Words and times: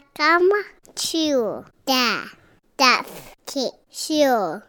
Welcome 0.00 0.48
to 0.94 1.64
the 1.84 2.30
Geoff 2.78 3.34
Keith 3.44 3.72
Show. 3.90 4.62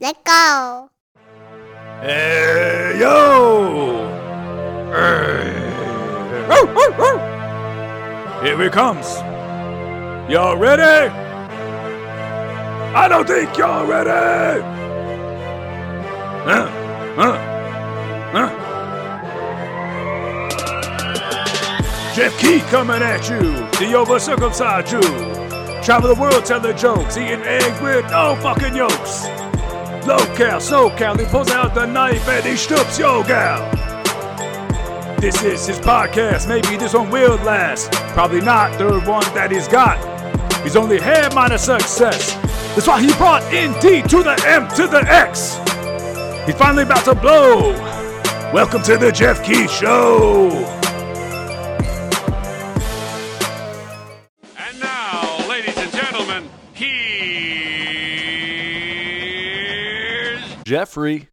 Let's 0.00 0.18
go. 0.24 0.88
Hey, 2.00 2.96
yo! 2.98 4.06
Hey. 4.90 5.68
Here 8.42 8.62
he 8.62 8.70
comes. 8.70 9.06
Y'all 10.30 10.56
ready? 10.56 11.12
I 12.94 13.08
don't 13.08 13.26
think 13.26 13.58
y'all 13.58 13.86
ready. 13.86 14.62
Huh? 16.44 16.66
Huh? 17.16 17.36
Huh? 18.32 18.77
Geoff 22.18 22.36
Keith 22.40 22.66
coming 22.66 23.00
at 23.00 23.30
you, 23.30 23.38
the 23.78 23.94
over 23.94 24.18
circumcised 24.18 24.88
Jew. 24.88 25.00
Travel 25.84 26.12
the 26.12 26.20
world 26.20 26.44
telling 26.44 26.76
jokes, 26.76 27.16
eating 27.16 27.42
eggs 27.42 27.80
with 27.80 28.10
no 28.10 28.36
fucking 28.42 28.74
yolks. 28.74 29.28
Local, 30.04 30.58
SoCal, 30.58 31.16
he 31.20 31.26
pulls 31.26 31.48
out 31.52 31.76
the 31.76 31.86
knife 31.86 32.28
and 32.28 32.44
he 32.44 32.56
stoops 32.56 32.98
yo 32.98 33.22
gal. 33.22 33.70
This 35.20 35.44
is 35.44 35.64
his 35.64 35.78
podcast, 35.78 36.48
maybe 36.48 36.76
this 36.76 36.92
one 36.92 37.08
will 37.08 37.36
last. 37.44 37.92
Probably 38.14 38.40
not 38.40 38.76
the 38.78 38.98
one 39.08 39.22
that 39.36 39.52
he's 39.52 39.68
got. 39.68 39.96
He's 40.64 40.74
only 40.74 40.98
had 40.98 41.32
minor 41.36 41.56
success. 41.56 42.34
That's 42.74 42.88
why 42.88 43.00
he 43.00 43.12
brought 43.14 43.44
in 43.54 43.70
D 43.74 44.02
to 44.02 44.24
the 44.24 44.44
M 44.44 44.66
to 44.70 44.88
the 44.88 45.04
X. 45.06 45.58
He's 46.46 46.56
finally 46.56 46.82
about 46.82 47.04
to 47.04 47.14
blow. 47.14 47.74
Welcome 48.52 48.82
to 48.82 48.96
the 48.96 49.12
Geoff 49.12 49.44
Keith 49.44 49.70
Show. 49.70 50.77
Jeffrey. 60.68 61.26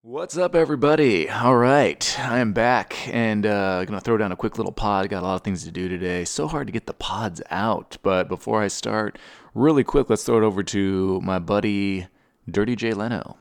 What's 0.00 0.38
up, 0.38 0.54
everybody? 0.54 1.28
All 1.28 1.56
right, 1.56 2.18
I 2.20 2.38
am 2.38 2.54
back 2.54 2.96
and 3.08 3.44
uh, 3.44 3.84
gonna 3.84 4.00
throw 4.00 4.16
down 4.16 4.32
a 4.32 4.36
quick 4.36 4.56
little 4.56 4.72
pod. 4.72 5.10
Got 5.10 5.24
a 5.24 5.26
lot 5.26 5.34
of 5.34 5.42
things 5.42 5.62
to 5.64 5.70
do 5.70 5.86
today. 5.86 6.24
So 6.24 6.48
hard 6.48 6.66
to 6.66 6.72
get 6.72 6.86
the 6.86 6.94
pods 6.94 7.42
out, 7.50 7.98
but 8.02 8.28
before 8.28 8.62
I 8.62 8.68
start, 8.68 9.18
really 9.54 9.84
quick, 9.84 10.08
let's 10.08 10.24
throw 10.24 10.38
it 10.38 10.42
over 10.42 10.62
to 10.62 11.20
my 11.20 11.38
buddy 11.38 12.06
Dirty 12.50 12.76
Jay 12.76 12.94
Leno. 12.94 13.36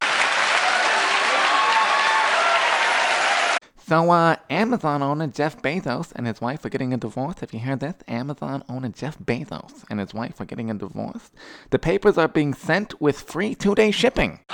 So, 3.89 4.11
uh, 4.11 4.35
Amazon 4.51 5.01
owner 5.01 5.25
Jeff 5.25 5.59
Bezos 5.63 6.11
and 6.15 6.27
his 6.27 6.39
wife 6.39 6.63
are 6.63 6.69
getting 6.69 6.93
a 6.93 6.97
divorce. 6.97 7.39
Have 7.39 7.55
you 7.55 7.59
heard 7.59 7.79
this? 7.79 7.95
Amazon 8.07 8.63
owner 8.69 8.89
Jeff 8.89 9.17
Bezos 9.17 9.83
and 9.89 9.99
his 9.99 10.13
wife 10.13 10.39
are 10.39 10.45
getting 10.45 10.69
a 10.69 10.75
divorce. 10.75 11.31
The 11.71 11.79
papers 11.79 12.15
are 12.15 12.27
being 12.27 12.53
sent 12.53 13.01
with 13.01 13.19
free 13.19 13.55
two 13.55 13.73
day 13.73 13.89
shipping. 13.89 14.41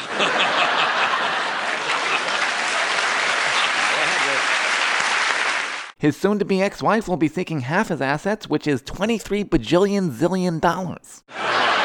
His 5.97 6.15
soon 6.15 6.39
to 6.39 6.45
be 6.45 6.61
ex 6.61 6.81
wife 6.81 7.09
will 7.09 7.17
be 7.17 7.27
seeking 7.27 7.61
half 7.61 7.89
his 7.89 7.99
assets, 7.99 8.47
which 8.47 8.67
is 8.67 8.81
23 8.83 9.43
bajillion 9.43 10.11
zillion 10.11 10.61
dollars. 10.61 11.23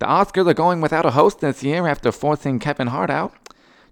The 0.00 0.06
Oscars 0.06 0.48
are 0.48 0.54
going 0.54 0.80
without 0.80 1.06
a 1.06 1.12
host 1.12 1.38
this 1.38 1.62
year 1.62 1.86
after 1.86 2.10
forcing 2.10 2.58
Kevin 2.58 2.88
Hart 2.88 3.10
out. 3.10 3.32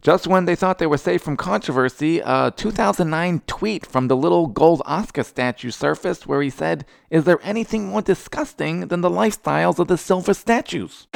Just 0.00 0.26
when 0.26 0.46
they 0.46 0.56
thought 0.56 0.80
they 0.80 0.86
were 0.88 0.98
safe 0.98 1.22
from 1.22 1.36
controversy, 1.36 2.18
a 2.18 2.52
2009 2.56 3.42
tweet 3.46 3.86
from 3.86 4.08
the 4.08 4.16
little 4.16 4.48
gold 4.48 4.82
Oscar 4.84 5.22
statue 5.22 5.70
surfaced 5.70 6.26
where 6.26 6.42
he 6.42 6.50
said, 6.50 6.84
Is 7.08 7.22
there 7.22 7.38
anything 7.44 7.86
more 7.86 8.02
disgusting 8.02 8.88
than 8.88 9.00
the 9.00 9.10
lifestyles 9.10 9.78
of 9.78 9.86
the 9.86 9.96
silver 9.96 10.34
statues? 10.34 11.06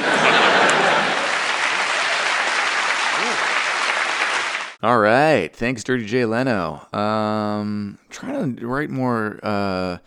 All 4.83 4.99
right. 4.99 5.53
Thanks, 5.53 5.83
Dirty 5.83 6.05
Jay 6.05 6.23
Leno. 6.23 6.87
Um, 6.93 7.97
trying 8.09 8.55
to 8.55 8.67
write 8.67 8.89
more 8.89 9.37
uh, 9.43 9.97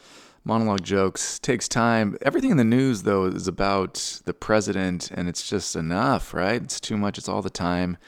monologue 0.45 0.83
jokes 0.83 1.39
takes 1.39 1.69
time. 1.69 2.17
Everything 2.23 2.51
in 2.51 2.57
the 2.57 2.65
news, 2.65 3.03
though, 3.03 3.27
is 3.27 3.49
about 3.49 4.21
the 4.25 4.35
president, 4.35 5.11
and 5.11 5.29
it's 5.29 5.49
just 5.49 5.77
enough, 5.77 6.33
right? 6.35 6.63
It's 6.63 6.81
too 6.81 6.97
much. 6.97 7.19
It's 7.19 7.29
all 7.29 7.43
the 7.43 7.51
time. 7.51 7.99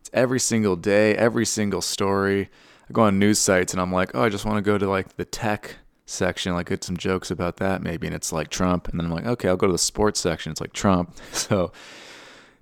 It's 0.00 0.10
every 0.12 0.40
single 0.40 0.76
day, 0.76 1.16
every 1.16 1.46
single 1.46 1.80
story. 1.80 2.48
I 2.88 2.92
go 2.92 3.02
on 3.02 3.18
news 3.18 3.38
sites, 3.38 3.72
and 3.72 3.80
I'm 3.80 3.92
like, 3.92 4.14
oh, 4.14 4.22
I 4.22 4.28
just 4.28 4.44
want 4.44 4.58
to 4.58 4.62
go 4.62 4.78
to 4.78 4.88
like 4.88 5.16
the 5.16 5.24
tech 5.24 5.76
section, 6.06 6.54
like 6.54 6.68
get 6.68 6.84
some 6.84 6.96
jokes 6.96 7.30
about 7.30 7.58
that, 7.58 7.82
maybe, 7.82 8.06
and 8.06 8.16
it's 8.16 8.32
like 8.32 8.48
Trump. 8.48 8.88
And 8.88 8.98
then 8.98 9.06
I'm 9.06 9.12
like, 9.12 9.26
okay, 9.26 9.48
I'll 9.48 9.56
go 9.56 9.66
to 9.66 9.72
the 9.72 9.78
sports 9.78 10.20
section. 10.20 10.52
It's 10.52 10.60
like 10.60 10.72
Trump. 10.72 11.16
So 11.32 11.72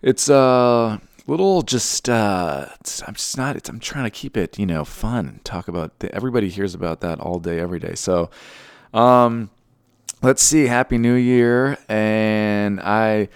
it's 0.03 0.31
uh 0.31 0.99
little 1.27 1.63
just 1.63 2.09
uh 2.09 2.67
i'm 3.07 3.15
just 3.15 3.37
not 3.37 3.57
it's, 3.57 3.69
i'm 3.69 3.81
trying 3.81 4.05
to 4.05 4.11
keep 4.11 4.37
it 4.37 4.59
you 4.59 4.65
know 4.65 4.85
fun 4.85 5.41
talk 5.45 5.69
about 5.69 5.99
the, 5.99 6.15
everybody 6.15 6.49
hears 6.49 6.75
about 6.75 7.01
that 7.01 7.21
all 7.21 7.39
day 7.39 7.59
every 7.59 7.79
day 7.79 7.95
so 7.95 8.31
um 8.95 9.51
let's 10.23 10.43
see 10.43 10.67
happy 10.67 10.99
new 10.99 11.15
year 11.15 11.79
and 11.89 12.81
i 12.81 13.29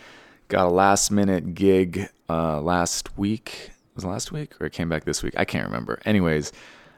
got 0.49 0.67
a 0.67 0.71
last 0.71 1.11
minute 1.11 1.55
gig 1.55 2.09
uh 2.29 2.61
last 2.61 3.17
week 3.19 3.71
was 3.95 4.05
it 4.05 4.09
last 4.09 4.33
week 4.33 4.61
or 4.61 4.67
it 4.67 4.73
came 4.73 4.89
back 4.89 5.05
this 5.05 5.23
week 5.23 5.35
i 5.37 5.45
can't 5.45 5.67
remember 5.67 6.01
anyways 6.05 6.53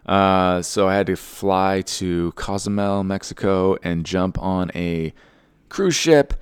uh 0.07 0.63
so 0.63 0.89
i 0.89 0.95
had 0.95 1.07
to 1.07 1.17
fly 1.17 1.83
to 1.83 2.33
cozumel 2.33 3.03
mexico 3.03 3.77
and 3.83 4.07
jump 4.07 4.39
on 4.39 4.71
a 4.75 5.13
cruise 5.69 5.95
ship 5.95 6.35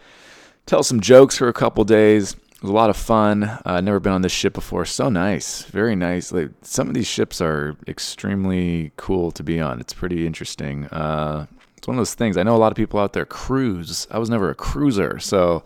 tell 0.67 0.83
some 0.83 1.01
jokes 1.01 1.37
for 1.37 1.49
a 1.49 1.53
couple 1.53 1.83
days 1.85 2.37
it 2.63 2.67
was 2.67 2.71
a 2.71 2.75
lot 2.75 2.91
of 2.91 2.97
fun. 2.97 3.59
Uh, 3.67 3.81
never 3.81 3.99
been 3.99 4.13
on 4.13 4.23
this 4.23 4.31
ship 4.31 4.53
before. 4.53 4.85
So 4.85 5.09
nice, 5.09 5.65
very 5.65 5.97
nice. 5.97 6.31
Like 6.31 6.51
some 6.63 6.87
of 6.87 6.95
these 6.95 7.09
ships 7.09 7.41
are 7.41 7.77
extremely 7.89 8.93
cool 8.97 9.33
to 9.33 9.43
be 9.43 9.59
on. 9.59 9.81
It's 9.81 9.93
pretty 9.93 10.29
interesting. 10.29 10.87
Uh, 10.87 11.47
it's 11.83 11.89
one 11.89 11.97
of 11.97 12.01
those 12.01 12.15
things. 12.15 12.37
I 12.37 12.45
know 12.45 12.55
a 12.55 12.59
lot 12.59 12.71
of 12.71 12.77
people 12.77 13.01
out 13.01 13.13
there 13.13 13.27
cruise. 13.27 14.07
I 14.09 14.21
was 14.21 14.31
never 14.31 14.51
a 14.51 14.55
cruiser, 14.55 15.19
so 15.19 15.65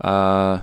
uh, 0.00 0.60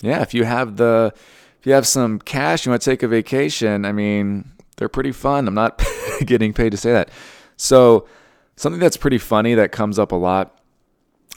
yeah. 0.00 0.22
If 0.22 0.34
you 0.34 0.42
have 0.42 0.76
the, 0.76 1.14
if 1.60 1.66
you 1.66 1.72
have 1.72 1.86
some 1.86 2.18
cash, 2.18 2.66
you 2.66 2.70
want 2.70 2.82
to 2.82 2.90
take 2.90 3.04
a 3.04 3.06
vacation. 3.06 3.84
I 3.84 3.92
mean, 3.92 4.50
they're 4.76 4.88
pretty 4.88 5.12
fun. 5.12 5.46
I'm 5.46 5.54
not 5.54 5.80
getting 6.26 6.52
paid 6.52 6.70
to 6.70 6.76
say 6.76 6.90
that. 6.90 7.10
So 7.56 8.08
something 8.56 8.80
that's 8.80 8.96
pretty 8.96 9.18
funny 9.18 9.54
that 9.54 9.70
comes 9.70 10.00
up 10.00 10.10
a 10.10 10.16
lot. 10.16 10.58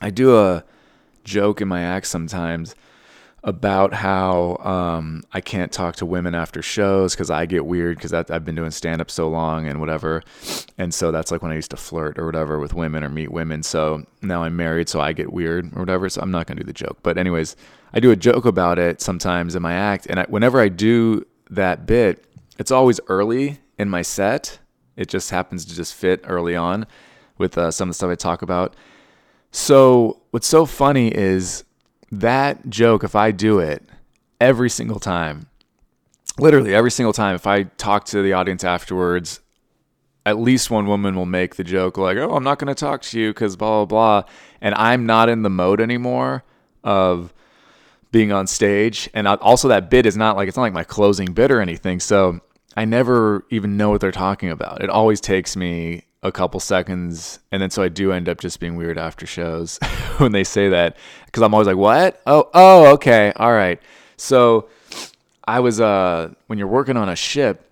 I 0.01 0.09
do 0.09 0.35
a 0.35 0.63
joke 1.23 1.61
in 1.61 1.67
my 1.67 1.83
act 1.83 2.07
sometimes 2.07 2.73
about 3.45 3.93
how 3.93 4.55
um, 4.57 5.21
I 5.33 5.41
can't 5.41 5.71
talk 5.71 5.97
to 5.97 6.05
women 6.05 6.33
after 6.33 6.61
shows 6.61 7.13
because 7.13 7.29
I 7.29 7.45
get 7.45 7.65
weird 7.65 7.97
because 7.97 8.13
I've 8.13 8.45
been 8.45 8.55
doing 8.55 8.71
stand 8.71 9.01
up 9.01 9.11
so 9.11 9.27
long 9.27 9.67
and 9.67 9.81
whatever. 9.81 10.23
And 10.77 10.93
so 10.93 11.11
that's 11.11 11.29
like 11.29 11.41
when 11.41 11.51
I 11.51 11.55
used 11.55 11.71
to 11.71 11.77
flirt 11.77 12.17
or 12.17 12.25
whatever 12.25 12.57
with 12.57 12.73
women 12.73 13.03
or 13.03 13.09
meet 13.09 13.31
women. 13.31 13.61
So 13.61 14.05
now 14.21 14.43
I'm 14.43 14.55
married, 14.55 14.87
so 14.87 15.01
I 15.01 15.11
get 15.11 15.33
weird 15.33 15.75
or 15.75 15.79
whatever. 15.79 16.07
So 16.07 16.21
I'm 16.21 16.31
not 16.31 16.47
going 16.47 16.57
to 16.57 16.63
do 16.63 16.67
the 16.67 16.73
joke. 16.73 16.99
But, 17.03 17.17
anyways, 17.17 17.57
I 17.93 17.99
do 17.99 18.11
a 18.11 18.15
joke 18.15 18.45
about 18.45 18.79
it 18.79 19.01
sometimes 19.01 19.55
in 19.55 19.61
my 19.61 19.73
act. 19.73 20.07
And 20.09 20.21
I, 20.21 20.23
whenever 20.25 20.61
I 20.61 20.69
do 20.69 21.25
that 21.49 21.85
bit, 21.85 22.25
it's 22.57 22.71
always 22.71 23.01
early 23.09 23.59
in 23.77 23.89
my 23.89 24.03
set. 24.03 24.59
It 24.95 25.09
just 25.09 25.31
happens 25.31 25.65
to 25.65 25.75
just 25.75 25.93
fit 25.95 26.21
early 26.23 26.55
on 26.55 26.87
with 27.37 27.57
uh, 27.57 27.71
some 27.71 27.89
of 27.89 27.91
the 27.91 27.95
stuff 27.95 28.11
I 28.11 28.15
talk 28.15 28.41
about. 28.41 28.73
So, 29.51 30.21
what's 30.31 30.47
so 30.47 30.65
funny 30.65 31.13
is 31.13 31.63
that 32.19 32.69
joke, 32.69 33.03
if 33.03 33.15
I 33.15 33.31
do 33.31 33.59
it 33.59 33.83
every 34.39 34.69
single 34.69 34.99
time, 34.99 35.47
literally 36.39 36.73
every 36.73 36.91
single 36.91 37.13
time, 37.13 37.35
if 37.35 37.47
I 37.47 37.63
talk 37.63 38.05
to 38.05 38.21
the 38.21 38.33
audience 38.33 38.63
afterwards, 38.63 39.39
at 40.25 40.39
least 40.39 40.71
one 40.71 40.87
woman 40.87 41.15
will 41.15 41.25
make 41.25 41.55
the 41.55 41.63
joke 41.63 41.97
like, 41.97 42.17
"Oh, 42.17 42.35
I'm 42.35 42.43
not 42.43 42.59
going 42.59 42.73
to 42.73 42.75
talk 42.75 43.01
to 43.03 43.19
you 43.19 43.31
because 43.31 43.55
blah 43.55 43.85
blah 43.85 44.21
blah," 44.21 44.29
and 44.61 44.73
I'm 44.75 45.05
not 45.05 45.29
in 45.29 45.41
the 45.41 45.49
mode 45.49 45.81
anymore 45.81 46.43
of 46.83 47.33
being 48.11 48.31
on 48.31 48.47
stage. 48.47 49.09
And 49.13 49.27
also, 49.27 49.67
that 49.67 49.89
bit 49.89 50.05
is 50.05 50.15
not 50.15 50.37
like 50.37 50.47
it's 50.47 50.57
not 50.57 50.63
like 50.63 50.73
my 50.73 50.83
closing 50.83 51.33
bit 51.33 51.51
or 51.51 51.59
anything. 51.59 51.99
So 51.99 52.39
I 52.77 52.85
never 52.85 53.45
even 53.49 53.75
know 53.75 53.89
what 53.89 54.01
they're 54.01 54.11
talking 54.11 54.49
about. 54.49 54.81
It 54.81 54.89
always 54.89 55.19
takes 55.19 55.55
me 55.55 56.05
a 56.23 56.31
couple 56.31 56.59
seconds 56.59 57.39
and 57.51 57.61
then 57.61 57.69
so 57.69 57.83
I 57.83 57.89
do 57.89 58.11
end 58.11 58.27
up 58.27 58.39
just 58.39 58.59
being 58.59 58.75
weird 58.75 58.97
after 58.97 59.25
shows 59.25 59.77
when 60.17 60.31
they 60.31 60.43
say 60.43 60.69
that 60.69 60.97
because 61.25 61.43
I'm 61.43 61.53
always 61.53 61.67
like 61.67 61.77
what 61.77 62.21
oh 62.25 62.49
oh 62.53 62.93
okay 62.93 63.33
all 63.35 63.53
right 63.53 63.79
so 64.17 64.69
I 65.45 65.59
was 65.59 65.79
uh 65.79 66.33
when 66.47 66.57
you're 66.57 66.67
working 66.67 66.97
on 66.97 67.09
a 67.09 67.15
ship 67.15 67.69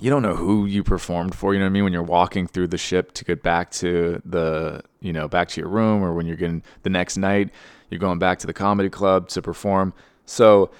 you 0.00 0.10
don't 0.10 0.22
know 0.22 0.34
who 0.34 0.66
you 0.66 0.82
performed 0.82 1.34
for. 1.34 1.54
You 1.54 1.60
know 1.60 1.66
what 1.66 1.70
I 1.70 1.72
mean? 1.72 1.84
When 1.84 1.92
you're 1.92 2.02
walking 2.02 2.46
through 2.46 2.68
the 2.68 2.78
ship 2.78 3.12
to 3.12 3.24
get 3.24 3.42
back 3.42 3.70
to 3.72 4.20
the, 4.24 4.82
you 5.00 5.12
know, 5.12 5.28
back 5.28 5.48
to 5.50 5.60
your 5.60 5.70
room, 5.70 6.02
or 6.02 6.12
when 6.12 6.26
you're 6.26 6.36
getting 6.36 6.62
the 6.82 6.90
next 6.90 7.16
night, 7.16 7.50
you're 7.90 8.00
going 8.00 8.18
back 8.18 8.38
to 8.40 8.46
the 8.46 8.52
comedy 8.52 8.88
club 8.88 9.28
to 9.28 9.42
perform. 9.42 9.94
So 10.26 10.70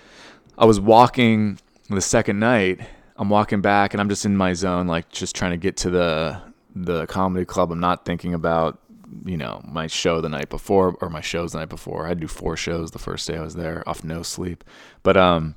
I 0.58 0.64
was 0.64 0.81
walking 0.81 1.58
the 1.88 2.00
second 2.00 2.40
night. 2.40 2.81
I'm 3.17 3.31
walking 3.31 3.61
back, 3.61 3.94
and 3.94 4.00
I'm 4.00 4.08
just 4.08 4.25
in 4.25 4.37
my 4.37 4.52
zone, 4.52 4.88
like 4.88 5.08
just 5.11 5.37
trying 5.37 5.52
to 5.52 5.56
get 5.56 5.76
to 5.79 5.90
the 5.90 6.40
the 6.75 7.06
comedy 7.06 7.44
club. 7.44 7.73
I'm 7.73 7.81
not 7.81 8.05
thinking 8.05 8.35
about 8.35 8.81
you 9.25 9.37
know 9.37 9.62
my 9.65 9.87
show 9.87 10.21
the 10.21 10.29
night 10.29 10.49
before 10.49 10.97
or 11.00 11.09
my 11.09 11.21
shows 11.21 11.53
the 11.53 11.59
night 11.59 11.69
before. 11.69 12.06
I 12.06 12.15
do 12.15 12.26
four 12.26 12.56
shows 12.56 12.91
the 12.91 12.99
first 12.99 13.26
day 13.29 13.37
I 13.37 13.43
was 13.43 13.55
there 13.55 13.88
off 13.88 14.03
no 14.05 14.23
sleep. 14.23 14.65
But 15.03 15.17
um 15.17 15.55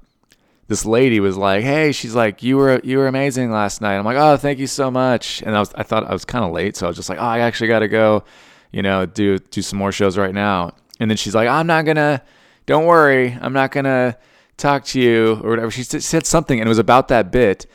this 0.68 0.86
lady 0.86 1.20
was 1.20 1.38
like, 1.38 1.64
"Hey, 1.64 1.92
she's 1.92 2.14
like, 2.14 2.44
you 2.44 2.58
were 2.58 2.82
you 2.84 2.98
were 2.98 3.08
amazing 3.08 3.52
last 3.52 3.82
night." 3.82 3.98
I'm 3.98 4.06
like, 4.06 4.18
"Oh, 4.18 4.38
thank 4.38 4.60
you 4.60 4.68
so 4.68 4.92
much." 4.92 5.42
And 5.44 5.56
I 5.56 5.60
was 5.60 5.72
I 5.76 5.84
thought 5.84 6.06
I 6.06 6.14
was 6.14 6.26
kind 6.26 6.44
of 6.44 6.52
late, 6.52 6.76
so 6.76 6.86
I 6.86 6.90
was 6.90 6.98
just 6.98 7.10
like, 7.10 7.20
"Oh, 7.20 7.24
I 7.24 7.40
actually 7.40 7.70
got 7.70 7.80
to 7.80 7.88
go, 7.88 8.24
you 8.72 8.82
know, 8.82 9.06
do 9.06 9.40
do 9.40 9.62
some 9.62 9.80
more 9.80 9.92
shows 9.92 10.18
right 10.18 10.34
now." 10.34 10.74
And 11.00 11.10
then 11.10 11.18
she's 11.18 11.34
like, 11.36 11.48
"I'm 11.48 11.68
not 11.68 11.86
gonna, 11.86 12.22
don't 12.66 12.86
worry, 12.86 13.38
I'm 13.42 13.54
not 13.54 13.72
gonna 13.72 14.18
talk 14.58 14.84
to 14.86 15.00
you 15.00 15.40
or 15.44 15.52
whatever." 15.52 15.72
She 15.72 15.84
said 15.84 16.26
something, 16.26 16.60
and 16.60 16.68
it 16.68 16.70
was 16.70 16.80
about 16.80 17.08
that 17.10 17.32
bit, 17.32 17.66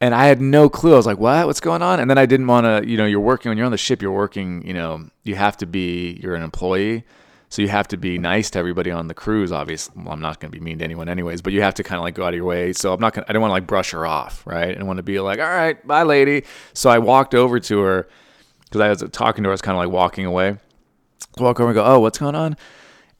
and 0.00 0.14
I 0.14 0.26
had 0.26 0.40
no 0.40 0.68
clue. 0.68 0.94
I 0.94 0.96
was 0.96 1.06
like, 1.06 1.18
"What? 1.18 1.46
What's 1.46 1.60
going 1.60 1.82
on?" 1.82 2.00
And 2.00 2.08
then 2.10 2.18
I 2.18 2.26
didn't 2.26 2.46
want 2.46 2.64
to, 2.64 2.88
you 2.88 2.96
know, 2.96 3.06
you're 3.06 3.20
working 3.20 3.50
when 3.50 3.58
you're 3.58 3.66
on 3.66 3.72
the 3.72 3.78
ship, 3.78 4.00
you're 4.02 4.12
working, 4.12 4.66
you 4.66 4.72
know, 4.72 5.08
you 5.24 5.34
have 5.34 5.56
to 5.58 5.66
be, 5.66 6.18
you're 6.22 6.34
an 6.34 6.42
employee. 6.42 7.04
So 7.50 7.62
you 7.62 7.68
have 7.68 7.88
to 7.88 7.96
be 7.96 8.16
nice 8.16 8.48
to 8.50 8.60
everybody 8.60 8.92
on 8.92 9.08
the 9.08 9.14
cruise. 9.14 9.50
Obviously, 9.50 9.92
well, 9.96 10.12
I'm 10.12 10.20
not 10.20 10.38
going 10.38 10.52
to 10.52 10.56
be 10.56 10.64
mean 10.64 10.78
to 10.78 10.84
anyone, 10.84 11.08
anyways. 11.08 11.42
But 11.42 11.52
you 11.52 11.62
have 11.62 11.74
to 11.74 11.82
kind 11.82 11.98
of 11.98 12.04
like 12.04 12.14
go 12.14 12.24
out 12.24 12.28
of 12.28 12.36
your 12.36 12.44
way. 12.44 12.72
So 12.72 12.92
I'm 12.92 13.00
not. 13.00 13.12
Gonna, 13.12 13.24
I 13.28 13.32
didn't 13.32 13.42
want 13.42 13.50
to 13.50 13.54
like 13.54 13.66
brush 13.66 13.90
her 13.90 14.06
off, 14.06 14.46
right? 14.46 14.64
I 14.64 14.68
didn't 14.68 14.86
want 14.86 14.98
to 14.98 15.02
be 15.02 15.18
like, 15.18 15.40
"All 15.40 15.48
right, 15.48 15.84
bye, 15.86 16.04
lady." 16.04 16.44
So 16.74 16.88
I 16.88 16.98
walked 16.98 17.34
over 17.34 17.58
to 17.58 17.80
her 17.80 18.08
because 18.64 18.80
I 18.80 18.88
was 18.88 19.04
talking 19.10 19.42
to 19.42 19.48
her. 19.48 19.52
I 19.52 19.54
was 19.54 19.62
kind 19.62 19.76
of 19.76 19.84
like 19.84 19.92
walking 19.92 20.26
away. 20.26 20.58
Walk 21.38 21.58
over 21.58 21.70
and 21.70 21.74
go, 21.74 21.84
"Oh, 21.84 21.98
what's 21.98 22.18
going 22.18 22.36
on?" 22.36 22.56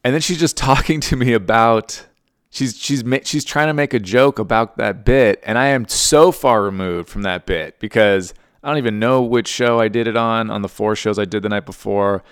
And 0.04 0.14
then 0.14 0.20
she's 0.20 0.38
just 0.38 0.56
talking 0.70 1.00
to 1.00 1.16
me 1.16 1.32
about. 1.32 2.06
She's 2.50 2.76
she's 2.76 3.04
she's 3.24 3.44
trying 3.44 3.68
to 3.68 3.74
make 3.74 3.94
a 3.94 4.00
joke 4.00 4.38
about 4.38 4.76
that 4.76 5.04
bit, 5.04 5.40
and 5.44 5.56
I 5.56 5.66
am 5.68 5.86
so 5.86 6.32
far 6.32 6.62
removed 6.62 7.08
from 7.08 7.22
that 7.22 7.46
bit 7.46 7.78
because 7.78 8.34
I 8.62 8.68
don't 8.68 8.78
even 8.78 8.98
know 8.98 9.22
which 9.22 9.46
show 9.46 9.80
I 9.80 9.88
did 9.88 10.08
it 10.08 10.16
on 10.16 10.50
on 10.50 10.62
the 10.62 10.68
four 10.68 10.96
shows 10.96 11.18
I 11.18 11.24
did 11.24 11.42
the 11.42 11.48
night 11.48 11.64
before. 11.64 12.24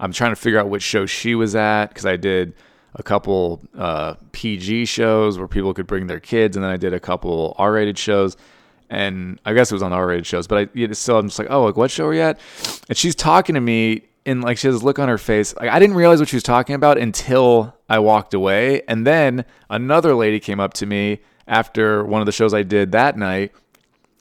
I'm 0.00 0.12
trying 0.12 0.32
to 0.32 0.36
figure 0.36 0.58
out 0.58 0.68
which 0.68 0.82
show 0.82 1.06
she 1.06 1.34
was 1.34 1.54
at 1.54 1.88
because 1.88 2.06
I 2.06 2.16
did 2.16 2.54
a 2.94 3.02
couple 3.02 3.60
uh, 3.76 4.14
PG 4.32 4.86
shows 4.86 5.38
where 5.38 5.48
people 5.48 5.74
could 5.74 5.86
bring 5.86 6.06
their 6.06 6.20
kids, 6.20 6.56
and 6.56 6.64
then 6.64 6.72
I 6.72 6.78
did 6.78 6.94
a 6.94 7.00
couple 7.00 7.54
R-rated 7.58 7.98
shows. 7.98 8.36
And 8.88 9.40
I 9.44 9.52
guess 9.52 9.70
it 9.70 9.74
was 9.74 9.82
on 9.82 9.92
R-rated 9.92 10.26
shows, 10.26 10.46
but 10.46 10.70
I 10.74 10.92
still 10.92 11.18
I'm 11.18 11.26
just 11.26 11.38
like, 11.38 11.48
oh, 11.50 11.64
like 11.64 11.76
what 11.76 11.90
show 11.90 12.06
are 12.06 12.14
you 12.14 12.20
at? 12.20 12.38
And 12.88 12.96
she's 12.96 13.14
talking 13.14 13.54
to 13.54 13.60
me, 13.60 14.04
and 14.26 14.42
like 14.42 14.58
she 14.58 14.66
has 14.66 14.76
this 14.76 14.82
look 14.82 14.98
on 14.98 15.08
her 15.08 15.18
face. 15.18 15.54
Like 15.56 15.70
I 15.70 15.78
didn't 15.78 15.96
realize 15.96 16.18
what 16.18 16.28
she 16.28 16.36
was 16.36 16.42
talking 16.42 16.74
about 16.74 16.98
until 16.98 17.74
I 17.88 18.00
walked 18.00 18.34
away, 18.34 18.82
and 18.88 19.06
then 19.06 19.44
another 19.70 20.14
lady 20.14 20.40
came 20.40 20.60
up 20.60 20.74
to 20.74 20.86
me 20.86 21.20
after 21.46 22.04
one 22.04 22.20
of 22.20 22.26
the 22.26 22.32
shows 22.32 22.52
I 22.52 22.64
did 22.64 22.92
that 22.92 23.16
night, 23.16 23.52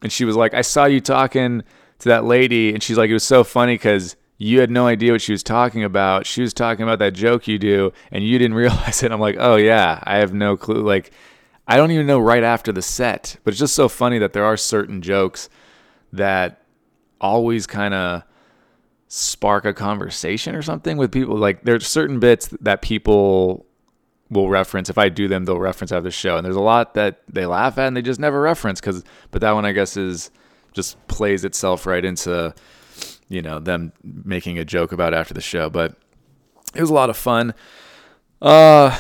and 0.02 0.12
she 0.12 0.24
was 0.24 0.36
like, 0.36 0.54
I 0.54 0.62
saw 0.62 0.86
you 0.86 1.02
talking 1.02 1.64
to 2.00 2.10
that 2.10 2.24
lady, 2.24 2.74
and 2.74 2.82
she's 2.82 2.98
like, 2.98 3.10
it 3.10 3.14
was 3.14 3.24
so 3.24 3.44
funny 3.44 3.74
because 3.74 4.16
you 4.38 4.60
had 4.60 4.70
no 4.70 4.86
idea 4.86 5.12
what 5.12 5.22
she 5.22 5.32
was 5.32 5.44
talking 5.44 5.84
about. 5.84 6.26
She 6.26 6.42
was 6.42 6.54
talking 6.54 6.84
about 6.84 7.00
that 7.00 7.14
joke 7.14 7.48
you 7.48 7.58
do, 7.58 7.92
and 8.12 8.24
you 8.24 8.38
didn't 8.38 8.56
realize 8.64 9.02
it. 9.04 9.12
I'm 9.12 9.20
like, 9.20 9.38
oh 9.40 9.56
yeah, 9.56 10.00
I 10.04 10.18
have 10.18 10.34
no 10.34 10.56
clue. 10.56 10.84
Like, 10.84 11.12
I 11.68 11.78
don't 11.78 11.92
even 11.92 12.06
know 12.06 12.20
right 12.20 12.44
after 12.44 12.72
the 12.72 12.82
set, 12.82 13.38
but 13.44 13.52
it's 13.52 13.60
just 13.60 13.74
so 13.74 13.90
funny 13.90 14.20
that 14.20 14.34
there 14.34 14.46
are 14.46 14.58
certain 14.58 15.02
jokes 15.02 15.50
that 16.14 16.62
always 17.20 17.66
kind 17.66 17.94
of 17.94 18.24
spark 19.08 19.66
a 19.66 19.74
conversation 19.74 20.56
or 20.56 20.62
something 20.62 20.98
with 20.98 21.12
people. 21.12 21.38
Like, 21.38 21.64
there's 21.64 21.88
certain 21.88 22.20
bits 22.20 22.48
that 22.62 22.82
people 22.82 23.66
will 24.30 24.50
reference. 24.50 24.90
If 24.90 24.98
I 24.98 25.10
do 25.10 25.28
them, 25.28 25.46
they'll 25.46 25.60
reference 25.60 25.92
after 25.92 26.04
the 26.04 26.12
show, 26.12 26.38
and 26.38 26.46
there's 26.46 26.56
a 26.56 26.62
lot 26.62 26.96
that 26.96 27.22
they 27.32 27.46
laugh 27.46 27.78
at 27.78 27.88
and 27.88 27.98
they 27.98 28.02
just 28.02 28.20
never 28.20 28.42
reference. 28.42 28.80
Because, 28.82 29.04
but 29.32 29.42
that 29.42 29.52
one 29.52 29.66
I 29.66 29.72
guess 29.72 29.98
is 29.98 30.32
just 30.74 31.08
plays 31.08 31.46
itself 31.46 31.86
right 31.86 32.04
into 32.04 32.54
you 33.30 33.42
know 33.42 33.60
them 33.60 33.92
making 34.04 34.60
a 34.60 34.66
joke 34.66 34.92
about 34.92 35.14
after 35.14 35.34
the 35.34 35.42
show 35.42 35.70
but 35.70 35.96
it 36.76 36.82
was 36.82 36.90
a 36.90 36.94
lot 36.94 37.10
of 37.10 37.18
fun 37.18 37.54
uh 38.42 39.00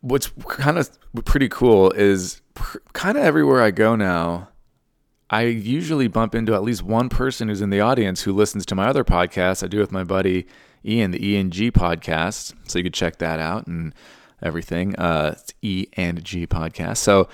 what's 0.00 0.28
kind 0.48 0.78
of 0.78 0.90
pretty 1.24 1.48
cool 1.48 1.90
is 1.92 2.40
pr- 2.54 2.78
kind 2.92 3.16
of 3.16 3.24
everywhere 3.24 3.62
i 3.62 3.70
go 3.70 3.94
now 3.94 4.48
i 5.30 5.42
usually 5.42 6.08
bump 6.08 6.34
into 6.34 6.54
at 6.54 6.62
least 6.62 6.82
one 6.82 7.08
person 7.08 7.48
who's 7.48 7.60
in 7.60 7.70
the 7.70 7.80
audience 7.80 8.22
who 8.22 8.32
listens 8.32 8.64
to 8.66 8.74
my 8.74 8.86
other 8.86 9.04
podcast 9.04 9.64
i 9.64 9.66
do 9.66 9.78
with 9.78 9.92
my 9.92 10.04
buddy 10.04 10.46
ian 10.86 11.10
the 11.10 11.26
e 11.26 11.36
and 11.36 11.52
g 11.52 11.70
podcast. 11.70 12.54
So 12.66 12.78
you 12.78 12.84
could 12.84 12.94
check 12.94 13.18
that 13.18 13.40
out 13.40 13.66
and 13.66 13.94
everything. 14.42 14.94
Uh 14.96 15.34
it's 15.36 15.52
e 15.62 15.86
and 15.94 16.22
g 16.24 16.46
podcast. 16.46 16.98
So 16.98 17.28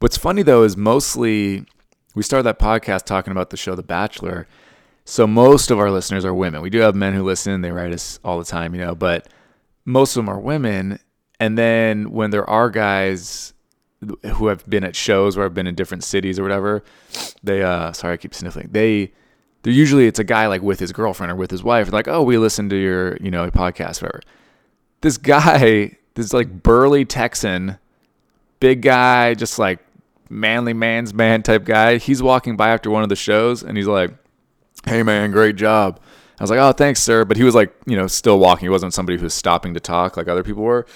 what's 0.00 0.16
funny 0.16 0.42
though 0.42 0.62
is 0.62 0.76
mostly 0.76 1.64
we 2.14 2.22
started 2.22 2.44
that 2.44 2.58
podcast 2.58 3.04
talking 3.04 3.30
about 3.30 3.50
the 3.50 3.56
show 3.56 3.74
the 3.74 3.82
bachelor. 3.82 4.46
So 5.04 5.26
most 5.26 5.70
of 5.70 5.78
our 5.78 5.90
listeners 5.90 6.24
are 6.24 6.34
women. 6.34 6.60
We 6.60 6.70
do 6.70 6.80
have 6.80 6.94
men 6.94 7.14
who 7.14 7.22
listen, 7.22 7.62
they 7.62 7.72
write 7.72 7.92
us 7.92 8.20
all 8.22 8.38
the 8.38 8.44
time, 8.44 8.74
you 8.74 8.80
know, 8.80 8.94
but 8.94 9.28
most 9.84 10.16
of 10.16 10.24
them 10.24 10.28
are 10.28 10.38
women. 10.38 10.98
And 11.40 11.56
then 11.56 12.10
when 12.10 12.30
there 12.30 12.48
are 12.48 12.68
guys 12.68 13.54
who 14.00 14.46
have 14.46 14.68
been 14.68 14.84
at 14.84 14.96
shows 14.96 15.36
where 15.36 15.44
I've 15.44 15.54
been 15.54 15.66
in 15.66 15.74
different 15.74 16.04
cities 16.04 16.38
or 16.38 16.42
whatever, 16.42 16.82
they 17.42 17.62
uh 17.62 17.92
sorry, 17.92 18.14
I 18.14 18.16
keep 18.16 18.34
sniffling. 18.34 18.68
They 18.70 19.12
they're 19.62 19.72
usually 19.72 20.06
it's 20.06 20.18
a 20.18 20.24
guy 20.24 20.46
like 20.46 20.62
with 20.62 20.80
his 20.80 20.92
girlfriend 20.92 21.30
or 21.30 21.36
with 21.36 21.50
his 21.50 21.62
wife, 21.62 21.92
like, 21.92 22.08
oh, 22.08 22.22
we 22.22 22.38
listen 22.38 22.68
to 22.70 22.76
your, 22.76 23.16
you 23.18 23.30
know, 23.30 23.50
podcast, 23.50 24.00
whatever. 24.00 24.20
This 25.02 25.18
guy, 25.18 25.96
this 26.14 26.32
like 26.32 26.62
burly 26.62 27.04
Texan, 27.04 27.78
big 28.58 28.82
guy, 28.82 29.34
just 29.34 29.58
like 29.58 29.80
manly 30.30 30.72
man's 30.72 31.12
man 31.12 31.42
type 31.42 31.64
guy, 31.64 31.98
he's 31.98 32.22
walking 32.22 32.56
by 32.56 32.70
after 32.70 32.90
one 32.90 33.02
of 33.02 33.08
the 33.08 33.16
shows 33.16 33.62
and 33.62 33.76
he's 33.76 33.86
like, 33.86 34.12
hey 34.86 35.02
man, 35.02 35.30
great 35.30 35.56
job. 35.56 36.00
I 36.38 36.42
was 36.42 36.50
like, 36.50 36.58
oh, 36.58 36.72
thanks, 36.72 37.02
sir. 37.02 37.26
But 37.26 37.36
he 37.36 37.42
was 37.42 37.54
like, 37.54 37.74
you 37.84 37.96
know, 37.96 38.06
still 38.06 38.38
walking. 38.38 38.64
He 38.64 38.70
wasn't 38.70 38.94
somebody 38.94 39.18
who 39.18 39.24
was 39.24 39.34
stopping 39.34 39.74
to 39.74 39.80
talk 39.80 40.16
like 40.16 40.26
other 40.26 40.42
people 40.42 40.62
were. 40.62 40.86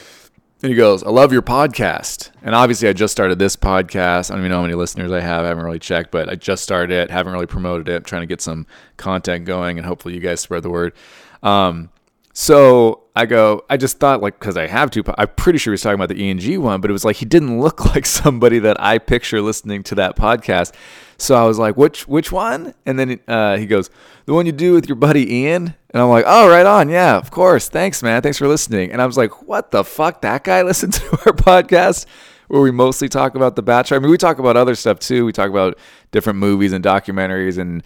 And 0.62 0.71
he 0.71 0.77
goes, 0.77 1.03
I 1.03 1.11
love 1.11 1.33
your 1.33 1.43
podcast. 1.43 2.31
And 2.43 2.55
obviously, 2.55 2.89
I 2.89 2.95
just 2.95 3.12
started 3.12 3.39
this 3.39 3.55
podcast. 3.55 4.31
I 4.31 4.35
don't 4.35 4.43
even 4.43 4.51
know 4.51 4.59
how 4.59 4.62
many 4.62 4.75
listeners 4.75 5.12
I 5.12 5.21
have. 5.21 5.45
I 5.45 5.49
haven't 5.49 5.65
really 5.65 5.79
checked, 5.79 6.11
but 6.11 6.29
I 6.29 6.37
just 6.37 6.62
started 6.62 6.91
it. 6.91 7.11
Haven't 7.11 7.33
really 7.33 7.47
promoted 7.47 7.89
it. 7.89 7.97
I'm 7.97 8.03
trying 8.05 8.23
to 8.23 8.27
get 8.27 8.41
some 8.41 8.67
content 8.97 9.45
going, 9.45 9.77
and 9.79 9.87
hopefully, 9.87 10.15
you 10.15 10.21
guys 10.21 10.41
spread 10.41 10.62
the 10.62 10.71
word. 10.71 10.95
Um, 11.43 11.91
so 12.37 13.05
I 13.15 13.27
go, 13.27 13.65
I 13.71 13.77
just 13.77 14.01
thought 14.01 14.21
like 14.21 14.41
because 14.41 14.57
I 14.57 14.67
have 14.67 14.91
to, 14.91 15.05
I'm 15.17 15.29
pretty 15.37 15.57
sure 15.59 15.71
he 15.71 15.75
was 15.75 15.83
talking 15.83 15.95
about 15.95 16.08
the 16.08 16.29
ENG 16.29 16.61
one, 16.61 16.81
but 16.81 16.91
it 16.91 16.93
was 16.93 17.05
like 17.05 17.17
he 17.17 17.25
didn't 17.25 17.61
look 17.61 17.85
like 17.94 18.05
somebody 18.05 18.58
that 18.58 18.79
I 18.81 18.99
picture 18.99 19.41
listening 19.41 19.85
to 19.85 19.94
that 19.94 20.17
podcast. 20.17 20.75
So 21.17 21.37
I 21.37 21.44
was 21.44 21.61
like, 21.61 21.77
which 21.77 22.08
which 22.08 22.32
one? 22.32 22.75
And 22.85 22.99
then 22.99 23.20
uh, 23.29 23.56
he 23.56 23.67
goes, 23.67 23.89
the 24.27 24.35
one 24.35 24.47
you 24.47 24.53
do 24.53 24.73
with 24.73 24.89
your 24.89 24.97
buddy 24.97 25.32
Ian. 25.32 25.75
And 25.91 26.03
I'm 26.03 26.08
like, 26.08 26.25
oh, 26.27 26.51
right 26.51 26.67
on, 26.67 26.89
yeah, 26.89 27.17
of 27.17 27.31
course, 27.31 27.69
thanks, 27.69 28.03
man, 28.03 28.20
thanks 28.20 28.39
for 28.39 28.49
listening. 28.49 28.91
And 28.91 29.01
I 29.01 29.06
was 29.06 29.17
like, 29.17 29.47
what 29.47 29.70
the 29.70 29.85
fuck? 29.85 30.23
That 30.23 30.43
guy 30.43 30.63
listened 30.65 30.94
to 30.94 31.11
our 31.25 31.32
podcast 31.32 32.06
where 32.49 32.61
we 32.61 32.73
mostly 32.73 33.08
talk 33.08 33.37
about 33.37 33.55
the 33.55 33.63
Bachelor. 33.63 33.99
I 33.99 34.01
mean, 34.01 34.11
we 34.11 34.19
talk 34.19 34.41
about 34.41 34.56
other 34.56 34.75
stuff 34.75 34.99
too. 34.99 35.25
We 35.25 35.32
talk 35.32 35.51
about 35.51 35.79
different 36.11 36.41
movies 36.41 36.73
and 36.73 36.85
documentaries 36.85 37.58
and 37.58 37.85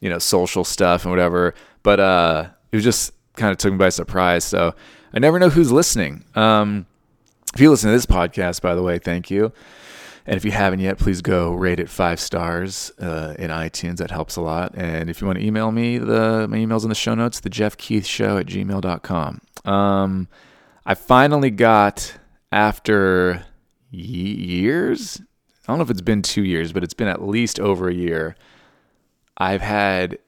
you 0.00 0.08
know 0.08 0.18
social 0.18 0.64
stuff 0.64 1.04
and 1.04 1.12
whatever. 1.12 1.54
But 1.82 2.00
uh, 2.00 2.48
it 2.72 2.76
was 2.76 2.84
just 2.84 3.12
kind 3.40 3.50
of 3.50 3.58
took 3.58 3.72
me 3.72 3.78
by 3.78 3.88
surprise. 3.88 4.44
So 4.44 4.74
I 5.12 5.18
never 5.18 5.38
know 5.38 5.48
who's 5.48 5.72
listening. 5.72 6.24
Um, 6.34 6.86
if 7.54 7.60
you 7.60 7.70
listen 7.70 7.88
to 7.88 7.96
this 7.96 8.06
podcast, 8.06 8.60
by 8.60 8.74
the 8.74 8.82
way, 8.82 8.98
thank 8.98 9.30
you. 9.30 9.52
And 10.26 10.36
if 10.36 10.44
you 10.44 10.52
haven't 10.52 10.80
yet, 10.80 10.98
please 10.98 11.22
go 11.22 11.54
rate 11.54 11.80
it 11.80 11.88
five 11.88 12.20
stars 12.20 12.92
uh, 13.00 13.34
in 13.38 13.50
iTunes. 13.50 13.96
That 13.96 14.10
helps 14.10 14.36
a 14.36 14.42
lot. 14.42 14.74
And 14.76 15.10
if 15.10 15.20
you 15.20 15.26
want 15.26 15.40
to 15.40 15.44
email 15.44 15.72
me, 15.72 15.98
the 15.98 16.46
my 16.48 16.58
email's 16.58 16.84
in 16.84 16.90
the 16.90 16.94
show 16.94 17.14
notes, 17.14 17.40
the 17.40 17.50
Geoff 17.50 17.76
Keith 17.76 18.06
Show 18.06 18.38
at 18.38 18.46
gmail.com. 18.46 19.40
Um, 19.64 20.28
I 20.86 20.94
finally 20.94 21.50
got, 21.50 22.14
after 22.52 23.44
years, 23.90 25.20
I 25.66 25.72
don't 25.72 25.78
know 25.78 25.82
if 25.82 25.90
it's 25.90 26.00
been 26.00 26.22
two 26.22 26.44
years, 26.44 26.72
but 26.72 26.84
it's 26.84 26.94
been 26.94 27.08
at 27.08 27.22
least 27.22 27.58
over 27.58 27.88
a 27.88 27.94
year. 27.94 28.36
I've 29.36 29.62
had 29.62 30.18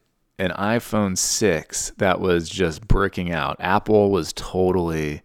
an 0.43 0.51
iPhone 0.59 1.17
6 1.17 1.93
that 1.99 2.21
was 2.21 2.49
just 2.49 2.89
breaking 2.89 3.31
out. 3.31 3.57
Apple 3.61 4.11
was 4.11 4.33
totally 4.33 5.23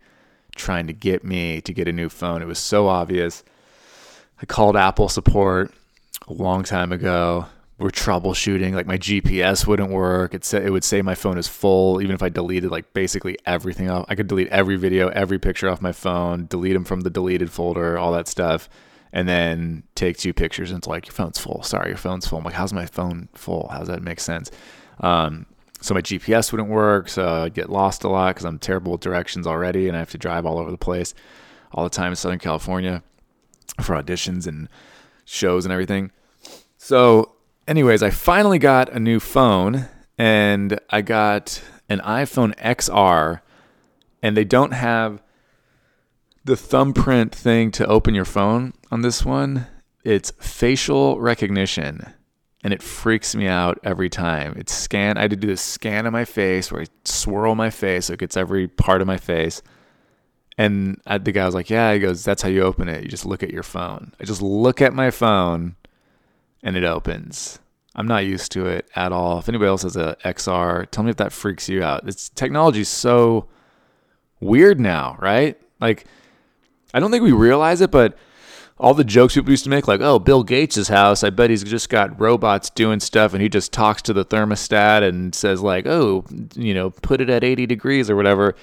trying 0.55 0.85
to 0.85 0.93
get 0.93 1.23
me 1.23 1.59
to 1.61 1.73
get 1.73 1.87
a 1.87 1.91
new 1.91 2.07
phone. 2.07 2.41
It 2.43 2.47
was 2.47 2.59
so 2.59 2.87
obvious. 2.87 3.43
I 4.39 4.45
called 4.45 4.77
Apple 4.77 5.09
support 5.09 5.73
a 6.27 6.33
long 6.33 6.63
time 6.63 6.91
ago. 6.91 7.47
We're 7.79 7.89
troubleshooting. 7.89 8.73
Like 8.73 8.85
my 8.85 8.99
GPS 8.99 9.65
wouldn't 9.65 9.89
work. 9.89 10.35
It 10.35 10.45
said 10.45 10.63
it 10.63 10.69
would 10.71 10.83
say 10.83 11.01
my 11.01 11.15
phone 11.15 11.39
is 11.39 11.47
full, 11.47 11.99
even 11.99 12.13
if 12.13 12.21
I 12.21 12.29
deleted 12.29 12.69
like 12.69 12.93
basically 12.93 13.37
everything 13.45 13.89
off. 13.89 14.05
I 14.09 14.13
could 14.15 14.27
delete 14.27 14.49
every 14.49 14.75
video, 14.75 15.07
every 15.09 15.39
picture 15.39 15.67
off 15.67 15.81
my 15.81 15.91
phone, 15.93 16.45
delete 16.45 16.73
them 16.73 16.85
from 16.85 17.01
the 17.01 17.09
deleted 17.09 17.51
folder, 17.51 17.97
all 17.97 18.11
that 18.11 18.27
stuff. 18.27 18.69
and 19.13 19.27
then 19.27 19.83
take 19.95 20.17
two 20.17 20.33
pictures 20.33 20.69
and 20.69 20.79
it's 20.79 20.87
like 20.87 21.07
your 21.07 21.13
phone's 21.13 21.39
full. 21.39 21.63
Sorry, 21.63 21.87
your 21.89 21.97
phone's 21.97 22.27
full. 22.27 22.39
I'm 22.39 22.43
like, 22.43 22.53
how's 22.53 22.73
my 22.73 22.85
phone 22.85 23.29
full? 23.33 23.69
How 23.71 23.79
does 23.79 23.87
that 23.87 24.03
make 24.03 24.19
sense? 24.19 24.51
Um, 24.99 25.45
so 25.81 25.93
my 25.93 26.01
GPS 26.01 26.51
wouldn't 26.51 26.69
work, 26.69 27.07
so 27.07 27.43
I'd 27.43 27.53
get 27.53 27.69
lost 27.69 28.03
a 28.03 28.09
lot 28.09 28.35
because 28.35 28.45
I'm 28.45 28.59
terrible 28.59 28.93
with 28.93 29.01
directions 29.01 29.45
already, 29.45 29.87
and 29.87 29.95
I 29.95 29.99
have 29.99 30.09
to 30.11 30.17
drive 30.17 30.45
all 30.45 30.57
over 30.57 30.71
the 30.71 30.77
place 30.77 31.13
all 31.71 31.83
the 31.83 31.89
time 31.89 32.11
in 32.11 32.15
Southern 32.15 32.39
California 32.39 33.03
for 33.81 33.95
auditions 33.95 34.47
and 34.47 34.69
shows 35.25 35.65
and 35.65 35.71
everything. 35.71 36.11
So, 36.77 37.33
anyways, 37.67 38.01
I 38.01 38.09
finally 38.09 38.59
got 38.59 38.91
a 38.91 38.99
new 38.99 39.19
phone, 39.19 39.87
and 40.17 40.79
I 40.89 41.01
got 41.01 41.61
an 41.89 41.99
iPhone 41.99 42.55
XR, 42.55 43.41
and 44.23 44.35
they 44.35 44.45
don't 44.45 44.71
have 44.71 45.21
the 46.43 46.55
thumbprint 46.55 47.35
thing 47.35 47.71
to 47.71 47.85
open 47.85 48.15
your 48.15 48.25
phone 48.25 48.73
on 48.89 49.01
this 49.01 49.23
one. 49.23 49.67
It's 50.03 50.31
facial 50.39 51.19
recognition 51.19 52.13
and 52.67 52.73
it 52.73 52.83
freaks 52.83 53.33
me 53.33 53.47
out 53.47 53.79
every 53.85 54.09
time. 54.09 54.53
It's 54.57 54.73
scan. 54.73 55.17
I 55.17 55.21
had 55.21 55.29
to 55.29 55.37
do 55.37 55.47
this 55.47 55.61
scan 55.61 56.05
of 56.05 56.11
my 56.11 56.25
face 56.25 56.69
where 56.69 56.81
I 56.81 56.87
swirl 57.05 57.55
my 57.55 57.69
face 57.69 58.07
so 58.07 58.13
it 58.13 58.19
gets 58.19 58.35
every 58.35 58.67
part 58.67 58.99
of 58.99 59.07
my 59.07 59.15
face. 59.15 59.61
And 60.57 60.99
I, 61.07 61.17
the 61.17 61.31
guy 61.31 61.45
was 61.45 61.55
like, 61.55 61.69
"Yeah," 61.69 61.93
he 61.93 61.99
goes, 61.99 62.25
"That's 62.25 62.41
how 62.41 62.49
you 62.49 62.63
open 62.63 62.89
it. 62.89 63.03
You 63.03 63.07
just 63.07 63.25
look 63.25 63.41
at 63.41 63.51
your 63.51 63.63
phone." 63.63 64.11
I 64.19 64.25
just 64.25 64.41
look 64.41 64.81
at 64.81 64.93
my 64.93 65.11
phone, 65.11 65.77
and 66.61 66.75
it 66.75 66.83
opens. 66.83 67.59
I'm 67.95 68.05
not 68.05 68.25
used 68.25 68.51
to 68.51 68.65
it 68.65 68.89
at 68.97 69.13
all. 69.13 69.39
If 69.39 69.47
anybody 69.47 69.69
else 69.69 69.83
has 69.83 69.95
a 69.95 70.17
XR, 70.25 70.91
tell 70.91 71.05
me 71.05 71.11
if 71.11 71.15
that 71.17 71.31
freaks 71.31 71.69
you 71.69 71.83
out. 71.83 72.05
It's 72.05 72.27
technology's 72.27 72.89
so 72.89 73.47
weird 74.41 74.77
now, 74.77 75.15
right? 75.21 75.57
Like, 75.79 76.03
I 76.93 76.99
don't 76.99 77.11
think 77.11 77.23
we 77.23 77.31
realize 77.31 77.79
it, 77.79 77.91
but 77.91 78.17
all 78.79 78.93
the 78.93 79.03
jokes 79.03 79.33
people 79.33 79.49
used 79.49 79.63
to 79.63 79.69
make, 79.69 79.87
like, 79.87 80.01
oh, 80.01 80.19
Bill 80.19 80.43
Gates' 80.43 80.87
house, 80.87 81.23
I 81.23 81.31
bet 81.31 81.49
he's 81.49 81.63
just 81.63 81.89
got 81.89 82.19
robots 82.19 82.69
doing 82.69 82.99
stuff 82.99 83.33
and 83.33 83.41
he 83.41 83.49
just 83.49 83.73
talks 83.73 84.01
to 84.03 84.13
the 84.13 84.25
thermostat 84.25 85.07
and 85.07 85.33
says, 85.33 85.61
like, 85.61 85.87
oh, 85.87 86.25
you 86.55 86.73
know, 86.73 86.91
put 86.91 87.19
it 87.19 87.29
at 87.29 87.43
80 87.43 87.65
degrees 87.65 88.09
or 88.09 88.15
whatever, 88.15 88.55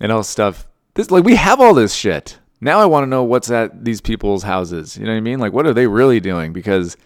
and 0.00 0.12
all 0.12 0.22
stuff. 0.22 0.66
This, 0.94 1.10
like, 1.10 1.24
we 1.24 1.36
have 1.36 1.60
all 1.60 1.74
this 1.74 1.94
shit. 1.94 2.38
Now 2.60 2.78
I 2.78 2.86
want 2.86 3.04
to 3.04 3.08
know 3.08 3.24
what's 3.24 3.50
at 3.50 3.84
these 3.84 4.00
people's 4.00 4.42
houses. 4.42 4.96
You 4.96 5.06
know 5.06 5.12
what 5.12 5.18
I 5.18 5.20
mean? 5.20 5.38
Like, 5.38 5.52
what 5.52 5.66
are 5.66 5.74
they 5.74 5.86
really 5.86 6.20
doing? 6.20 6.52
Because 6.52 6.96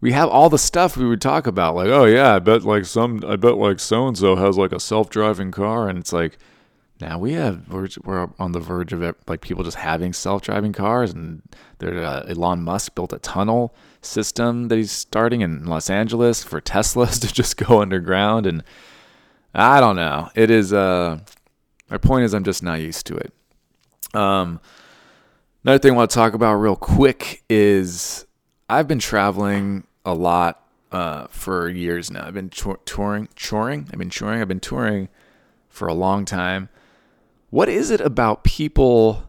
we 0.00 0.12
have 0.12 0.28
all 0.28 0.50
the 0.50 0.58
stuff 0.58 0.96
we 0.96 1.06
would 1.06 1.20
talk 1.20 1.46
about, 1.46 1.74
like, 1.76 1.88
oh, 1.88 2.06
yeah, 2.06 2.34
I 2.34 2.38
bet, 2.40 2.64
like, 2.64 2.86
some, 2.86 3.22
I 3.26 3.36
bet, 3.36 3.56
like, 3.56 3.78
so 3.78 4.08
and 4.08 4.18
so 4.18 4.34
has, 4.34 4.58
like, 4.58 4.72
a 4.72 4.80
self 4.80 5.10
driving 5.10 5.52
car. 5.52 5.88
And 5.88 5.98
it's 5.98 6.12
like, 6.12 6.38
now 7.00 7.18
we 7.18 7.32
have 7.32 7.68
we're, 7.68 7.88
we're 8.04 8.28
on 8.38 8.52
the 8.52 8.60
verge 8.60 8.92
of 8.92 9.02
like 9.26 9.40
people 9.40 9.64
just 9.64 9.76
having 9.76 10.12
self-driving 10.12 10.72
cars, 10.72 11.12
and 11.12 11.42
there 11.78 12.04
uh, 12.04 12.24
Elon 12.28 12.62
Musk 12.62 12.94
built 12.94 13.12
a 13.12 13.18
tunnel 13.18 13.74
system 14.02 14.68
that 14.68 14.76
he's 14.76 14.92
starting 14.92 15.40
in 15.40 15.66
Los 15.66 15.90
Angeles 15.90 16.42
for 16.42 16.60
Teslas 16.60 17.20
to 17.20 17.32
just 17.32 17.56
go 17.56 17.80
underground, 17.80 18.46
and 18.46 18.62
I 19.54 19.80
don't 19.80 19.96
know. 19.96 20.30
It 20.34 20.50
is. 20.50 20.72
Uh, 20.72 21.20
my 21.90 21.98
point 21.98 22.24
is, 22.24 22.34
I'm 22.34 22.44
just 22.44 22.62
not 22.62 22.80
used 22.80 23.06
to 23.06 23.16
it. 23.16 23.32
Um, 24.14 24.60
another 25.64 25.78
thing 25.78 25.92
I 25.92 25.96
want 25.96 26.10
to 26.10 26.14
talk 26.14 26.34
about 26.34 26.54
real 26.54 26.76
quick 26.76 27.42
is 27.48 28.26
I've 28.68 28.86
been 28.86 29.00
traveling 29.00 29.86
a 30.04 30.14
lot 30.14 30.62
uh, 30.92 31.26
for 31.30 31.68
years 31.68 32.10
now. 32.10 32.26
I've 32.26 32.34
been 32.34 32.50
touring, 32.50 33.28
touring. 33.36 33.88
I've 33.92 33.98
been 33.98 34.10
touring. 34.10 34.40
I've 34.40 34.48
been 34.48 34.60
touring 34.60 35.08
for 35.68 35.88
a 35.88 35.94
long 35.94 36.24
time. 36.24 36.68
What 37.50 37.68
is 37.68 37.90
it 37.90 38.00
about 38.00 38.44
people 38.44 39.24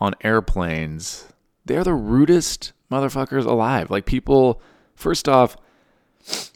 on 0.00 0.14
airplanes? 0.22 1.26
They're 1.64 1.84
the 1.84 1.94
rudest 1.94 2.72
motherfuckers 2.90 3.46
alive. 3.46 3.90
Like 3.90 4.04
people, 4.04 4.60
first 4.94 5.28
off, 5.28 5.56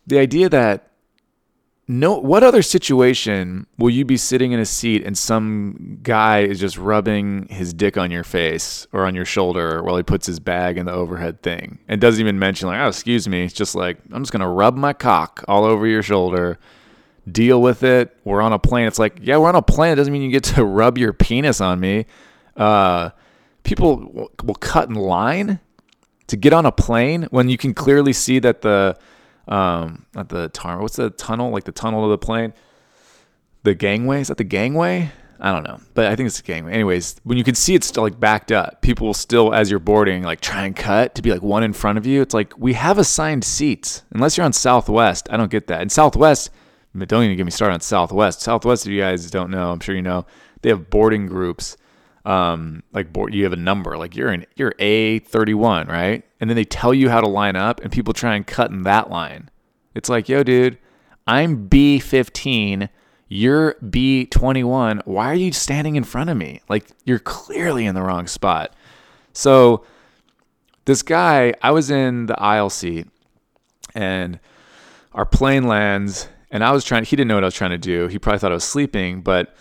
the 0.06 0.18
idea 0.18 0.48
that 0.48 0.90
no 1.88 2.18
what 2.18 2.42
other 2.42 2.62
situation 2.62 3.64
will 3.78 3.90
you 3.90 4.04
be 4.04 4.16
sitting 4.16 4.50
in 4.50 4.58
a 4.58 4.66
seat 4.66 5.04
and 5.04 5.16
some 5.16 6.00
guy 6.02 6.40
is 6.40 6.58
just 6.58 6.76
rubbing 6.76 7.46
his 7.48 7.72
dick 7.72 7.96
on 7.96 8.10
your 8.10 8.24
face 8.24 8.88
or 8.92 9.06
on 9.06 9.14
your 9.14 9.24
shoulder 9.24 9.82
while 9.84 9.96
he 9.96 10.02
puts 10.02 10.26
his 10.26 10.40
bag 10.40 10.78
in 10.78 10.86
the 10.86 10.92
overhead 10.92 11.40
thing 11.42 11.78
and 11.86 12.00
doesn't 12.00 12.20
even 12.20 12.40
mention 12.40 12.66
like 12.66 12.80
oh 12.80 12.88
excuse 12.88 13.28
me 13.28 13.44
it's 13.44 13.54
just 13.54 13.76
like 13.76 13.98
i'm 14.10 14.22
just 14.22 14.32
gonna 14.32 14.48
rub 14.48 14.76
my 14.76 14.92
cock 14.92 15.44
all 15.46 15.64
over 15.64 15.86
your 15.86 16.02
shoulder 16.02 16.58
deal 17.30 17.60
with 17.60 17.82
it. 17.82 18.16
We're 18.24 18.40
on 18.40 18.52
a 18.52 18.58
plane. 18.58 18.86
It's 18.86 18.98
like, 18.98 19.18
yeah, 19.20 19.36
we're 19.36 19.48
on 19.48 19.56
a 19.56 19.62
plane. 19.62 19.92
It 19.92 19.96
doesn't 19.96 20.12
mean 20.12 20.22
you 20.22 20.30
get 20.30 20.44
to 20.44 20.64
rub 20.64 20.98
your 20.98 21.12
penis 21.12 21.60
on 21.60 21.80
me. 21.80 22.06
Uh, 22.56 23.10
people 23.62 24.30
will 24.44 24.54
cut 24.54 24.88
in 24.88 24.94
line 24.94 25.60
to 26.28 26.36
get 26.36 26.52
on 26.52 26.66
a 26.66 26.72
plane 26.72 27.24
when 27.30 27.48
you 27.48 27.58
can 27.58 27.74
clearly 27.74 28.12
see 28.12 28.38
that 28.38 28.62
the 28.62 28.96
um 29.48 30.06
not 30.14 30.28
the 30.28 30.48
tar 30.48 30.80
what's 30.82 30.96
the 30.96 31.10
tunnel 31.10 31.50
like 31.50 31.62
the 31.62 31.72
tunnel 31.72 32.02
of 32.02 32.10
the 32.10 32.18
plane 32.18 32.52
the 33.62 33.76
gangway 33.76 34.20
is 34.20 34.26
that 34.26 34.36
the 34.38 34.44
gangway 34.44 35.10
I 35.38 35.52
don't 35.52 35.64
know, 35.64 35.78
but 35.92 36.06
I 36.06 36.16
think 36.16 36.28
it's 36.28 36.38
the 36.38 36.44
gangway. 36.44 36.72
Anyways, 36.72 37.16
when 37.24 37.36
you 37.36 37.44
can 37.44 37.54
see 37.54 37.74
it's 37.74 37.86
still 37.86 38.02
like 38.02 38.18
backed 38.18 38.50
up, 38.52 38.80
people 38.80 39.08
will 39.08 39.14
still, 39.14 39.52
as 39.52 39.70
you're 39.70 39.78
boarding, 39.78 40.22
like 40.22 40.40
try 40.40 40.64
and 40.64 40.74
cut 40.74 41.14
to 41.16 41.20
be 41.20 41.30
like 41.30 41.42
one 41.42 41.62
in 41.62 41.74
front 41.74 41.98
of 41.98 42.06
you. 42.06 42.22
It's 42.22 42.32
like 42.32 42.54
we 42.56 42.72
have 42.72 42.96
assigned 42.96 43.44
seats. 43.44 44.02
Unless 44.12 44.36
you're 44.36 44.46
on 44.46 44.54
Southwest, 44.54 45.28
I 45.30 45.36
don't 45.36 45.50
get 45.50 45.66
that. 45.66 45.82
In 45.82 45.90
Southwest, 45.90 46.50
don't 47.04 47.24
even 47.24 47.36
get 47.36 47.44
me 47.44 47.50
started 47.50 47.74
on 47.74 47.80
Southwest. 47.80 48.40
Southwest, 48.40 48.86
if 48.86 48.92
you 48.92 49.00
guys 49.00 49.30
don't 49.30 49.50
know, 49.50 49.72
I'm 49.72 49.80
sure 49.80 49.94
you 49.94 50.02
know, 50.02 50.24
they 50.62 50.70
have 50.70 50.88
boarding 50.88 51.26
groups. 51.26 51.76
Um, 52.24 52.82
like 52.92 53.12
board, 53.12 53.34
you 53.34 53.44
have 53.44 53.52
a 53.52 53.56
number, 53.56 53.96
like 53.96 54.16
you're 54.16 54.32
in 54.32 54.46
you're 54.56 54.74
A 54.80 55.20
thirty 55.20 55.54
one, 55.54 55.86
right? 55.86 56.24
And 56.40 56.50
then 56.50 56.56
they 56.56 56.64
tell 56.64 56.92
you 56.92 57.08
how 57.08 57.20
to 57.20 57.28
line 57.28 57.54
up, 57.54 57.80
and 57.80 57.92
people 57.92 58.12
try 58.12 58.34
and 58.34 58.44
cut 58.44 58.72
in 58.72 58.82
that 58.82 59.10
line. 59.10 59.48
It's 59.94 60.08
like, 60.08 60.28
yo, 60.28 60.42
dude, 60.42 60.76
I'm 61.28 61.68
B 61.68 62.00
fifteen, 62.00 62.88
you're 63.28 63.76
B 63.76 64.26
twenty 64.26 64.64
one. 64.64 65.02
Why 65.04 65.30
are 65.30 65.36
you 65.36 65.52
standing 65.52 65.94
in 65.94 66.02
front 66.02 66.28
of 66.28 66.36
me? 66.36 66.62
Like 66.68 66.86
you're 67.04 67.20
clearly 67.20 67.86
in 67.86 67.94
the 67.94 68.02
wrong 68.02 68.26
spot. 68.26 68.74
So 69.32 69.84
this 70.84 71.02
guy, 71.02 71.54
I 71.62 71.70
was 71.70 71.90
in 71.90 72.26
the 72.26 72.40
aisle 72.40 72.70
seat, 72.70 73.06
and 73.94 74.40
our 75.14 75.24
plane 75.24 75.68
lands 75.68 76.26
and 76.50 76.64
I 76.64 76.72
was 76.72 76.84
trying. 76.84 77.04
He 77.04 77.16
didn't 77.16 77.28
know 77.28 77.34
what 77.34 77.44
I 77.44 77.46
was 77.46 77.54
trying 77.54 77.70
to 77.70 77.78
do. 77.78 78.08
He 78.08 78.18
probably 78.18 78.38
thought 78.38 78.52
I 78.52 78.54
was 78.54 78.64
sleeping, 78.64 79.20
but 79.20 79.54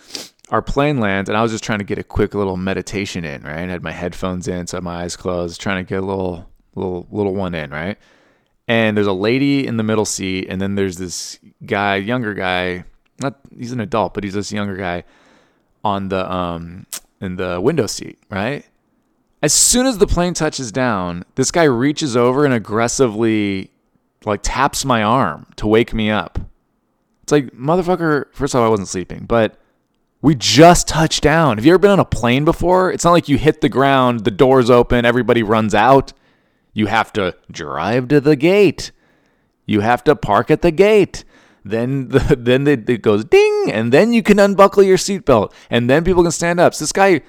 our 0.50 0.62
plane 0.62 0.98
lands, 0.98 1.28
and 1.28 1.36
I 1.36 1.42
was 1.42 1.52
just 1.52 1.64
trying 1.64 1.78
to 1.78 1.84
get 1.84 1.98
a 1.98 2.04
quick 2.04 2.34
little 2.34 2.56
meditation 2.56 3.24
in. 3.24 3.42
Right, 3.42 3.56
I 3.56 3.66
had 3.66 3.82
my 3.82 3.92
headphones 3.92 4.48
in, 4.48 4.66
so 4.66 4.80
my 4.80 5.02
eyes 5.02 5.16
closed, 5.16 5.60
trying 5.60 5.84
to 5.84 5.88
get 5.88 6.02
a 6.02 6.06
little, 6.06 6.48
little, 6.74 7.06
little 7.10 7.34
one 7.34 7.54
in. 7.54 7.70
Right, 7.70 7.98
and 8.68 8.96
there's 8.96 9.06
a 9.06 9.12
lady 9.12 9.66
in 9.66 9.76
the 9.76 9.82
middle 9.82 10.04
seat, 10.04 10.46
and 10.48 10.60
then 10.60 10.74
there's 10.74 10.96
this 10.96 11.38
guy, 11.64 11.96
younger 11.96 12.34
guy. 12.34 12.84
Not 13.20 13.38
he's 13.56 13.72
an 13.72 13.80
adult, 13.80 14.14
but 14.14 14.24
he's 14.24 14.34
this 14.34 14.52
younger 14.52 14.76
guy 14.76 15.04
on 15.84 16.08
the 16.08 16.30
um 16.30 16.86
in 17.20 17.36
the 17.36 17.60
window 17.60 17.86
seat. 17.86 18.18
Right. 18.30 18.66
As 19.42 19.52
soon 19.52 19.86
as 19.86 19.98
the 19.98 20.06
plane 20.06 20.34
touches 20.34 20.72
down, 20.72 21.24
this 21.34 21.50
guy 21.50 21.64
reaches 21.64 22.16
over 22.16 22.44
and 22.44 22.54
aggressively 22.54 23.70
like 24.24 24.40
taps 24.42 24.84
my 24.84 25.02
arm 25.02 25.46
to 25.56 25.66
wake 25.66 25.94
me 25.94 26.10
up. 26.10 26.38
It's 27.26 27.32
like, 27.32 27.50
motherfucker, 27.54 28.26
first 28.30 28.54
of 28.54 28.60
all, 28.60 28.68
I 28.68 28.70
wasn't 28.70 28.86
sleeping, 28.86 29.24
but 29.26 29.58
we 30.22 30.36
just 30.36 30.86
touched 30.86 31.24
down. 31.24 31.58
Have 31.58 31.66
you 31.66 31.72
ever 31.72 31.78
been 31.80 31.90
on 31.90 31.98
a 31.98 32.04
plane 32.04 32.44
before? 32.44 32.92
It's 32.92 33.02
not 33.02 33.10
like 33.10 33.28
you 33.28 33.36
hit 33.36 33.62
the 33.62 33.68
ground, 33.68 34.20
the 34.20 34.30
doors 34.30 34.70
open, 34.70 35.04
everybody 35.04 35.42
runs 35.42 35.74
out. 35.74 36.12
You 36.72 36.86
have 36.86 37.12
to 37.14 37.34
drive 37.50 38.06
to 38.08 38.20
the 38.20 38.36
gate. 38.36 38.92
You 39.64 39.80
have 39.80 40.04
to 40.04 40.14
park 40.14 40.52
at 40.52 40.62
the 40.62 40.70
gate. 40.70 41.24
Then 41.64 42.10
the, 42.10 42.36
then 42.38 42.64
it 42.68 43.02
goes 43.02 43.24
ding, 43.24 43.72
and 43.72 43.92
then 43.92 44.12
you 44.12 44.22
can 44.22 44.38
unbuckle 44.38 44.84
your 44.84 44.96
seatbelt, 44.96 45.52
and 45.68 45.90
then 45.90 46.04
people 46.04 46.22
can 46.22 46.30
stand 46.30 46.60
up. 46.60 46.74
So 46.74 46.84
this 46.84 46.92
guy, 46.92 47.22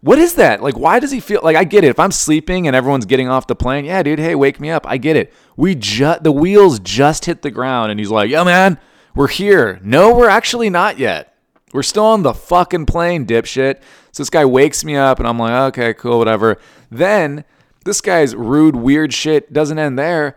what 0.00 0.20
is 0.20 0.34
that? 0.34 0.62
Like, 0.62 0.78
why 0.78 1.00
does 1.00 1.10
he 1.10 1.18
feel 1.18 1.40
like 1.42 1.56
I 1.56 1.64
get 1.64 1.82
it? 1.82 1.88
If 1.88 1.98
I'm 1.98 2.12
sleeping 2.12 2.68
and 2.68 2.76
everyone's 2.76 3.04
getting 3.04 3.28
off 3.28 3.48
the 3.48 3.56
plane, 3.56 3.84
yeah, 3.84 4.04
dude, 4.04 4.20
hey, 4.20 4.36
wake 4.36 4.60
me 4.60 4.70
up. 4.70 4.86
I 4.86 4.96
get 4.96 5.16
it. 5.16 5.32
We 5.56 5.74
just 5.74 6.22
the 6.22 6.30
wheels 6.30 6.78
just 6.78 7.24
hit 7.24 7.42
the 7.42 7.50
ground, 7.50 7.90
and 7.90 7.98
he's 7.98 8.10
like, 8.10 8.30
yeah, 8.30 8.44
man, 8.44 8.78
we're 9.14 9.28
here. 9.28 9.80
No, 9.82 10.14
we're 10.14 10.28
actually 10.28 10.70
not 10.70 10.98
yet. 10.98 11.34
We're 11.72 11.82
still 11.82 12.06
on 12.06 12.22
the 12.22 12.34
fucking 12.34 12.86
plane, 12.86 13.26
dipshit. 13.26 13.80
So 14.12 14.22
this 14.22 14.30
guy 14.30 14.44
wakes 14.44 14.84
me 14.84 14.96
up 14.96 15.18
and 15.18 15.28
I'm 15.28 15.38
like, 15.38 15.52
okay, 15.72 15.94
cool, 15.94 16.18
whatever. 16.18 16.58
Then 16.90 17.44
this 17.84 18.00
guy's 18.00 18.34
rude, 18.34 18.76
weird 18.76 19.12
shit 19.12 19.52
doesn't 19.52 19.78
end 19.78 19.98
there. 19.98 20.36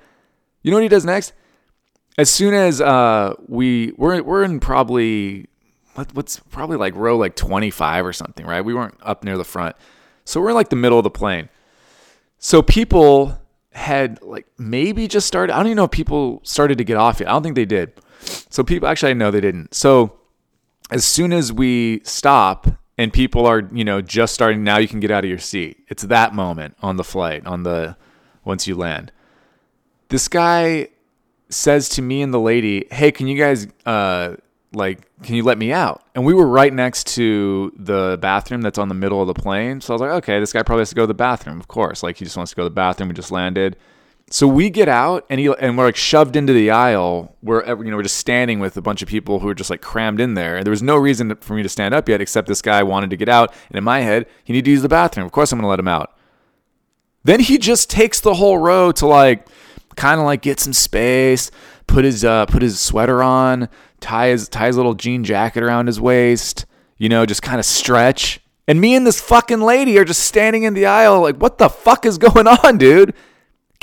You 0.61 0.71
know 0.71 0.77
what 0.77 0.83
he 0.83 0.89
does 0.89 1.05
next? 1.05 1.33
As 2.17 2.29
soon 2.29 2.53
as 2.53 2.79
uh, 2.79 3.33
we 3.47 3.93
we're 3.97 4.21
we're 4.21 4.43
in 4.43 4.59
probably 4.59 5.47
what's 6.13 6.39
probably 6.39 6.77
like 6.77 6.95
row 6.95 7.17
like 7.17 7.35
25 7.35 8.05
or 8.05 8.13
something, 8.13 8.45
right? 8.45 8.61
We 8.61 8.73
weren't 8.73 8.97
up 9.01 9.23
near 9.23 9.37
the 9.37 9.43
front. 9.43 9.75
So 10.25 10.39
we're 10.39 10.49
in 10.49 10.55
like 10.55 10.69
the 10.69 10.75
middle 10.75 10.99
of 10.99 11.03
the 11.03 11.09
plane. 11.09 11.49
So 12.37 12.61
people 12.61 13.39
had 13.71 14.21
like 14.21 14.45
maybe 14.57 15.07
just 15.07 15.27
started. 15.27 15.53
I 15.53 15.57
don't 15.57 15.67
even 15.67 15.77
know 15.77 15.85
if 15.85 15.91
people 15.91 16.41
started 16.43 16.77
to 16.77 16.83
get 16.83 16.97
off 16.97 17.19
yet. 17.19 17.29
I 17.29 17.31
don't 17.31 17.43
think 17.43 17.55
they 17.55 17.65
did. 17.65 17.93
So 18.49 18.63
people 18.63 18.87
actually 18.87 19.13
know 19.13 19.31
they 19.31 19.41
didn't. 19.41 19.73
So 19.73 20.17
as 20.91 21.05
soon 21.05 21.33
as 21.33 21.51
we 21.51 22.01
stop 22.03 22.67
and 22.97 23.11
people 23.11 23.45
are, 23.45 23.67
you 23.71 23.83
know, 23.83 24.01
just 24.01 24.33
starting 24.33 24.63
now 24.63 24.77
you 24.77 24.87
can 24.87 24.99
get 24.99 25.11
out 25.11 25.23
of 25.23 25.29
your 25.29 25.39
seat. 25.39 25.77
It's 25.87 26.03
that 26.03 26.33
moment 26.33 26.75
on 26.81 26.97
the 26.97 27.03
flight, 27.03 27.45
on 27.45 27.63
the 27.63 27.97
once 28.45 28.67
you 28.67 28.75
land. 28.75 29.11
This 30.09 30.27
guy 30.27 30.89
says 31.49 31.89
to 31.89 32.01
me 32.01 32.21
and 32.21 32.33
the 32.33 32.39
lady, 32.39 32.85
"Hey, 32.91 33.11
can 33.11 33.27
you 33.27 33.37
guys 33.37 33.67
uh 33.85 34.35
like 34.73 35.07
can 35.23 35.35
you 35.35 35.43
let 35.43 35.57
me 35.57 35.71
out?" 35.71 36.03
And 36.13 36.25
we 36.25 36.33
were 36.33 36.47
right 36.47 36.73
next 36.73 37.07
to 37.15 37.71
the 37.75 38.17
bathroom 38.21 38.61
that's 38.61 38.77
on 38.77 38.89
the 38.89 38.95
middle 38.95 39.21
of 39.21 39.27
the 39.27 39.33
plane. 39.33 39.81
So 39.81 39.93
I 39.93 39.95
was 39.95 40.01
like, 40.01 40.11
"Okay, 40.11 40.39
this 40.39 40.53
guy 40.53 40.61
probably 40.61 40.81
has 40.81 40.89
to 40.89 40.95
go 40.95 41.03
to 41.03 41.07
the 41.07 41.13
bathroom, 41.13 41.59
of 41.59 41.67
course. 41.67 42.03
Like 42.03 42.17
he 42.17 42.25
just 42.25 42.37
wants 42.37 42.51
to 42.51 42.55
go 42.55 42.63
to 42.63 42.69
the 42.69 42.75
bathroom. 42.75 43.09
We 43.09 43.15
just 43.15 43.31
landed." 43.31 43.77
So 44.33 44.47
we 44.47 44.71
get 44.71 44.89
out 44.89 45.27
and 45.29 45.39
he 45.39 45.53
and 45.59 45.77
we're 45.77 45.85
like 45.85 45.95
shoved 45.95 46.35
into 46.35 46.53
the 46.53 46.71
aisle 46.71 47.35
where 47.41 47.63
you 47.67 47.91
know 47.91 47.97
we're 47.97 48.01
just 48.01 48.17
standing 48.17 48.59
with 48.59 48.75
a 48.75 48.81
bunch 48.81 49.03
of 49.03 49.07
people 49.07 49.37
who 49.37 49.47
are 49.47 49.53
just 49.53 49.69
like 49.69 49.81
crammed 49.81 50.19
in 50.19 50.33
there. 50.33 50.57
And 50.57 50.65
there 50.65 50.71
was 50.71 50.81
no 50.81 50.97
reason 50.97 51.35
for 51.35 51.53
me 51.53 51.61
to 51.61 51.69
stand 51.69 51.93
up 51.93 52.09
yet 52.09 52.19
except 52.19 52.47
this 52.47 52.59
guy 52.59 52.81
wanted 52.81 53.11
to 53.11 53.15
get 53.15 53.29
out. 53.29 53.53
And 53.69 53.77
in 53.77 53.83
my 53.83 53.99
head, 53.99 54.25
he 54.43 54.51
needed 54.53 54.65
to 54.65 54.71
use 54.71 54.81
the 54.81 54.89
bathroom. 54.89 55.27
Of 55.27 55.31
course, 55.31 55.51
I'm 55.51 55.59
going 55.59 55.65
to 55.65 55.69
let 55.69 55.77
him 55.77 55.87
out. 55.87 56.17
Then 57.23 57.41
he 57.41 57.59
just 57.59 57.91
takes 57.91 58.21
the 58.21 58.33
whole 58.33 58.57
row 58.57 58.91
to 58.93 59.05
like 59.05 59.47
kind 59.97 60.19
of 60.19 60.25
like 60.25 60.41
get 60.41 60.59
some 60.59 60.73
space, 60.73 61.51
put 61.85 62.03
his 62.03 62.25
uh, 62.25 62.47
put 62.47 62.63
his 62.63 62.79
sweater 62.79 63.21
on, 63.21 63.69
tie 63.99 64.29
his 64.29 64.49
tie 64.49 64.65
his 64.65 64.77
little 64.77 64.95
jean 64.95 65.23
jacket 65.23 65.61
around 65.61 65.85
his 65.85 66.01
waist, 66.01 66.65
you 66.97 67.07
know, 67.07 67.27
just 67.27 67.43
kind 67.43 67.59
of 67.59 67.67
stretch. 67.67 68.39
And 68.67 68.81
me 68.81 68.95
and 68.95 69.05
this 69.05 69.21
fucking 69.21 69.61
lady 69.61 69.95
are 69.99 70.05
just 70.05 70.21
standing 70.21 70.63
in 70.63 70.73
the 70.73 70.87
aisle 70.87 71.21
like, 71.21 71.37
what 71.37 71.59
the 71.59 71.69
fuck 71.69 72.03
is 72.07 72.17
going 72.17 72.47
on, 72.63 72.79
dude? 72.79 73.13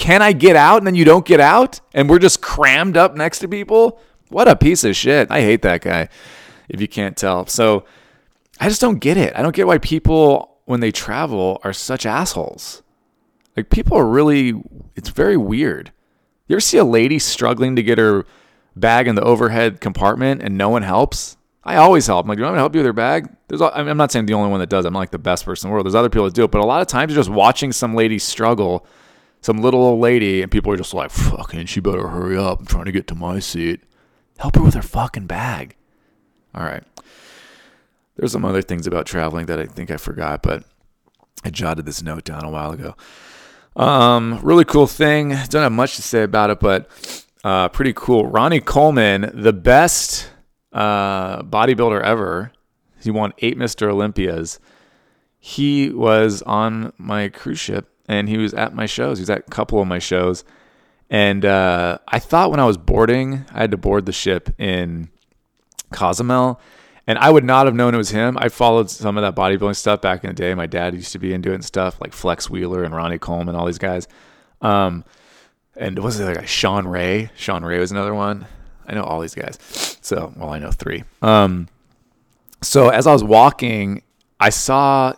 Can 0.00 0.22
I 0.22 0.32
get 0.32 0.56
out 0.56 0.78
and 0.78 0.86
then 0.86 0.94
you 0.94 1.04
don't 1.04 1.26
get 1.26 1.40
out? 1.40 1.82
And 1.92 2.08
we're 2.08 2.18
just 2.18 2.40
crammed 2.40 2.96
up 2.96 3.14
next 3.14 3.40
to 3.40 3.48
people? 3.48 4.00
What 4.30 4.48
a 4.48 4.56
piece 4.56 4.82
of 4.82 4.96
shit. 4.96 5.30
I 5.30 5.42
hate 5.42 5.60
that 5.60 5.82
guy, 5.82 6.08
if 6.70 6.80
you 6.80 6.88
can't 6.88 7.18
tell. 7.18 7.46
So 7.46 7.84
I 8.58 8.68
just 8.70 8.80
don't 8.80 8.98
get 8.98 9.18
it. 9.18 9.34
I 9.36 9.42
don't 9.42 9.54
get 9.54 9.66
why 9.66 9.76
people, 9.76 10.56
when 10.64 10.80
they 10.80 10.90
travel, 10.90 11.60
are 11.64 11.74
such 11.74 12.06
assholes. 12.06 12.82
Like, 13.54 13.68
people 13.68 13.98
are 13.98 14.06
really, 14.06 14.54
it's 14.96 15.10
very 15.10 15.36
weird. 15.36 15.92
You 16.48 16.54
ever 16.54 16.60
see 16.60 16.78
a 16.78 16.84
lady 16.84 17.18
struggling 17.18 17.76
to 17.76 17.82
get 17.82 17.98
her 17.98 18.24
bag 18.74 19.06
in 19.06 19.16
the 19.16 19.22
overhead 19.22 19.82
compartment 19.82 20.40
and 20.42 20.56
no 20.56 20.70
one 20.70 20.82
helps? 20.82 21.36
I 21.62 21.76
always 21.76 22.06
help. 22.06 22.24
I'm 22.24 22.28
like, 22.30 22.38
do 22.38 22.40
you 22.40 22.44
want 22.46 22.54
me 22.54 22.56
to 22.56 22.62
help 22.62 22.74
you 22.74 22.78
with 22.78 22.86
your 22.86 22.94
bag? 22.94 23.28
There's, 23.48 23.60
I'm 23.60 23.98
not 23.98 24.12
saying 24.12 24.24
the 24.24 24.32
only 24.32 24.48
one 24.48 24.60
that 24.60 24.70
does. 24.70 24.86
I'm 24.86 24.94
like 24.94 25.10
the 25.10 25.18
best 25.18 25.44
person 25.44 25.66
in 25.66 25.70
the 25.70 25.74
world. 25.74 25.84
There's 25.84 25.94
other 25.94 26.08
people 26.08 26.24
that 26.24 26.34
do 26.34 26.44
it, 26.44 26.50
but 26.50 26.62
a 26.62 26.66
lot 26.66 26.80
of 26.80 26.86
times 26.86 27.12
you're 27.12 27.20
just 27.20 27.28
watching 27.28 27.70
some 27.70 27.94
lady 27.94 28.18
struggle 28.18 28.86
some 29.40 29.58
little 29.58 29.82
old 29.82 30.00
lady, 30.00 30.42
and 30.42 30.50
people 30.50 30.72
are 30.72 30.76
just 30.76 30.94
like, 30.94 31.10
fucking, 31.10 31.66
she 31.66 31.80
better 31.80 32.08
hurry 32.08 32.36
up. 32.36 32.60
I'm 32.60 32.66
trying 32.66 32.84
to 32.86 32.92
get 32.92 33.06
to 33.08 33.14
my 33.14 33.38
seat. 33.38 33.80
Help 34.38 34.56
her 34.56 34.62
with 34.62 34.74
her 34.74 34.82
fucking 34.82 35.26
bag. 35.26 35.76
All 36.54 36.64
right. 36.64 36.84
There's 38.16 38.32
some 38.32 38.44
other 38.44 38.62
things 38.62 38.86
about 38.86 39.06
traveling 39.06 39.46
that 39.46 39.58
I 39.58 39.66
think 39.66 39.90
I 39.90 39.96
forgot, 39.96 40.42
but 40.42 40.64
I 41.44 41.50
jotted 41.50 41.86
this 41.86 42.02
note 42.02 42.24
down 42.24 42.44
a 42.44 42.50
while 42.50 42.72
ago. 42.72 42.94
Um, 43.76 44.40
really 44.42 44.64
cool 44.64 44.86
thing. 44.86 45.30
Don't 45.48 45.62
have 45.62 45.72
much 45.72 45.96
to 45.96 46.02
say 46.02 46.22
about 46.22 46.50
it, 46.50 46.60
but 46.60 46.90
uh, 47.44 47.68
pretty 47.68 47.94
cool. 47.94 48.26
Ronnie 48.26 48.60
Coleman, 48.60 49.30
the 49.32 49.52
best 49.52 50.30
uh, 50.72 51.42
bodybuilder 51.42 52.02
ever. 52.02 52.52
He 53.02 53.10
won 53.10 53.32
eight 53.38 53.56
Mr. 53.56 53.88
Olympias. 53.88 54.58
He 55.38 55.88
was 55.88 56.42
on 56.42 56.92
my 56.98 57.28
cruise 57.28 57.58
ship 57.58 57.89
and 58.10 58.28
he 58.28 58.38
was 58.38 58.52
at 58.54 58.74
my 58.74 58.86
shows. 58.86 59.18
He 59.18 59.22
was 59.22 59.30
at 59.30 59.38
a 59.38 59.50
couple 59.50 59.80
of 59.80 59.86
my 59.86 60.00
shows. 60.00 60.42
And 61.10 61.44
uh, 61.44 61.98
I 62.08 62.18
thought 62.18 62.50
when 62.50 62.58
I 62.58 62.64
was 62.64 62.76
boarding, 62.76 63.44
I 63.52 63.60
had 63.60 63.70
to 63.70 63.76
board 63.76 64.04
the 64.04 64.12
ship 64.12 64.52
in 64.58 65.10
Cozumel. 65.92 66.60
And 67.06 67.18
I 67.18 67.30
would 67.30 67.44
not 67.44 67.66
have 67.66 67.74
known 67.76 67.94
it 67.94 67.98
was 67.98 68.10
him. 68.10 68.36
I 68.36 68.48
followed 68.48 68.90
some 68.90 69.16
of 69.16 69.22
that 69.22 69.36
bodybuilding 69.36 69.76
stuff 69.76 70.00
back 70.00 70.24
in 70.24 70.30
the 70.30 70.34
day. 70.34 70.54
My 70.54 70.66
dad 70.66 70.92
used 70.94 71.12
to 71.12 71.20
be 71.20 71.32
into 71.32 71.52
it 71.52 71.54
and 71.54 71.64
stuff, 71.64 72.00
like 72.00 72.12
Flex 72.12 72.50
Wheeler 72.50 72.82
and 72.82 72.92
Ronnie 72.92 73.18
Coleman, 73.18 73.54
all 73.54 73.66
these 73.66 73.78
guys. 73.78 74.08
Um, 74.60 75.04
and 75.76 75.96
was 76.00 76.18
it 76.18 76.24
like 76.24 76.48
Shawn 76.48 76.88
Ray? 76.88 77.30
Shawn 77.36 77.64
Ray 77.64 77.78
was 77.78 77.92
another 77.92 78.14
one. 78.14 78.46
I 78.88 78.94
know 78.94 79.04
all 79.04 79.20
these 79.20 79.36
guys. 79.36 79.56
So, 80.02 80.32
well, 80.36 80.50
I 80.50 80.58
know 80.58 80.72
three. 80.72 81.04
Um, 81.22 81.68
so 82.60 82.88
as 82.88 83.06
I 83.06 83.12
was 83.12 83.22
walking 83.22 84.02
I 84.40 84.48
saw 84.48 85.12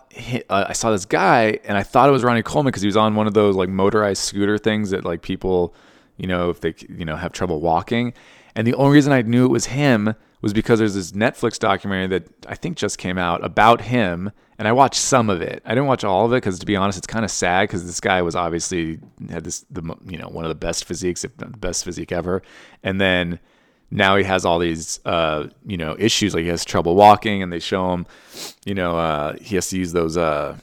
uh, 0.50 0.64
I 0.69 0.73
saw 0.73 0.91
this 0.91 1.07
guy 1.07 1.61
and 1.64 1.79
I 1.79 1.85
thought 1.85 2.09
it 2.09 2.12
was 2.12 2.25
Ronnie 2.25 2.43
Coleman 2.43 2.71
because 2.71 2.83
he 2.83 2.88
was 2.88 2.97
on 2.97 3.14
one 3.14 3.29
of 3.29 3.35
those 3.35 3.55
like 3.55 3.69
motorized 3.69 4.21
scooter 4.21 4.59
things 4.59 4.90
that 4.90 5.05
like 5.05 5.23
people, 5.23 5.75
you 6.16 6.27
know, 6.27 6.51
if 6.51 6.61
they 6.61 6.75
you 6.88 7.05
know 7.05 7.16
have 7.16 7.33
trouble 7.33 7.61
walking. 7.61 8.14
And 8.55 8.66
the 8.66 8.75
only 8.75 8.94
reason 8.94 9.12
I 9.12 9.23
knew 9.23 9.44
it 9.44 9.51
was 9.51 9.66
him 9.66 10.14
was 10.42 10.53
because 10.53 10.81
there's 10.81 10.94
this 10.94 11.12
Netflix 11.12 11.59
documentary 11.59 12.18
that 12.18 12.47
I 12.47 12.57
think 12.57 12.77
just 12.77 12.99
came 12.99 13.16
out 13.16 13.42
about 13.44 13.81
him, 13.83 14.33
and 14.59 14.66
I 14.66 14.73
watched 14.73 15.01
some 15.01 15.31
of 15.31 15.40
it. 15.40 15.62
I 15.64 15.70
didn't 15.70 15.87
watch 15.87 16.03
all 16.03 16.27
of 16.27 16.33
it 16.33 16.37
because 16.37 16.59
to 16.59 16.66
be 16.66 16.75
honest, 16.75 16.99
it's 16.99 17.07
kind 17.07 17.25
of 17.25 17.31
sad 17.31 17.68
because 17.68 17.87
this 17.87 18.01
guy 18.01 18.20
was 18.23 18.35
obviously 18.35 18.99
had 19.31 19.44
this 19.44 19.64
the 19.70 19.97
you 20.05 20.18
know 20.18 20.29
one 20.29 20.44
of 20.44 20.49
the 20.49 20.57
best 20.57 20.85
physiques, 20.85 21.23
if 21.23 21.31
not 21.40 21.53
the 21.53 21.59
best 21.59 21.85
physique 21.85 22.11
ever, 22.11 22.42
and 22.83 23.01
then 23.01 23.38
now 23.92 24.16
he 24.16 24.24
has 24.24 24.44
all 24.44 24.59
these 24.59 25.00
uh, 25.05 25.46
you 25.66 25.76
know 25.76 25.94
issues. 25.98 26.35
Like 26.35 26.42
he 26.42 26.48
has 26.48 26.64
trouble 26.64 26.96
walking 26.96 27.42
and 27.42 27.52
they 27.52 27.61
show 27.61 27.92
him 27.92 28.07
you 28.64 28.74
know 28.74 28.98
uh, 28.98 29.37
he 29.40 29.55
has 29.55 29.68
to 29.68 29.78
use 29.78 29.92
those 29.92 30.16
uh, 30.16 30.57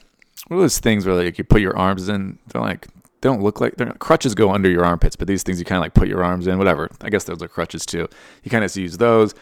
what 0.48 0.56
are 0.56 0.60
those 0.60 0.80
things 0.80 1.06
where 1.06 1.14
like 1.14 1.38
you 1.38 1.44
put 1.44 1.60
your 1.60 1.76
arms 1.76 2.08
in? 2.08 2.38
They're 2.48 2.60
like 2.60 2.86
they 2.86 3.28
don't 3.28 3.42
look 3.42 3.60
like 3.60 3.76
they're 3.76 3.92
crutches 3.94 4.34
go 4.34 4.50
under 4.50 4.68
your 4.68 4.84
armpits 4.84 5.14
but 5.14 5.28
these 5.28 5.42
things 5.42 5.58
you 5.58 5.64
kind 5.64 5.78
of 5.78 5.82
like 5.82 5.94
put 5.94 6.08
your 6.08 6.24
arms 6.24 6.46
in 6.46 6.58
whatever. 6.58 6.90
I 7.00 7.08
guess 7.08 7.24
those 7.24 7.42
are 7.42 7.48
crutches 7.48 7.86
too. 7.86 8.08
He 8.42 8.50
kind 8.50 8.64
of 8.64 8.76
use 8.76 8.98
those. 8.98 9.34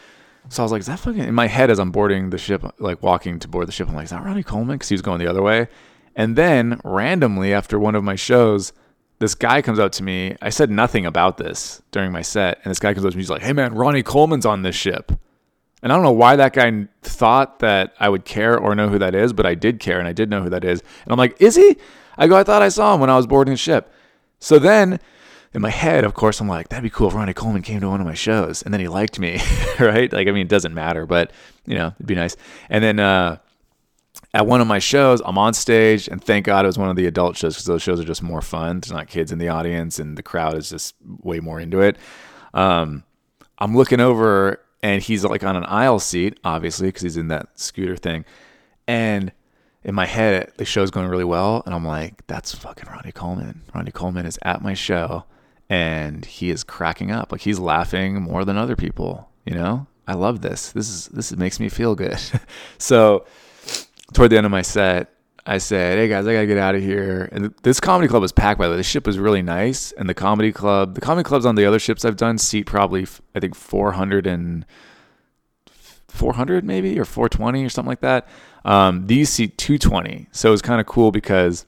So 0.49 0.61
i 0.61 0.65
was 0.65 0.71
like 0.71 0.81
is 0.81 0.87
that 0.87 0.99
fucking 0.99 1.23
in 1.23 1.35
my 1.35 1.47
head 1.47 1.69
as 1.69 1.79
i'm 1.79 1.91
boarding 1.91 2.29
the 2.29 2.37
ship 2.37 2.63
like 2.79 3.03
walking 3.03 3.39
to 3.39 3.47
board 3.47 3.67
the 3.67 3.71
ship 3.71 3.87
i'm 3.89 3.93
like 3.93 4.05
is 4.05 4.11
that 4.11 4.23
ronnie 4.23 4.41
coleman? 4.41 4.77
Because 4.77 4.89
he 4.89 4.93
was 4.93 5.01
going 5.01 5.19
the 5.19 5.27
other 5.27 5.41
way. 5.41 5.67
And 6.15 6.35
then 6.35 6.79
randomly 6.83 7.53
after 7.53 7.77
one 7.79 7.95
of 7.95 8.03
my 8.03 8.15
shows 8.15 8.71
this 9.19 9.35
guy 9.35 9.61
comes 9.61 9.79
up 9.79 9.91
to 9.93 10.03
me. 10.03 10.35
I 10.41 10.49
said 10.49 10.71
nothing 10.71 11.05
about 11.05 11.37
this 11.37 11.81
during 11.91 12.11
my 12.11 12.21
set, 12.21 12.59
and 12.63 12.71
this 12.71 12.79
guy 12.79 12.93
comes 12.93 13.05
up 13.05 13.11
to 13.11 13.17
me. 13.17 13.21
He's 13.21 13.29
like, 13.29 13.41
"Hey 13.41 13.53
man, 13.53 13.73
Ronnie 13.75 14.03
Coleman's 14.03 14.45
on 14.45 14.61
this 14.63 14.75
ship," 14.75 15.11
and 15.83 15.91
I 15.91 15.95
don't 15.95 16.03
know 16.03 16.11
why 16.11 16.35
that 16.37 16.53
guy 16.53 16.87
thought 17.03 17.59
that 17.59 17.93
I 17.99 18.09
would 18.09 18.25
care 18.25 18.57
or 18.57 18.75
know 18.75 18.89
who 18.89 18.97
that 18.99 19.13
is, 19.13 19.33
but 19.33 19.45
I 19.45 19.55
did 19.55 19.79
care, 19.79 19.99
and 19.99 20.07
I 20.07 20.13
did 20.13 20.29
know 20.29 20.41
who 20.41 20.49
that 20.49 20.63
is. 20.63 20.81
And 21.03 21.11
I'm 21.11 21.17
like, 21.17 21.39
"Is 21.41 21.55
he?" 21.55 21.77
I 22.17 22.27
go, 22.27 22.35
"I 22.35 22.43
thought 22.43 22.61
I 22.61 22.69
saw 22.69 22.93
him 22.93 23.01
when 23.01 23.09
I 23.09 23.17
was 23.17 23.27
boarding 23.27 23.53
the 23.53 23.57
ship." 23.57 23.93
So 24.39 24.57
then, 24.57 24.99
in 25.53 25.61
my 25.61 25.69
head, 25.69 26.05
of 26.05 26.13
course, 26.13 26.39
I'm 26.39 26.47
like, 26.47 26.69
"That'd 26.69 26.83
be 26.83 26.89
cool 26.89 27.09
if 27.09 27.13
Ronnie 27.13 27.33
Coleman 27.33 27.61
came 27.61 27.81
to 27.81 27.89
one 27.89 27.99
of 27.99 28.07
my 28.07 28.13
shows," 28.13 28.61
and 28.61 28.73
then 28.73 28.79
he 28.79 28.87
liked 28.87 29.19
me, 29.19 29.41
right? 29.79 30.11
Like, 30.11 30.27
I 30.27 30.31
mean, 30.31 30.43
it 30.43 30.49
doesn't 30.49 30.73
matter, 30.73 31.05
but 31.05 31.31
you 31.65 31.75
know, 31.75 31.87
it'd 31.95 32.07
be 32.07 32.15
nice. 32.15 32.35
And 32.69 32.83
then. 32.83 32.99
uh 32.99 33.37
at 34.33 34.45
one 34.45 34.61
of 34.61 34.67
my 34.67 34.79
shows, 34.79 35.21
I'm 35.25 35.37
on 35.37 35.53
stage, 35.53 36.07
and 36.07 36.23
thank 36.23 36.45
God 36.45 36.65
it 36.65 36.67
was 36.67 36.77
one 36.77 36.89
of 36.89 36.95
the 36.95 37.07
adult 37.07 37.35
shows 37.35 37.55
because 37.55 37.65
those 37.65 37.81
shows 37.81 37.99
are 37.99 38.05
just 38.05 38.21
more 38.21 38.41
fun. 38.41 38.79
There's 38.79 38.91
not 38.91 39.07
kids 39.07 39.31
in 39.31 39.39
the 39.39 39.49
audience, 39.49 39.97
and 39.97 40.17
the 40.17 40.23
crowd 40.23 40.55
is 40.55 40.69
just 40.69 40.95
way 41.01 41.39
more 41.39 41.59
into 41.59 41.81
it. 41.81 41.97
Um, 42.53 43.03
I'm 43.57 43.75
looking 43.75 43.99
over, 43.99 44.61
and 44.83 45.01
he's 45.01 45.25
like 45.25 45.43
on 45.43 45.55
an 45.55 45.65
aisle 45.65 45.99
seat, 45.99 46.39
obviously, 46.43 46.89
because 46.89 47.01
he's 47.01 47.17
in 47.17 47.29
that 47.29 47.59
scooter 47.59 47.97
thing. 47.97 48.23
And 48.87 49.31
in 49.83 49.95
my 49.95 50.05
head, 50.05 50.51
the 50.57 50.65
show's 50.65 50.91
going 50.91 51.07
really 51.07 51.23
well, 51.23 51.63
and 51.65 51.73
I'm 51.73 51.85
like, 51.85 52.25
"That's 52.27 52.53
fucking 52.53 52.87
Ronnie 52.87 53.11
Coleman. 53.11 53.63
Ronnie 53.73 53.91
Coleman 53.91 54.27
is 54.27 54.37
at 54.43 54.61
my 54.61 54.75
show, 54.75 55.23
and 55.69 56.23
he 56.23 56.51
is 56.51 56.63
cracking 56.63 57.09
up. 57.09 57.31
Like 57.31 57.41
he's 57.41 57.59
laughing 57.59 58.21
more 58.21 58.45
than 58.45 58.57
other 58.57 58.75
people. 58.75 59.29
You 59.43 59.55
know, 59.55 59.87
I 60.07 60.13
love 60.13 60.41
this. 60.41 60.71
This 60.71 60.87
is 60.87 61.07
this 61.07 61.35
makes 61.35 61.59
me 61.59 61.67
feel 61.67 61.95
good. 61.95 62.19
so." 62.77 63.25
Toward 64.13 64.31
the 64.31 64.37
end 64.37 64.45
of 64.45 64.51
my 64.51 64.61
set, 64.61 65.13
I 65.45 65.57
said, 65.57 65.97
"Hey 65.97 66.07
guys, 66.07 66.27
I 66.27 66.33
gotta 66.33 66.47
get 66.47 66.57
out 66.57 66.75
of 66.75 66.81
here." 66.81 67.29
And 67.31 67.53
this 67.63 67.79
comedy 67.79 68.07
club 68.07 68.21
was 68.21 68.31
packed. 68.31 68.59
By 68.59 68.67
the 68.67 68.71
way, 68.71 68.77
the 68.77 68.83
ship 68.83 69.07
was 69.07 69.17
really 69.17 69.41
nice, 69.41 69.91
and 69.93 70.07
the 70.07 70.13
comedy 70.13 70.51
club, 70.51 70.95
the 70.95 71.01
comedy 71.01 71.27
clubs 71.27 71.45
on 71.45 71.55
the 71.55 71.65
other 71.65 71.79
ships 71.79 72.05
I've 72.05 72.17
done 72.17 72.37
seat 72.37 72.65
probably, 72.65 73.07
I 73.35 73.39
think 73.39 73.55
400 73.55 74.27
and 74.27 74.65
400 76.07 76.63
maybe 76.63 76.99
or 76.99 77.05
420 77.05 77.63
or 77.65 77.69
something 77.69 77.89
like 77.89 78.01
that. 78.01 78.27
Um, 78.65 79.07
these 79.07 79.29
seat 79.29 79.57
220, 79.57 80.27
so 80.31 80.49
it 80.49 80.51
was 80.51 80.61
kind 80.61 80.81
of 80.81 80.85
cool 80.85 81.11
because 81.11 81.65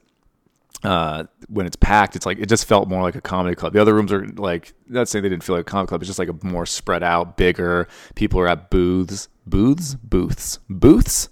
uh, 0.84 1.24
when 1.48 1.66
it's 1.66 1.76
packed, 1.76 2.16
it's 2.16 2.26
like 2.26 2.38
it 2.38 2.48
just 2.48 2.66
felt 2.66 2.88
more 2.88 3.02
like 3.02 3.14
a 3.14 3.20
comedy 3.20 3.54
club. 3.54 3.72
The 3.72 3.80
other 3.80 3.94
rooms 3.94 4.12
are 4.12 4.26
like 4.26 4.74
not 4.88 5.08
saying 5.08 5.22
they 5.22 5.28
didn't 5.28 5.44
feel 5.44 5.56
like 5.56 5.62
a 5.62 5.70
comedy 5.70 5.88
club. 5.88 6.02
It's 6.02 6.08
just 6.08 6.18
like 6.18 6.28
a 6.28 6.46
more 6.46 6.66
spread 6.66 7.02
out, 7.02 7.36
bigger. 7.36 7.88
People 8.14 8.40
are 8.40 8.48
at 8.48 8.70
booths, 8.70 9.28
booths, 9.46 9.94
booths, 9.94 10.58
booths 10.68 11.28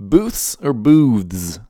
booths 0.00 0.56
or 0.62 0.72
booths? 0.72 1.60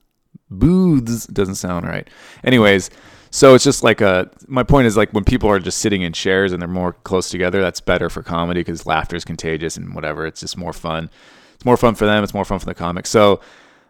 Booths 0.49 1.27
doesn't 1.27 1.55
sound 1.55 1.85
right. 1.85 2.09
Anyways, 2.43 2.89
so 3.29 3.55
it's 3.55 3.63
just 3.63 3.83
like 3.83 4.01
a. 4.01 4.29
My 4.47 4.63
point 4.63 4.87
is 4.87 4.97
like 4.97 5.11
when 5.11 5.23
people 5.23 5.49
are 5.49 5.59
just 5.59 5.77
sitting 5.77 6.01
in 6.01 6.11
chairs 6.11 6.51
and 6.51 6.61
they're 6.61 6.67
more 6.67 6.93
close 6.93 7.29
together, 7.29 7.61
that's 7.61 7.79
better 7.79 8.09
for 8.09 8.21
comedy 8.21 8.59
because 8.59 8.85
laughter 8.85 9.15
is 9.15 9.23
contagious 9.23 9.77
and 9.77 9.95
whatever. 9.95 10.25
It's 10.25 10.41
just 10.41 10.57
more 10.57 10.73
fun. 10.73 11.09
It's 11.55 11.65
more 11.65 11.77
fun 11.77 11.95
for 11.95 12.05
them. 12.05 12.23
It's 12.23 12.33
more 12.33 12.43
fun 12.43 12.59
for 12.59 12.65
the 12.65 12.73
comics. 12.73 13.09
So, 13.09 13.39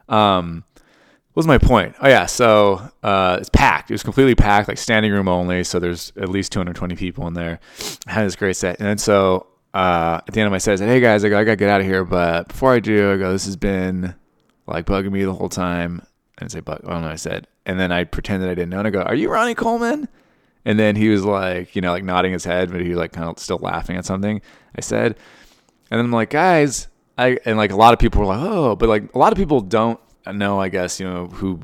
um, 0.09 0.63
what 0.75 1.39
was 1.39 1.47
my 1.47 1.57
point? 1.57 1.95
Oh 2.01 2.07
yeah, 2.07 2.27
so 2.27 2.87
uh, 3.01 3.37
it's 3.39 3.49
packed. 3.49 3.89
It 3.89 3.93
was 3.95 4.03
completely 4.03 4.35
packed, 4.35 4.67
like 4.67 4.77
standing 4.77 5.11
room 5.11 5.27
only. 5.27 5.63
So 5.63 5.79
there's 5.79 6.11
at 6.17 6.29
least 6.29 6.51
220 6.51 6.95
people 6.95 7.25
in 7.27 7.33
there. 7.33 7.59
I 8.05 8.11
had 8.11 8.25
this 8.27 8.35
great 8.35 8.55
set, 8.55 8.79
and 8.79 8.87
then 8.87 8.97
so 8.99 9.47
uh, 9.73 10.19
at 10.27 10.33
the 10.33 10.39
end 10.39 10.47
of 10.47 10.51
my 10.51 10.59
set, 10.59 10.73
I 10.73 10.75
said, 10.75 10.89
"Hey 10.89 10.99
guys, 10.99 11.25
I, 11.25 11.29
go, 11.29 11.39
I 11.39 11.43
gotta 11.45 11.55
get 11.55 11.69
out 11.69 11.81
of 11.81 11.87
here." 11.87 12.03
But 12.03 12.49
before 12.49 12.73
I 12.73 12.79
do, 12.79 13.13
I 13.13 13.17
go, 13.17 13.31
"This 13.31 13.45
has 13.45 13.55
been 13.55 14.13
like 14.71 14.85
bugging 14.85 15.11
me 15.11 15.23
the 15.23 15.33
whole 15.33 15.49
time. 15.49 16.05
And 16.37 16.51
say 16.51 16.61
know. 16.65 16.79
what 16.83 17.03
I 17.03 17.17
said, 17.17 17.45
and 17.67 17.79
then 17.79 17.91
I 17.91 18.03
pretended 18.03 18.49
I 18.49 18.55
didn't 18.55 18.69
know. 18.69 18.79
And 18.79 18.87
I 18.87 18.89
go, 18.89 19.03
"Are 19.03 19.13
you 19.13 19.29
Ronnie 19.29 19.53
Coleman?" 19.53 20.07
And 20.65 20.79
then 20.79 20.95
he 20.95 21.09
was 21.09 21.23
like, 21.23 21.75
you 21.75 21.81
know, 21.81 21.91
like 21.91 22.03
nodding 22.03 22.33
his 22.33 22.45
head, 22.45 22.71
but 22.71 22.81
he 22.81 22.89
was 22.89 22.97
like 22.97 23.11
kind 23.11 23.29
of 23.29 23.39
still 23.39 23.57
laughing 23.57 23.97
at 23.97 24.05
something 24.05 24.41
I 24.75 24.81
said. 24.81 25.17
And 25.89 25.97
then 25.97 26.05
I'm 26.05 26.11
like, 26.11 26.29
guys, 26.29 26.87
I 27.17 27.37
and 27.45 27.57
like 27.57 27.71
a 27.71 27.75
lot 27.75 27.93
of 27.93 27.99
people 27.99 28.21
were 28.21 28.27
like, 28.27 28.41
oh, 28.41 28.75
but 28.75 28.89
like 28.89 29.13
a 29.13 29.17
lot 29.17 29.31
of 29.31 29.37
people 29.37 29.61
don't 29.61 29.99
know, 30.31 30.59
I 30.59 30.69
guess, 30.69 30.99
you 30.99 31.07
know, 31.07 31.27
who 31.27 31.59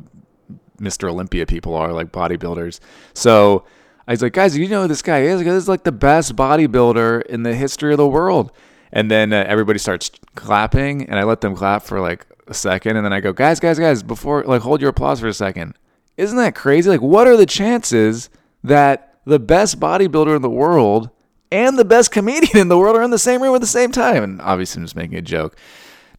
Mr. 0.79 1.09
Olympia 1.09 1.45
people 1.45 1.75
are, 1.75 1.93
like 1.93 2.11
bodybuilders. 2.11 2.79
So 3.13 3.65
I 4.07 4.11
was 4.11 4.21
like, 4.21 4.33
guys, 4.33 4.57
you 4.57 4.67
know 4.67 4.83
who 4.83 4.87
this 4.87 5.01
guy 5.01 5.23
is? 5.23 5.43
This 5.43 5.53
is 5.53 5.69
like 5.69 5.83
the 5.83 5.91
best 5.91 6.35
bodybuilder 6.35 7.25
in 7.27 7.43
the 7.43 7.55
history 7.55 7.93
of 7.93 7.97
the 7.97 8.07
world. 8.07 8.51
And 8.91 9.11
then 9.11 9.33
uh, 9.33 9.43
everybody 9.47 9.79
starts 9.79 10.09
clapping, 10.35 11.09
and 11.09 11.19
I 11.19 11.23
let 11.23 11.41
them 11.41 11.55
clap 11.55 11.83
for 11.83 11.99
like 11.99 12.25
a 12.47 12.53
second, 12.53 12.97
and 12.97 13.05
then 13.05 13.13
I 13.13 13.19
go, 13.19 13.33
guys, 13.33 13.59
guys, 13.59 13.79
guys, 13.79 14.03
before 14.03 14.43
like 14.43 14.61
hold 14.61 14.81
your 14.81 14.89
applause 14.89 15.19
for 15.19 15.27
a 15.27 15.33
second. 15.33 15.75
Isn't 16.17 16.37
that 16.37 16.55
crazy? 16.55 16.89
Like, 16.89 17.01
what 17.01 17.27
are 17.27 17.37
the 17.37 17.45
chances 17.45 18.29
that 18.63 19.19
the 19.25 19.39
best 19.39 19.79
bodybuilder 19.79 20.35
in 20.35 20.41
the 20.41 20.49
world 20.49 21.11
and 21.51 21.77
the 21.77 21.85
best 21.85 22.11
comedian 22.11 22.57
in 22.57 22.67
the 22.69 22.77
world 22.77 22.95
are 22.95 23.03
in 23.03 23.11
the 23.11 23.19
same 23.19 23.41
room 23.41 23.53
at 23.53 23.61
the 23.61 23.67
same 23.67 23.91
time? 23.91 24.23
And 24.23 24.41
obviously, 24.41 24.79
I'm 24.79 24.85
just 24.85 24.95
making 24.95 25.17
a 25.17 25.21
joke. 25.21 25.55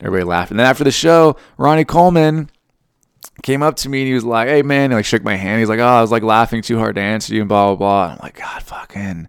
Everybody 0.01 0.25
laughed. 0.25 0.51
And 0.53 0.61
then 0.61 0.67
after 0.67 0.85
the 0.85 0.93
show, 0.93 1.37
Ronnie 1.57 1.85
Coleman 1.85 2.51
came 3.43 3.63
up 3.63 3.77
to 3.77 3.89
me 3.89 4.01
and 4.01 4.09
he 4.09 4.15
was 4.15 4.25
like, 4.25 4.49
"Hey 4.49 4.63
man," 4.63 4.91
he 4.91 4.97
like 4.97 5.05
shook 5.05 5.23
my 5.25 5.37
hand. 5.37 5.61
He's 5.61 5.69
like, 5.69 5.81
"Oh, 5.81 5.85
I 5.87 6.01
was 6.01 6.11
like 6.11 6.23
laughing 6.23 6.63
too 6.63 6.79
hard 6.79 6.95
to 6.97 7.01
answer 7.01 7.35
you 7.35 7.41
and 7.41 7.49
blah 7.49 7.67
blah 7.67 7.77
blah." 7.77 8.05
And 8.05 8.13
I'm 8.13 8.19
like, 8.23 8.39
"God, 8.39 8.63
fucking, 8.63 9.29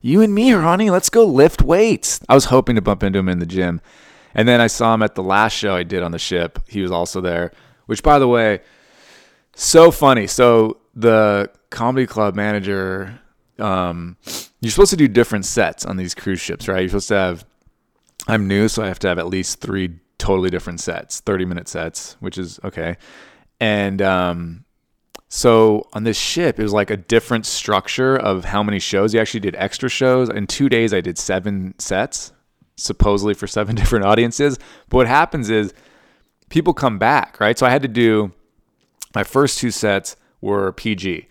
you 0.00 0.20
and 0.20 0.34
me, 0.34 0.52
Ronnie, 0.52 0.90
let's 0.90 1.10
go 1.10 1.24
lift 1.24 1.62
weights." 1.62 2.20
I 2.28 2.34
was 2.34 2.46
hoping 2.46 2.76
to 2.76 2.82
bump 2.82 3.02
into 3.02 3.18
him 3.18 3.28
in 3.28 3.38
the 3.38 3.46
gym, 3.46 3.80
and 4.38 4.46
then 4.46 4.60
I 4.60 4.68
saw 4.68 4.94
him 4.94 5.02
at 5.02 5.16
the 5.16 5.22
last 5.22 5.52
show 5.52 5.74
I 5.74 5.82
did 5.82 6.04
on 6.04 6.12
the 6.12 6.18
ship. 6.18 6.60
He 6.68 6.80
was 6.80 6.92
also 6.92 7.20
there, 7.20 7.50
which 7.86 8.04
by 8.04 8.20
the 8.20 8.28
way, 8.28 8.60
so 9.56 9.90
funny. 9.90 10.28
So 10.28 10.76
the 10.94 11.50
comedy 11.70 12.06
club 12.06 12.36
manager, 12.36 13.20
um, 13.58 14.16
you're 14.60 14.70
supposed 14.70 14.90
to 14.90 14.96
do 14.96 15.08
different 15.08 15.44
sets 15.44 15.84
on 15.84 15.96
these 15.96 16.14
cruise 16.14 16.38
ships, 16.38 16.68
right? 16.68 16.78
You're 16.78 16.88
supposed 16.88 17.08
to 17.08 17.16
have. 17.16 17.44
I'm 18.28 18.46
new, 18.46 18.68
so 18.68 18.84
I 18.84 18.86
have 18.86 19.00
to 19.00 19.08
have 19.08 19.18
at 19.18 19.26
least 19.26 19.60
three 19.60 19.98
totally 20.18 20.50
different 20.50 20.78
sets, 20.78 21.18
30 21.18 21.44
minute 21.44 21.66
sets, 21.66 22.16
which 22.20 22.38
is 22.38 22.60
okay. 22.62 22.96
And 23.58 24.00
um, 24.00 24.64
so 25.28 25.88
on 25.94 26.04
this 26.04 26.16
ship, 26.16 26.60
it 26.60 26.62
was 26.62 26.72
like 26.72 26.90
a 26.90 26.96
different 26.96 27.44
structure 27.44 28.16
of 28.16 28.44
how 28.44 28.62
many 28.62 28.78
shows. 28.78 29.14
You 29.14 29.20
actually 29.20 29.40
did 29.40 29.56
extra 29.56 29.88
shows. 29.88 30.28
In 30.28 30.46
two 30.46 30.68
days, 30.68 30.94
I 30.94 31.00
did 31.00 31.18
seven 31.18 31.74
sets, 31.80 32.32
supposedly 32.78 33.34
for 33.34 33.46
seven 33.46 33.74
different 33.76 34.04
audiences. 34.04 34.58
But 34.88 34.98
what 34.98 35.06
happens 35.06 35.50
is 35.50 35.74
people 36.48 36.72
come 36.72 36.98
back, 36.98 37.38
right? 37.40 37.58
So 37.58 37.66
I 37.66 37.70
had 37.70 37.82
to 37.82 37.88
do 37.88 38.32
my 39.14 39.24
first 39.24 39.58
two 39.58 39.70
sets 39.70 40.16
were 40.40 40.72
PG. 40.72 41.28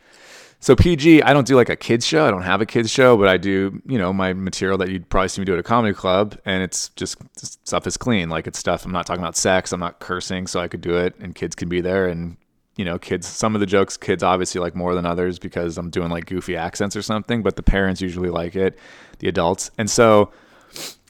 So 0.59 0.75
PG, 0.75 1.21
I 1.21 1.33
don't 1.33 1.45
do 1.45 1.55
like 1.55 1.69
a 1.69 1.75
kids 1.75 2.05
show. 2.05 2.25
I 2.25 2.31
don't 2.31 2.41
have 2.41 2.61
a 2.61 2.65
kids 2.65 2.89
show, 2.89 3.15
but 3.15 3.27
I 3.27 3.37
do, 3.37 3.79
you 3.85 3.97
know, 3.97 4.11
my 4.11 4.33
material 4.33 4.77
that 4.79 4.89
you'd 4.89 5.07
probably 5.07 5.29
see 5.29 5.41
me 5.41 5.45
do 5.45 5.53
at 5.53 5.59
a 5.59 5.63
comedy 5.63 5.93
club, 5.93 6.35
and 6.45 6.63
it's 6.63 6.89
just 6.89 7.17
stuff 7.37 7.85
is 7.85 7.95
clean. 7.95 8.29
Like 8.29 8.47
it's 8.47 8.57
stuff. 8.57 8.83
I'm 8.83 8.91
not 8.91 9.05
talking 9.05 9.21
about 9.21 9.37
sex. 9.37 9.71
I'm 9.71 9.79
not 9.79 9.99
cursing, 9.99 10.47
so 10.47 10.59
I 10.59 10.67
could 10.67 10.81
do 10.81 10.97
it, 10.97 11.15
and 11.19 11.35
kids 11.35 11.53
can 11.55 11.69
be 11.69 11.79
there, 11.79 12.07
and 12.07 12.37
you 12.75 12.85
know, 12.85 12.97
kids. 12.97 13.27
Some 13.27 13.53
of 13.55 13.59
the 13.59 13.67
jokes, 13.67 13.97
kids 13.97 14.23
obviously 14.23 14.59
like 14.59 14.75
more 14.75 14.95
than 14.95 15.05
others 15.05 15.37
because 15.37 15.77
I'm 15.77 15.91
doing 15.91 16.09
like 16.09 16.25
goofy 16.25 16.57
accents 16.57 16.95
or 16.95 17.03
something, 17.03 17.43
but 17.43 17.55
the 17.55 17.63
parents 17.63 18.01
usually 18.01 18.29
like 18.29 18.55
it, 18.55 18.79
the 19.19 19.27
adults, 19.27 19.69
and 19.77 19.89
so 19.89 20.31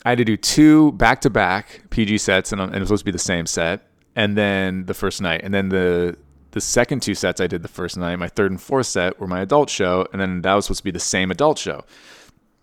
I 0.08 0.12
had 0.12 0.20
to 0.20 0.24
do 0.24 0.38
two 0.38 0.94
back 0.94 1.20
to 1.22 1.30
back 1.30 1.82
PG 1.90 2.20
sets, 2.20 2.54
and, 2.54 2.62
and 2.62 2.74
it 2.74 2.80
was 2.80 2.88
supposed 2.88 3.02
to 3.02 3.06
be 3.06 3.12
the 3.12 3.20
same 3.20 3.46
set, 3.46 3.90
and 4.16 4.38
then 4.38 4.86
the 4.86 4.94
first 4.94 5.22
night, 5.22 5.42
and 5.44 5.54
then 5.54 5.68
the 5.68 6.16
the 6.52 6.62
second 6.62 7.02
two 7.02 7.14
sets 7.14 7.42
I 7.42 7.48
did 7.48 7.62
the 7.62 7.68
first 7.68 7.98
night, 7.98 8.16
my 8.16 8.30
third 8.30 8.52
and 8.52 8.62
fourth 8.62 8.86
set 8.86 9.20
were 9.20 9.28
my 9.28 9.42
adult 9.42 9.70
show, 9.70 10.08
and 10.14 10.22
then 10.22 10.44
that 10.44 10.54
was 10.54 10.64
supposed 10.64 10.78
to 10.78 10.84
be 10.86 10.92
the 10.92 11.00
same 11.00 11.30
adult 11.30 11.58
show. 11.58 11.84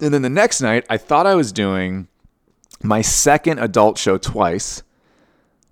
And 0.00 0.14
then 0.14 0.22
the 0.22 0.30
next 0.30 0.62
night, 0.62 0.86
I 0.88 0.96
thought 0.96 1.26
I 1.26 1.34
was 1.34 1.52
doing 1.52 2.08
my 2.82 3.02
second 3.02 3.58
adult 3.58 3.98
show 3.98 4.16
twice, 4.16 4.82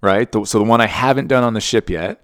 right? 0.02 0.30
So 0.30 0.58
the 0.58 0.64
one 0.64 0.82
I 0.82 0.88
haven't 0.88 1.28
done 1.28 1.42
on 1.42 1.54
the 1.54 1.60
ship 1.62 1.88
yet. 1.88 2.22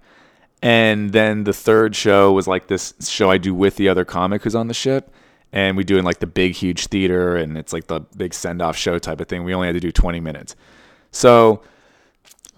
And 0.61 1.11
then 1.11 1.45
the 1.45 1.53
third 1.53 1.95
show 1.95 2.31
was 2.33 2.47
like 2.47 2.67
this 2.67 2.93
show 3.01 3.31
I 3.31 3.39
do 3.39 3.55
with 3.55 3.77
the 3.77 3.89
other 3.89 4.05
comic 4.05 4.43
who's 4.43 4.53
on 4.53 4.67
the 4.67 4.75
ship. 4.75 5.11
And 5.51 5.75
we 5.75 5.83
do 5.83 5.97
in 5.97 6.05
like 6.05 6.19
the 6.19 6.27
big, 6.27 6.53
huge 6.53 6.87
theater, 6.87 7.35
and 7.35 7.57
it's 7.57 7.73
like 7.73 7.87
the 7.87 8.01
big 8.15 8.33
send 8.33 8.61
off 8.61 8.77
show 8.77 8.99
type 8.99 9.19
of 9.19 9.27
thing. 9.27 9.43
We 9.43 9.53
only 9.53 9.67
had 9.67 9.73
to 9.73 9.79
do 9.79 9.91
20 9.91 10.19
minutes. 10.19 10.55
So 11.11 11.63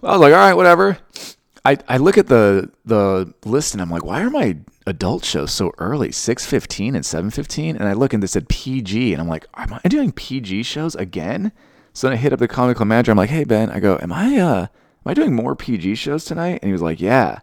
I 0.02 0.12
was 0.12 0.20
like, 0.20 0.32
all 0.32 0.38
right, 0.38 0.54
whatever. 0.54 0.98
I, 1.64 1.78
I 1.88 1.96
look 1.98 2.18
at 2.18 2.26
the 2.26 2.70
the 2.84 3.32
list 3.44 3.72
and 3.72 3.80
I'm 3.80 3.90
like, 3.90 4.04
why 4.04 4.22
are 4.22 4.30
my 4.30 4.58
adult 4.86 5.24
shows 5.24 5.52
so 5.52 5.72
early? 5.78 6.10
Six 6.10 6.44
fifteen 6.44 6.96
and 6.96 7.06
seven 7.06 7.30
fifteen, 7.30 7.76
and 7.76 7.88
I 7.88 7.92
look 7.92 8.12
and 8.12 8.22
they 8.22 8.26
said 8.26 8.48
PG, 8.48 9.12
and 9.12 9.22
I'm 9.22 9.28
like, 9.28 9.46
am 9.54 9.78
I 9.84 9.88
doing 9.88 10.10
PG 10.10 10.64
shows 10.64 10.96
again? 10.96 11.52
So 11.92 12.06
then 12.08 12.14
I 12.14 12.20
hit 12.20 12.32
up 12.32 12.40
the 12.40 12.48
comic 12.48 12.78
club 12.78 12.88
manager. 12.88 13.12
I'm 13.12 13.18
like, 13.18 13.30
hey 13.30 13.44
Ben, 13.44 13.70
I 13.70 13.78
go, 13.78 13.96
am 14.02 14.12
I 14.12 14.38
uh 14.38 14.60
am 14.62 14.68
I 15.06 15.14
doing 15.14 15.34
more 15.34 15.54
PG 15.54 15.94
shows 15.94 16.24
tonight? 16.24 16.58
And 16.62 16.68
he 16.68 16.72
was 16.72 16.82
like, 16.82 17.00
yeah. 17.00 17.38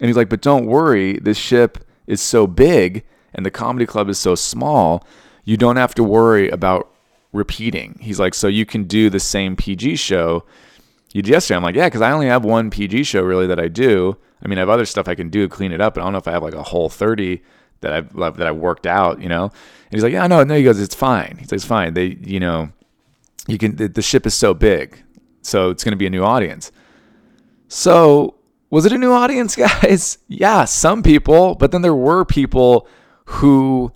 And 0.00 0.08
he's 0.08 0.16
like, 0.16 0.30
but 0.30 0.40
don't 0.40 0.66
worry, 0.66 1.18
this 1.18 1.36
ship 1.36 1.84
is 2.06 2.22
so 2.22 2.46
big 2.46 3.04
and 3.34 3.44
the 3.46 3.50
comedy 3.50 3.86
club 3.86 4.08
is 4.08 4.18
so 4.18 4.34
small, 4.34 5.06
you 5.44 5.56
don't 5.56 5.76
have 5.76 5.94
to 5.94 6.04
worry 6.04 6.48
about 6.48 6.88
repeating. 7.32 7.98
He's 8.00 8.20
like, 8.20 8.34
so 8.34 8.48
you 8.48 8.66
can 8.66 8.84
do 8.84 9.10
the 9.10 9.20
same 9.20 9.56
PG 9.56 9.96
show 9.96 10.44
you 11.12 11.22
did 11.22 11.30
yesterday. 11.30 11.56
I'm 11.56 11.62
like, 11.62 11.74
yeah, 11.74 11.86
because 11.86 12.00
I 12.00 12.10
only 12.10 12.26
have 12.26 12.44
one 12.44 12.70
PG 12.70 13.04
show 13.04 13.22
really 13.22 13.46
that 13.46 13.60
I 13.60 13.68
do. 13.68 14.16
I 14.42 14.48
mean, 14.48 14.58
I 14.58 14.62
have 14.62 14.70
other 14.70 14.86
stuff 14.86 15.08
I 15.08 15.14
can 15.14 15.28
do, 15.28 15.48
clean 15.48 15.72
it 15.72 15.80
up, 15.80 15.94
but 15.94 16.00
I 16.00 16.04
don't 16.04 16.12
know 16.12 16.18
if 16.18 16.28
I 16.28 16.32
have 16.32 16.42
like 16.42 16.54
a 16.54 16.62
whole 16.62 16.88
30 16.88 17.42
that 17.80 17.92
I've 17.92 18.12
that 18.14 18.46
I 18.46 18.52
worked 18.52 18.86
out, 18.86 19.20
you 19.20 19.28
know. 19.28 19.44
And 19.44 19.52
he's 19.90 20.02
like, 20.02 20.12
yeah, 20.12 20.26
no, 20.26 20.42
no. 20.42 20.56
He 20.56 20.64
goes, 20.64 20.80
it's 20.80 20.94
fine. 20.94 21.36
He's 21.38 21.52
like, 21.52 21.56
it's 21.56 21.64
fine. 21.64 21.94
They, 21.94 22.16
you 22.20 22.40
know, 22.40 22.70
you 23.46 23.58
can. 23.58 23.76
The, 23.76 23.88
the 23.88 24.02
ship 24.02 24.26
is 24.26 24.34
so 24.34 24.54
big, 24.54 25.02
so 25.42 25.70
it's 25.70 25.84
going 25.84 25.92
to 25.92 25.96
be 25.96 26.06
a 26.06 26.10
new 26.10 26.24
audience. 26.24 26.72
So 27.68 28.36
was 28.70 28.86
it 28.86 28.92
a 28.92 28.98
new 28.98 29.12
audience, 29.12 29.54
guys? 29.82 30.18
yeah, 30.28 30.64
some 30.64 31.02
people, 31.02 31.54
but 31.56 31.72
then 31.72 31.82
there 31.82 31.94
were 31.94 32.24
people 32.24 32.88
who 33.32 33.92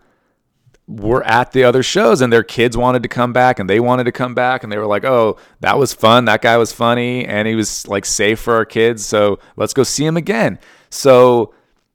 were 0.89 1.25
at 1.25 1.53
the 1.53 1.65
other 1.65 1.83
shows 1.83 2.21
and 2.21 2.33
their 2.33 2.45
kids 2.45 2.77
wanted 2.77 3.03
to 3.03 3.09
come 3.09 3.33
back 3.33 3.59
and 3.59 3.69
they 3.69 3.81
wanted 3.81 4.05
to 4.05 4.13
come 4.13 4.35
back 4.35 4.63
and 4.63 4.73
they 4.73 4.79
were 4.79 4.87
like, 4.87 5.05
"Oh, 5.05 5.37
that 5.61 5.79
was 5.79 5.93
fun. 5.93 6.27
That 6.27 6.43
guy 6.43 6.57
was 6.57 6.73
funny 6.73 7.25
and 7.25 7.49
he 7.49 7.55
was 7.55 7.87
like 7.89 8.05
safe 8.05 8.39
for 8.41 8.55
our 8.55 8.65
kids, 8.65 9.05
so 9.05 9.39
let's 9.57 9.75
go 9.75 9.83
see 9.83 10.07
him 10.07 10.17
again." 10.17 10.59
So, 10.91 11.53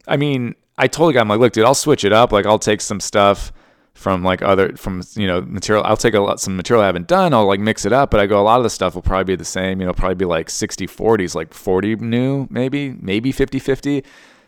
I 0.08 0.18
mean, 0.18 0.56
I 0.78 0.88
told 0.88 1.10
the 1.10 1.14
guy, 1.14 1.22
I'm 1.22 1.30
like, 1.30 1.40
"Look, 1.40 1.54
dude, 1.54 1.66
I'll 1.66 1.74
switch 1.74 2.04
it 2.04 2.14
up. 2.14 2.32
Like, 2.32 2.46
I'll 2.46 2.60
take 2.60 2.82
some 2.82 3.00
stuff 3.00 3.54
from 3.94 4.24
like 4.24 4.42
other 4.42 4.76
from 4.76 5.04
you 5.16 5.28
know 5.28 5.42
material. 5.42 5.86
I'll 5.86 5.98
take 5.98 6.14
a 6.14 6.20
lot 6.20 6.40
some 6.40 6.58
material 6.58 6.84
I 6.84 6.88
haven't 6.88 7.08
done. 7.08 7.34
I'll 7.34 7.46
like 7.46 7.60
mix 7.60 7.86
it 7.86 7.94
up, 7.94 8.12
but 8.12 8.20
I 8.20 8.26
go 8.26 8.42
a 8.42 8.44
lot 8.44 8.58
of 8.58 8.64
the 8.64 8.70
stuff 8.70 8.96
will 8.96 9.02
probably 9.02 9.26
be 9.26 9.36
the 9.36 9.46
same. 9.46 9.80
You 9.80 9.88
know, 9.88 9.94
probably 9.94 10.16
be 10.16 10.26
like 10.26 10.50
60 10.50 10.88
40s, 10.88 11.34
like 11.36 11.54
40 11.54 11.96
new, 11.98 12.48
maybe 12.50 12.96
maybe 13.00 13.32
50 13.32 13.60
50. 13.60 14.04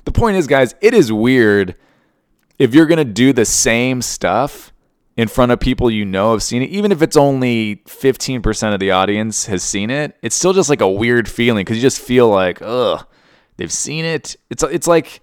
The 0.05 0.11
point 0.11 0.37
is, 0.37 0.47
guys, 0.47 0.75
it 0.81 0.93
is 0.93 1.13
weird." 1.13 1.75
If 2.59 2.73
you're 2.73 2.85
going 2.85 2.97
to 2.97 3.05
do 3.05 3.33
the 3.33 3.45
same 3.45 4.01
stuff 4.01 4.73
in 5.15 5.27
front 5.27 5.51
of 5.51 5.59
people 5.59 5.91
you 5.91 6.05
know 6.05 6.31
have 6.31 6.41
seen 6.41 6.61
it, 6.61 6.69
even 6.69 6.91
if 6.91 7.01
it's 7.01 7.17
only 7.17 7.77
15% 7.85 8.73
of 8.73 8.79
the 8.79 8.91
audience 8.91 9.45
has 9.45 9.63
seen 9.63 9.89
it, 9.89 10.15
it's 10.21 10.35
still 10.35 10.53
just 10.53 10.69
like 10.69 10.81
a 10.81 10.89
weird 10.89 11.29
feeling 11.29 11.63
because 11.63 11.77
you 11.77 11.81
just 11.81 11.99
feel 11.99 12.29
like, 12.29 12.61
ugh, 12.61 13.05
they've 13.57 13.71
seen 13.71 14.05
it. 14.05 14.35
It's, 14.49 14.63
it's 14.63 14.87
like, 14.87 15.21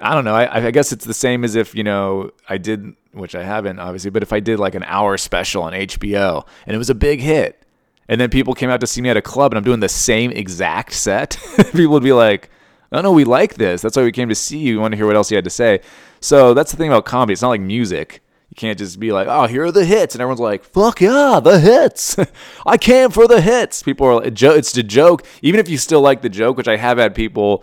I 0.00 0.14
don't 0.14 0.24
know. 0.24 0.34
I, 0.34 0.66
I 0.66 0.70
guess 0.70 0.92
it's 0.92 1.04
the 1.04 1.14
same 1.14 1.42
as 1.42 1.54
if, 1.54 1.74
you 1.74 1.84
know, 1.84 2.30
I 2.48 2.58
did, 2.58 2.94
which 3.12 3.34
I 3.34 3.42
haven't 3.42 3.78
obviously, 3.78 4.10
but 4.10 4.22
if 4.22 4.32
I 4.32 4.40
did 4.40 4.58
like 4.58 4.74
an 4.74 4.84
hour 4.84 5.16
special 5.16 5.62
on 5.62 5.72
HBO 5.72 6.46
and 6.66 6.74
it 6.74 6.78
was 6.78 6.90
a 6.90 6.94
big 6.94 7.20
hit, 7.20 7.64
and 8.10 8.20
then 8.20 8.30
people 8.30 8.54
came 8.54 8.70
out 8.70 8.80
to 8.80 8.86
see 8.86 9.02
me 9.02 9.10
at 9.10 9.16
a 9.16 9.22
club 9.22 9.52
and 9.52 9.58
I'm 9.58 9.64
doing 9.64 9.80
the 9.80 9.88
same 9.88 10.30
exact 10.30 10.92
set, 10.92 11.38
people 11.72 11.88
would 11.88 12.02
be 12.02 12.12
like, 12.12 12.50
oh 12.92 13.00
no, 13.00 13.12
we 13.12 13.24
like 13.24 13.54
this. 13.54 13.82
That's 13.82 13.96
why 13.96 14.02
we 14.02 14.12
came 14.12 14.28
to 14.28 14.34
see 14.34 14.58
you. 14.58 14.74
We 14.74 14.80
want 14.80 14.92
to 14.92 14.96
hear 14.96 15.06
what 15.06 15.16
else 15.16 15.30
you 15.30 15.36
had 15.36 15.44
to 15.44 15.50
say. 15.50 15.80
So 16.20 16.54
that's 16.54 16.70
the 16.70 16.76
thing 16.76 16.88
about 16.88 17.04
comedy. 17.04 17.32
It's 17.32 17.42
not 17.42 17.48
like 17.48 17.60
music. 17.60 18.22
You 18.50 18.54
can't 18.56 18.78
just 18.78 18.98
be 18.98 19.12
like, 19.12 19.28
oh, 19.28 19.46
here 19.46 19.64
are 19.64 19.72
the 19.72 19.84
hits, 19.84 20.14
and 20.14 20.22
everyone's 20.22 20.40
like, 20.40 20.64
fuck 20.64 21.00
yeah, 21.00 21.38
the 21.42 21.60
hits. 21.60 22.16
I 22.66 22.78
came 22.78 23.10
for 23.10 23.28
the 23.28 23.40
hits. 23.40 23.82
People 23.82 24.06
are, 24.06 24.14
like, 24.16 24.40
it's 24.42 24.76
a 24.76 24.82
joke. 24.82 25.26
Even 25.42 25.60
if 25.60 25.68
you 25.68 25.76
still 25.76 26.00
like 26.00 26.22
the 26.22 26.30
joke, 26.30 26.56
which 26.56 26.68
I 26.68 26.76
have 26.76 26.96
had 26.96 27.14
people 27.14 27.62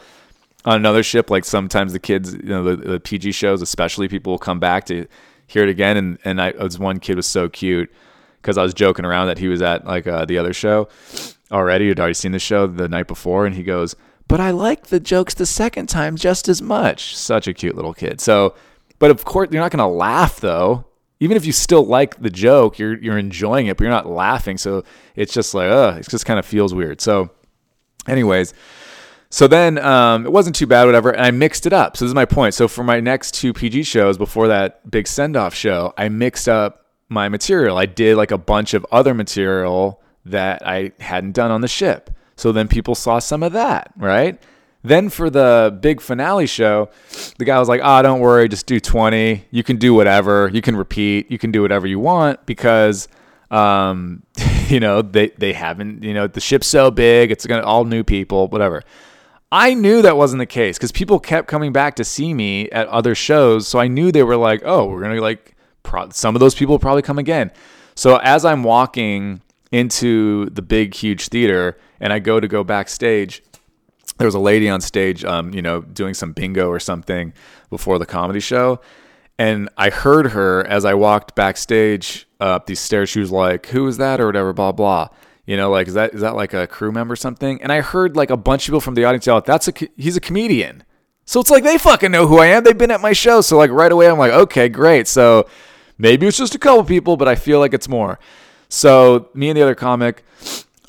on 0.64 0.76
another 0.76 1.02
ship, 1.02 1.30
like 1.30 1.44
sometimes 1.44 1.94
the 1.94 2.00
kids, 2.00 2.34
you 2.34 2.44
know, 2.44 2.64
the, 2.64 2.76
the 2.76 3.00
PG 3.00 3.32
shows, 3.32 3.62
especially 3.62 4.08
people 4.08 4.34
will 4.34 4.40
come 4.40 4.60
back 4.60 4.86
to 4.86 5.08
hear 5.48 5.64
it 5.64 5.70
again. 5.70 5.98
And 5.98 6.20
and 6.24 6.42
I 6.42 6.52
was 6.52 6.78
one 6.78 7.00
kid 7.00 7.16
was 7.16 7.28
so 7.28 7.50
cute 7.50 7.92
because 8.42 8.58
I 8.58 8.64
was 8.64 8.74
joking 8.74 9.06
around 9.06 9.28
that 9.28 9.40
he 9.40 9.48
was 9.48 9.62
at 9.62 9.86
like 9.86 10.06
uh, 10.06 10.26
the 10.26 10.38
other 10.38 10.54
show 10.54 10.88
already. 11.52 11.88
Had 11.88 12.00
already 12.00 12.14
seen 12.14 12.32
the 12.32 12.40
show 12.40 12.68
the 12.68 12.88
night 12.88 13.08
before, 13.08 13.46
and 13.46 13.56
he 13.56 13.64
goes, 13.64 13.96
but 14.28 14.40
I 14.40 14.52
like 14.52 14.88
the 14.88 15.00
jokes 15.00 15.34
the 15.34 15.46
second 15.46 15.88
time 15.88 16.16
just 16.16 16.50
as 16.50 16.62
much. 16.62 17.16
Such 17.16 17.48
a 17.48 17.54
cute 17.54 17.76
little 17.76 17.94
kid. 17.94 18.20
So, 18.22 18.56
but 19.00 19.12
of 19.12 19.24
course, 19.26 19.50
you're 19.52 19.62
not 19.62 19.72
going 19.72 19.80
to 19.80 19.88
laugh 19.88 20.40
though. 20.40 20.86
Even 21.20 21.38
if 21.38 21.46
you 21.46 21.52
still 21.54 21.86
like 21.86 22.20
the 22.22 22.30
joke, 22.30 22.78
you're 22.78 22.98
you're 23.02 23.18
enjoying 23.18 23.68
it, 23.68 23.78
but 23.78 23.84
you're 23.84 23.92
not 23.92 24.08
laughing. 24.08 24.58
So 24.58 24.84
it's 25.16 25.34
just 25.34 25.54
like, 25.54 25.72
uh, 25.72 25.96
it 26.00 26.10
just 26.10 26.26
kind 26.26 26.40
of 26.40 26.46
feels 26.46 26.74
weird. 26.74 27.00
So, 27.02 27.30
anyways, 28.08 28.54
So 29.30 29.48
then 29.48 29.78
um, 29.80 30.26
it 30.26 30.32
wasn't 30.32 30.56
too 30.56 30.68
bad, 30.68 30.86
whatever. 30.86 31.12
And 31.12 31.26
I 31.26 31.32
mixed 31.32 31.66
it 31.66 31.74
up. 31.74 31.98
So 31.98 32.06
this 32.06 32.10
is 32.10 32.16
my 32.16 32.26
point. 32.26 32.54
So 32.54 32.68
for 32.68 32.84
my 32.84 33.00
next 33.00 33.34
two 33.34 33.54
PG 33.54 33.84
shows 33.84 34.18
before 34.18 34.48
that 34.48 34.90
big 34.90 35.08
send 35.08 35.36
off 35.36 35.54
show, 35.54 35.94
I 35.98 36.10
mixed 36.10 36.48
up 36.48 36.86
my 37.10 37.28
material. 37.30 37.78
I 37.78 37.86
did 37.86 38.18
like 38.18 38.32
a 38.32 38.38
bunch 38.38 38.74
of 38.74 38.86
other 38.92 39.14
material 39.14 40.02
that 40.26 40.66
I 40.66 40.92
hadn't 41.00 41.34
done 41.34 41.52
on 41.52 41.62
the 41.62 41.68
ship. 41.68 42.10
So 42.36 42.52
then 42.52 42.68
people 42.68 42.96
saw 42.96 43.20
some 43.20 43.44
of 43.44 43.54
that, 43.54 43.92
right? 43.96 44.42
Then 44.84 45.10
for 45.10 45.30
the 45.30 45.78
big 45.82 46.00
finale 46.00 46.46
show, 46.46 46.90
the 47.38 47.46
guy 47.46 47.58
was 47.58 47.68
like, 47.68 47.82
"Ah, 47.84 48.00
oh, 48.00 48.02
don't 48.04 48.20
worry, 48.20 48.48
just 48.48 48.68
do 48.68 48.80
20. 48.80 49.46
You 49.50 49.64
can 49.64 49.78
do 49.78 49.94
whatever. 49.94 50.50
You 50.54 50.62
can 50.62 50.76
repeat. 50.76 51.32
You 51.32 51.40
can 51.40 51.52
do 51.52 51.62
whatever 51.62 51.88
you 51.88 52.00
want 52.00 52.46
because 52.46 53.08
um, 53.50 54.24
you 54.68 54.80
know, 54.80 55.02
they 55.02 55.30
they 55.30 55.54
haven't, 55.54 56.04
you 56.04 56.14
know, 56.14 56.28
the 56.28 56.40
ship's 56.40 56.68
so 56.68 56.92
big, 56.92 57.32
it's 57.32 57.48
going 57.48 57.62
to 57.62 57.68
all 57.68 57.86
new 57.86 58.04
people, 58.04 58.48
whatever." 58.48 58.84
I 59.52 59.74
knew 59.74 60.02
that 60.02 60.18
wasn't 60.18 60.40
the 60.40 60.46
case 60.46 60.78
because 60.78 60.92
people 60.92 61.20
kept 61.20 61.48
coming 61.48 61.72
back 61.72 61.96
to 61.96 62.04
see 62.04 62.34
me 62.34 62.70
at 62.72 62.88
other 62.88 63.16
shows. 63.16 63.68
So 63.68 63.80
I 63.80 63.88
knew 63.88 64.12
they 64.12 64.24
were 64.24 64.36
like, 64.36 64.62
oh, 64.66 64.86
we're 64.86 65.00
going 65.00 65.16
to 65.16 65.22
like, 65.22 65.56
pro- 65.84 66.10
some 66.10 66.36
of 66.36 66.42
those 66.42 66.56
people 66.56 66.78
probably 66.78 67.04
come 67.04 67.20
again. 67.20 67.52
So 67.96 68.18
as 68.18 68.44
I'm 68.44 68.64
walking 68.64 69.42
into 69.76 70.50
the 70.52 70.62
big, 70.62 70.94
huge 70.94 71.28
theater 71.28 71.78
and 72.00 72.14
I 72.14 72.20
go 72.20 72.40
to 72.40 72.48
go 72.48 72.64
backstage, 72.64 73.44
there 74.18 74.26
was 74.26 74.34
a 74.34 74.40
lady 74.40 74.70
on 74.70 74.80
stage, 74.80 75.26
um, 75.26 75.54
you 75.54 75.62
know, 75.62 75.82
doing 75.82 76.14
some 76.14 76.32
bingo 76.32 76.70
or 76.70 76.80
something 76.80 77.34
before 77.70 78.00
the 78.00 78.06
comedy 78.06 78.40
show. 78.40 78.80
And 79.38 79.68
I 79.78 79.90
heard 79.90 80.32
her 80.32 80.66
as 80.66 80.86
I 80.86 80.94
walked 80.94 81.36
backstage 81.36 82.26
up 82.40 82.68
these 82.68 82.80
stairs. 82.80 83.10
She 83.10 83.20
was 83.20 83.32
like, 83.32 83.66
who 83.68 83.86
is 83.88 83.98
that 83.98 84.22
or 84.22 84.28
whatever, 84.28 84.54
blah, 84.54 84.72
blah. 84.72 85.10
You 85.46 85.58
know, 85.58 85.70
like 85.70 85.88
is 85.90 85.94
that 85.94 86.14
is 86.14 86.22
that 86.22 86.36
like 86.36 86.54
a 86.54 86.66
crew 86.68 86.94
member 86.94 87.12
or 87.12 87.18
something? 87.18 87.62
And 87.62 87.72
I 87.72 87.82
heard 87.82 88.16
like 88.16 88.30
a 88.30 88.38
bunch 88.38 88.64
of 88.64 88.68
people 88.68 88.82
from 88.82 88.96
the 88.96 89.04
audience 89.04 89.28
yell, 89.28 89.42
"That's 89.42 89.68
a 89.68 89.74
he's 89.96 90.18
a 90.18 90.22
comedian." 90.22 90.84
So 91.26 91.40
it's 91.40 91.52
like 91.52 91.64
they 91.64 91.78
fucking 91.78 92.12
know 92.12 92.26
who 92.26 92.40
I 92.40 92.48
am. 92.48 92.64
They've 92.64 92.76
been 92.76 92.90
at 92.90 93.02
my 93.02 93.14
show. 93.14 93.42
So 93.42 93.56
like 93.56 93.70
right 93.70 93.92
away, 93.92 94.10
I'm 94.10 94.18
like, 94.18 94.32
okay, 94.32 94.70
great. 94.70 95.08
So 95.08 95.48
maybe 96.00 96.26
it's 96.26 96.38
just 96.38 96.56
a 96.56 96.60
couple 96.60 96.84
people, 96.84 97.16
but 97.16 97.28
I 97.28 97.36
feel 97.36 97.60
like 97.60 97.76
it's 97.76 97.88
more. 97.88 98.18
So 98.76 99.30
me 99.34 99.50
and 99.50 99.58
the 99.58 99.62
other 99.62 99.76
comic 99.76 100.24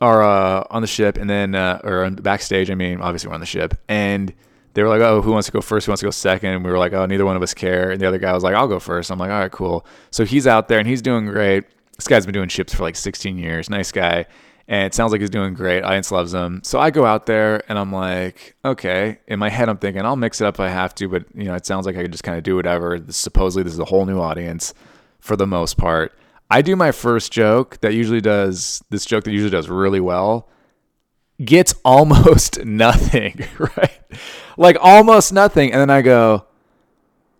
are 0.00 0.22
uh, 0.22 0.64
on 0.70 0.82
the 0.82 0.88
ship, 0.88 1.16
and 1.16 1.28
then 1.30 1.54
uh, 1.54 1.80
or 1.84 2.10
backstage. 2.10 2.70
I 2.70 2.74
mean, 2.74 3.00
obviously 3.00 3.28
we're 3.28 3.34
on 3.34 3.40
the 3.40 3.46
ship, 3.46 3.74
and 3.88 4.32
they 4.74 4.82
were 4.82 4.88
like, 4.88 5.00
"Oh, 5.00 5.22
who 5.22 5.32
wants 5.32 5.46
to 5.46 5.52
go 5.52 5.60
first? 5.60 5.86
Who 5.86 5.92
wants 5.92 6.00
to 6.00 6.06
go 6.06 6.10
second? 6.10 6.50
And 6.50 6.64
we 6.64 6.70
were 6.70 6.78
like, 6.78 6.92
"Oh, 6.92 7.06
neither 7.06 7.24
one 7.24 7.36
of 7.36 7.42
us 7.42 7.54
care." 7.54 7.90
And 7.90 8.00
the 8.00 8.06
other 8.06 8.18
guy 8.18 8.32
was 8.32 8.42
like, 8.42 8.54
"I'll 8.54 8.68
go 8.68 8.80
first. 8.80 9.10
I'm 9.10 9.18
like, 9.18 9.30
"All 9.30 9.38
right, 9.38 9.52
cool." 9.52 9.86
So 10.10 10.24
he's 10.24 10.46
out 10.46 10.68
there 10.68 10.78
and 10.78 10.88
he's 10.88 11.02
doing 11.02 11.26
great. 11.26 11.64
This 11.96 12.08
guy's 12.08 12.26
been 12.26 12.34
doing 12.34 12.48
ships 12.48 12.74
for 12.74 12.82
like 12.82 12.96
16 12.96 13.38
years. 13.38 13.70
Nice 13.70 13.90
guy 13.90 14.26
and 14.68 14.86
it 14.86 14.94
sounds 14.94 15.12
like 15.12 15.20
he's 15.20 15.30
doing 15.30 15.54
great. 15.54 15.84
Audience 15.84 16.10
loves 16.10 16.34
him. 16.34 16.60
So 16.64 16.80
I 16.80 16.90
go 16.90 17.04
out 17.06 17.26
there 17.26 17.62
and 17.68 17.78
I'm 17.78 17.92
like, 17.92 18.56
okay. 18.64 19.18
In 19.28 19.38
my 19.38 19.48
head, 19.48 19.68
I'm 19.68 19.78
thinking 19.78 20.04
I'll 20.04 20.16
mix 20.16 20.40
it 20.40 20.46
up 20.46 20.56
if 20.56 20.60
I 20.60 20.68
have 20.68 20.94
to, 20.96 21.08
but 21.08 21.24
you 21.34 21.44
know, 21.44 21.54
it 21.54 21.64
sounds 21.66 21.86
like 21.86 21.96
I 21.96 22.02
could 22.02 22.12
just 22.12 22.24
kind 22.24 22.36
of 22.36 22.42
do 22.42 22.56
whatever. 22.56 22.98
Supposedly, 23.08 23.62
this 23.62 23.72
is 23.72 23.78
a 23.78 23.84
whole 23.84 24.06
new 24.06 24.20
audience 24.20 24.74
for 25.20 25.36
the 25.36 25.46
most 25.46 25.76
part. 25.76 26.12
I 26.50 26.62
do 26.62 26.76
my 26.76 26.92
first 26.92 27.32
joke 27.32 27.80
that 27.80 27.94
usually 27.94 28.20
does 28.20 28.82
this 28.90 29.04
joke 29.04 29.24
that 29.24 29.32
usually 29.32 29.50
does 29.50 29.68
really 29.68 30.00
well, 30.00 30.48
gets 31.44 31.74
almost 31.84 32.64
nothing, 32.64 33.44
right? 33.58 34.00
Like 34.56 34.76
almost 34.80 35.32
nothing, 35.32 35.72
and 35.72 35.80
then 35.80 35.90
I 35.90 36.02
go, 36.02 36.46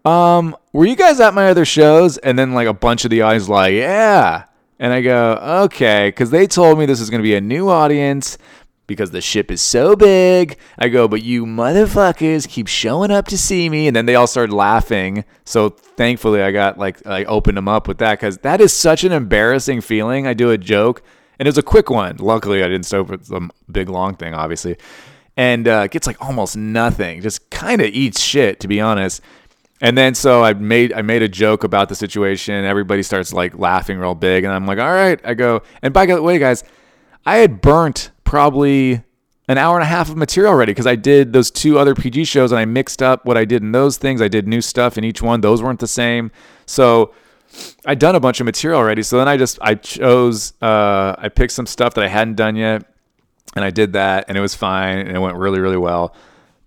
um, 0.05 0.57
were 0.73 0.87
you 0.87 0.97
guys 0.97 1.21
at 1.21 1.35
my 1.35 1.49
other 1.49 1.65
shows? 1.65 2.17
And 2.19 2.39
then 2.39 2.55
like 2.55 2.69
a 2.69 2.73
bunch 2.73 3.05
of 3.05 3.11
the 3.11 3.23
audience 3.23 3.49
like, 3.49 3.75
yeah. 3.75 4.45
And 4.79 4.93
I 4.93 5.01
go, 5.01 5.65
okay, 5.65 6.09
because 6.09 6.31
they 6.31 6.47
told 6.47 6.79
me 6.79 6.87
this 6.87 7.01
is 7.01 7.11
going 7.11 7.21
to 7.21 7.25
be 7.25 7.35
a 7.35 7.41
new 7.41 7.69
audience 7.69 8.39
because 8.87 9.11
the 9.11 9.21
ship 9.21 9.51
is 9.51 9.61
so 9.61 9.97
big. 9.97 10.59
I 10.79 10.89
go, 10.89 11.09
but 11.09 11.23
you 11.23 11.47
motherfuckers 11.47 12.49
keep 12.49 12.69
showing 12.69 13.11
up 13.11 13.27
to 13.29 13.39
see 13.39 13.69
me. 13.69 13.87
And 13.87 13.97
then 13.97 14.07
they 14.07 14.15
all 14.15 14.27
started 14.27 14.55
laughing. 14.55 15.25
So 15.45 15.71
thankfully, 15.71 16.43
I 16.43 16.53
got 16.53 16.79
like, 16.79 17.05
I 17.07 17.25
opened 17.25 17.57
them 17.57 17.69
up 17.69 17.89
with 17.89 17.99
that 17.99 18.19
because 18.19 18.39
that 18.39 18.61
is 18.61 18.73
such 18.73 19.05
an 19.05 19.13
embarrassing 19.13 19.81
feeling. 19.81 20.27
I 20.27 20.35
do 20.35 20.51
a 20.51 20.59
joke 20.59 21.03
and 21.39 21.47
it 21.47 21.51
was 21.51 21.59
a 21.59 21.63
quick 21.63 21.91
one. 21.91 22.17
Luckily, 22.17 22.63
I 22.63 22.69
didn't 22.69 22.87
start 22.87 23.09
with 23.09 23.27
the 23.27 23.49
big 23.71 23.89
long 23.89 24.15
thing, 24.17 24.35
obviously. 24.35 24.77
And 25.37 25.69
uh, 25.69 25.87
gets 25.89 26.07
like 26.07 26.21
almost 26.23 26.57
nothing, 26.57 27.21
just 27.21 27.51
kind 27.51 27.83
of 27.83 27.89
eats 27.89 28.21
shit, 28.23 28.61
to 28.61 28.69
be 28.69 28.81
honest. 28.81 29.21
And 29.83 29.99
then 29.99 30.15
so 30.15 30.43
I 30.43 30.55
made 30.55 30.95
I 30.95 31.03
made 31.03 31.21
a 31.21 31.29
joke 31.29 31.63
about 31.63 31.91
the 31.91 31.95
situation. 31.95 32.65
Everybody 32.65 33.03
starts 33.03 33.35
like 33.35 33.59
laughing 33.59 33.99
real 33.99 34.15
big, 34.15 34.45
and 34.45 34.53
I'm 34.55 34.67
like, 34.67 34.79
all 34.79 34.91
right. 34.91 35.21
I 35.23 35.35
go, 35.35 35.63
and 35.83 35.93
by 35.93 36.07
the 36.07 36.23
way, 36.23 36.39
guys, 36.39 36.65
I 37.27 37.37
had 37.37 37.61
burnt 37.61 38.11
probably 38.27 39.03
an 39.49 39.59
hour 39.59 39.77
and 39.77 39.83
a 39.83 39.87
half 39.87 40.11
of 40.11 40.17
material 40.17 40.53
already 40.53 40.73
because 40.73 40.87
I 40.87 40.97
did 40.97 41.33
those 41.33 41.51
two 41.51 41.79
other 41.79 41.95
PG 41.95 42.25
shows 42.25 42.53
and 42.53 42.59
I 42.59 42.65
mixed 42.65 43.03
up 43.03 43.25
what 43.25 43.37
I 43.39 43.45
did 43.45 43.63
in 43.63 43.73
those 43.73 43.97
things. 43.97 44.21
I 44.21 44.29
did 44.29 44.47
new 44.47 44.61
stuff 44.61 44.99
in 44.99 45.05
each 45.05 45.23
one. 45.23 45.41
Those 45.41 45.63
weren't 45.63 45.81
the 45.81 45.87
same. 45.87 46.31
So 46.67 47.15
I'd 47.87 47.99
done 47.99 48.15
a 48.17 48.21
bunch 48.21 48.41
of 48.41 48.45
material 48.45 48.79
already. 48.79 49.03
So 49.03 49.17
then 49.19 49.29
I 49.29 49.37
just 49.37 49.59
I 49.63 49.77
chose 49.77 50.53
uh, 50.61 51.15
I 51.17 51.29
picked 51.29 51.53
some 51.53 51.67
stuff 51.67 51.95
that 51.95 52.05
I 52.05 52.09
hadn't 52.09 52.35
done 52.35 52.57
yet, 52.57 52.85
and 53.55 53.65
I 53.65 53.71
did 53.71 53.95
that, 53.95 54.27
and 54.29 54.37
it 54.37 54.41
was 54.41 54.55
fine, 54.55 54.99
and 54.99 55.17
it 55.17 55.21
went 55.21 55.37
really 55.37 55.61
really 55.61 55.77
well. 55.79 56.15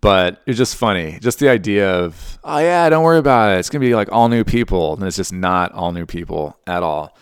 But 0.01 0.41
it's 0.45 0.57
just 0.57 0.75
funny. 0.75 1.19
Just 1.19 1.39
the 1.39 1.49
idea 1.49 1.91
of, 1.99 2.39
oh, 2.43 2.59
yeah, 2.59 2.87
don't 2.89 3.03
worry 3.03 3.19
about 3.19 3.55
it. 3.55 3.59
It's 3.59 3.69
going 3.69 3.81
to 3.81 3.87
be 3.87 3.95
like 3.95 4.11
all 4.11 4.29
new 4.29 4.43
people. 4.43 4.93
And 4.93 5.03
it's 5.03 5.17
just 5.17 5.33
not 5.33 5.73
all 5.73 5.91
new 5.91 6.05
people 6.05 6.57
at 6.65 6.83
all. 6.83 7.17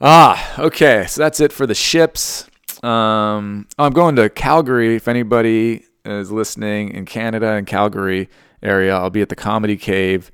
Ah, 0.00 0.60
okay. 0.60 1.06
So 1.08 1.22
that's 1.22 1.40
it 1.40 1.52
for 1.52 1.66
the 1.66 1.74
ships. 1.74 2.48
Um, 2.84 3.66
I'm 3.78 3.92
going 3.94 4.14
to 4.16 4.28
Calgary. 4.28 4.94
If 4.96 5.08
anybody 5.08 5.86
is 6.04 6.30
listening 6.30 6.90
in 6.90 7.06
Canada 7.06 7.52
and 7.52 7.66
Calgary 7.66 8.28
area, 8.62 8.94
I'll 8.94 9.08
be 9.08 9.22
at 9.22 9.30
the 9.30 9.36
Comedy 9.36 9.78
Cave 9.78 10.30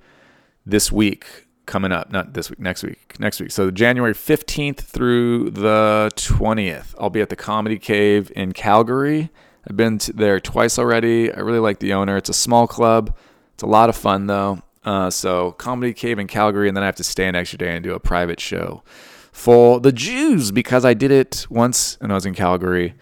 this 0.67 0.91
week 0.91 1.47
coming 1.67 1.93
up. 1.93 2.11
Not 2.11 2.35
this 2.35 2.51
week, 2.51 2.59
next 2.59 2.83
week. 2.83 3.21
Next 3.21 3.41
week. 3.41 3.53
So 3.53 3.71
January 3.71 4.15
15th 4.15 4.81
through 4.81 5.51
the 5.51 6.11
20th, 6.17 6.97
I'll 6.99 7.09
be 7.09 7.21
at 7.21 7.29
the 7.29 7.37
Comedy 7.37 7.79
Cave 7.79 8.33
in 8.35 8.53
Calgary. 8.53 9.31
I've 9.69 9.77
been 9.77 10.01
there 10.13 10.41
twice 10.41 10.77
already. 10.77 11.33
I 11.33 11.39
really 11.39 11.61
like 11.61 11.79
the 11.79 11.93
owner. 11.93 12.17
It's 12.17 12.31
a 12.31 12.35
small 12.35 12.67
club. 12.67 13.17
It's 13.55 13.63
a 13.63 13.67
lot 13.67 13.89
of 13.89 13.95
fun 13.95 14.27
though. 14.27 14.63
Uh, 14.83 15.11
so 15.11 15.53
Comedy 15.53 15.93
Cave 15.93 16.19
in 16.19 16.27
Calgary, 16.27 16.67
and 16.67 16.77
then 16.77 16.83
I 16.83 16.87
have 16.87 16.97
to 16.97 17.05
stay 17.05 17.29
an 17.29 17.37
extra 17.37 17.59
day 17.59 17.77
and 17.77 17.85
do 17.85 17.95
a 17.95 18.01
private 18.01 18.41
show 18.41 18.83
for 19.33 19.81
the 19.81 19.93
Jews 19.93 20.51
because 20.51 20.85
I 20.85 20.95
did 20.95 21.11
it 21.11 21.47
once 21.51 21.97
when 22.01 22.11
I 22.11 22.15
was 22.15 22.27
in 22.27 22.35
Calgary, 22.35 22.95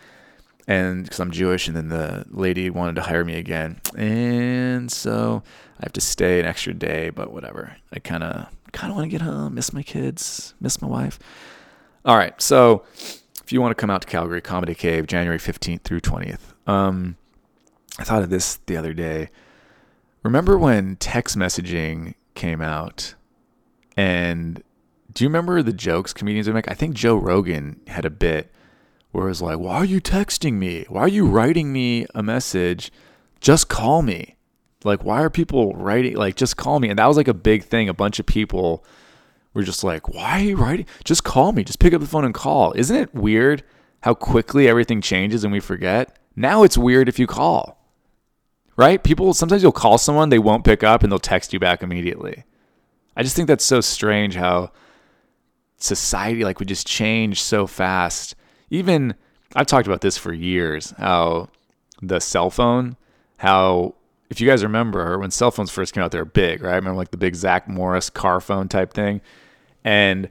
and 0.67 1.05
because 1.05 1.21
I'm 1.21 1.31
Jewish, 1.31 1.69
and 1.69 1.77
then 1.77 1.89
the 1.89 2.27
lady 2.31 2.71
wanted 2.71 2.97
to 2.97 3.03
hire 3.03 3.25
me 3.25 3.35
again, 3.35 3.81
and 3.97 4.91
so 4.91 5.43
I 5.79 5.85
have 5.85 5.93
to 5.95 6.01
stay 6.01 6.41
an 6.41 6.47
extra 6.47 6.75
day. 6.75 7.11
But 7.11 7.33
whatever. 7.33 7.77
I 7.93 7.99
kind 7.99 8.23
of 8.23 8.49
kind 8.73 8.91
of 8.91 8.97
want 8.97 9.11
to 9.11 9.11
get 9.11 9.23
home, 9.23 9.55
miss 9.55 9.73
my 9.73 9.83
kids, 9.83 10.55
miss 10.61 10.81
my 10.83 10.89
wife. 10.89 11.19
All 12.05 12.17
right, 12.17 12.41
so 12.41 12.85
if 13.49 13.53
you 13.53 13.61
want 13.61 13.71
to 13.71 13.81
come 13.81 13.91
out 13.91 14.03
to 14.03 14.09
Calgary 14.09 14.41
Comedy 14.41 14.75
Cave, 14.75 15.07
January 15.07 15.39
15th 15.39 15.83
through 15.83 16.01
20th. 16.01 16.53
Um, 16.67 17.17
I 17.99 18.05
thought 18.05 18.23
of 18.23 18.31
this 18.31 18.57
the 18.67 18.77
other 18.77 18.93
day. 18.93 19.31
Remember 20.23 20.59
when 20.59 20.97
text 20.97 21.37
messaging 21.37 22.15
came 22.35 22.61
out? 22.61 23.15
And 23.97 24.63
do 25.19 25.25
you 25.25 25.29
remember 25.29 25.65
the 25.65 25.73
jokes 25.73 26.13
comedians 26.13 26.47
would 26.47 26.55
make? 26.55 26.71
I 26.71 26.75
think 26.75 26.95
Joe 26.95 27.17
Rogan 27.17 27.81
had 27.89 28.05
a 28.05 28.11
bit 28.11 28.53
where 29.11 29.25
it 29.25 29.31
was 29.31 29.43
like, 29.43 29.59
Why 29.59 29.75
are 29.75 29.85
you 29.85 30.01
texting 30.01 30.53
me? 30.53 30.85
Why 30.89 31.01
are 31.01 31.09
you 31.09 31.27
writing 31.27 31.73
me 31.73 32.07
a 32.15 32.23
message? 32.23 32.93
Just 33.41 33.69
call 33.69 34.03
me. 34.03 34.37
Like, 34.85 35.03
why 35.03 35.21
are 35.21 35.29
people 35.29 35.73
writing? 35.73 36.15
Like, 36.15 36.37
just 36.37 36.57
call 36.57 36.79
me. 36.79 36.89
And 36.89 37.01
that 37.01 37.07
was 37.07 37.17
like 37.17 37.27
a 37.27 37.35
big 37.35 37.65
thing. 37.65 37.89
A 37.89 37.95
bunch 37.95 38.21
of 38.21 38.27
people 38.27 38.85
we're 39.55 39.65
just 39.65 39.83
like, 39.83 40.09
why 40.09 40.39
are 40.39 40.45
you 40.45 40.57
writing? 40.57 40.87
Just 41.03 41.25
call 41.25 41.51
me. 41.51 41.65
Just 41.65 41.81
pick 41.81 41.93
up 41.93 42.01
the 42.01 42.07
phone 42.07 42.25
and 42.25 42.33
call. 42.33 42.73
Isn't 42.77 42.95
it 42.95 43.13
weird 43.13 43.65
how 44.03 44.15
quickly 44.15 44.69
everything 44.69 45.01
changes 45.01 45.43
and 45.43 45.53
we 45.53 45.59
forget? 45.59 46.17
Now 46.37 46.63
it's 46.63 46.79
weird 46.79 47.09
if 47.09 47.19
you 47.19 47.27
call. 47.27 47.77
Right? 48.77 49.03
People 49.03 49.35
sometimes 49.35 49.65
you'll 49.65 49.73
call 49.73 49.99
someone, 49.99 50.29
they 50.29 50.39
won't 50.39 50.63
pick 50.63 50.85
up 50.85 51.03
and 51.03 51.11
they'll 51.11 51.19
text 51.19 51.53
you 51.53 51.59
back 51.59 51.83
immediately. 51.83 52.45
I 53.17 53.25
just 53.25 53.35
think 53.35 53.49
that's 53.49 53.65
so 53.65 53.81
strange 53.81 54.37
how 54.37 54.71
society 55.79 56.45
like 56.45 56.59
would 56.59 56.69
just 56.69 56.87
change 56.87 57.43
so 57.43 57.67
fast. 57.67 58.35
Even 58.71 59.15
I've 59.55 59.67
talked 59.67 59.87
about 59.87 60.03
this 60.03 60.19
for 60.19 60.33
years, 60.33 60.93
how 60.99 61.49
the 62.03 62.21
cell 62.21 62.51
phone, 62.51 62.97
how 63.39 63.95
if 64.31 64.41
you 64.41 64.47
guys 64.47 64.63
remember 64.63 65.19
when 65.19 65.31
cell 65.31 65.51
phones 65.51 65.71
first 65.71 65.95
came 65.95 66.03
out, 66.03 66.13
they 66.13 66.19
were 66.19 66.25
big, 66.25 66.63
right? 66.63 66.73
I 66.73 66.77
remember 66.77 66.99
like 66.99 67.11
the 67.11 67.17
big 67.17 67.35
Zach 67.35 67.69
Morris 67.69 68.11
car 68.11 68.41
phone 68.41 68.69
type 68.69 68.93
thing. 68.93 69.21
And 69.85 70.29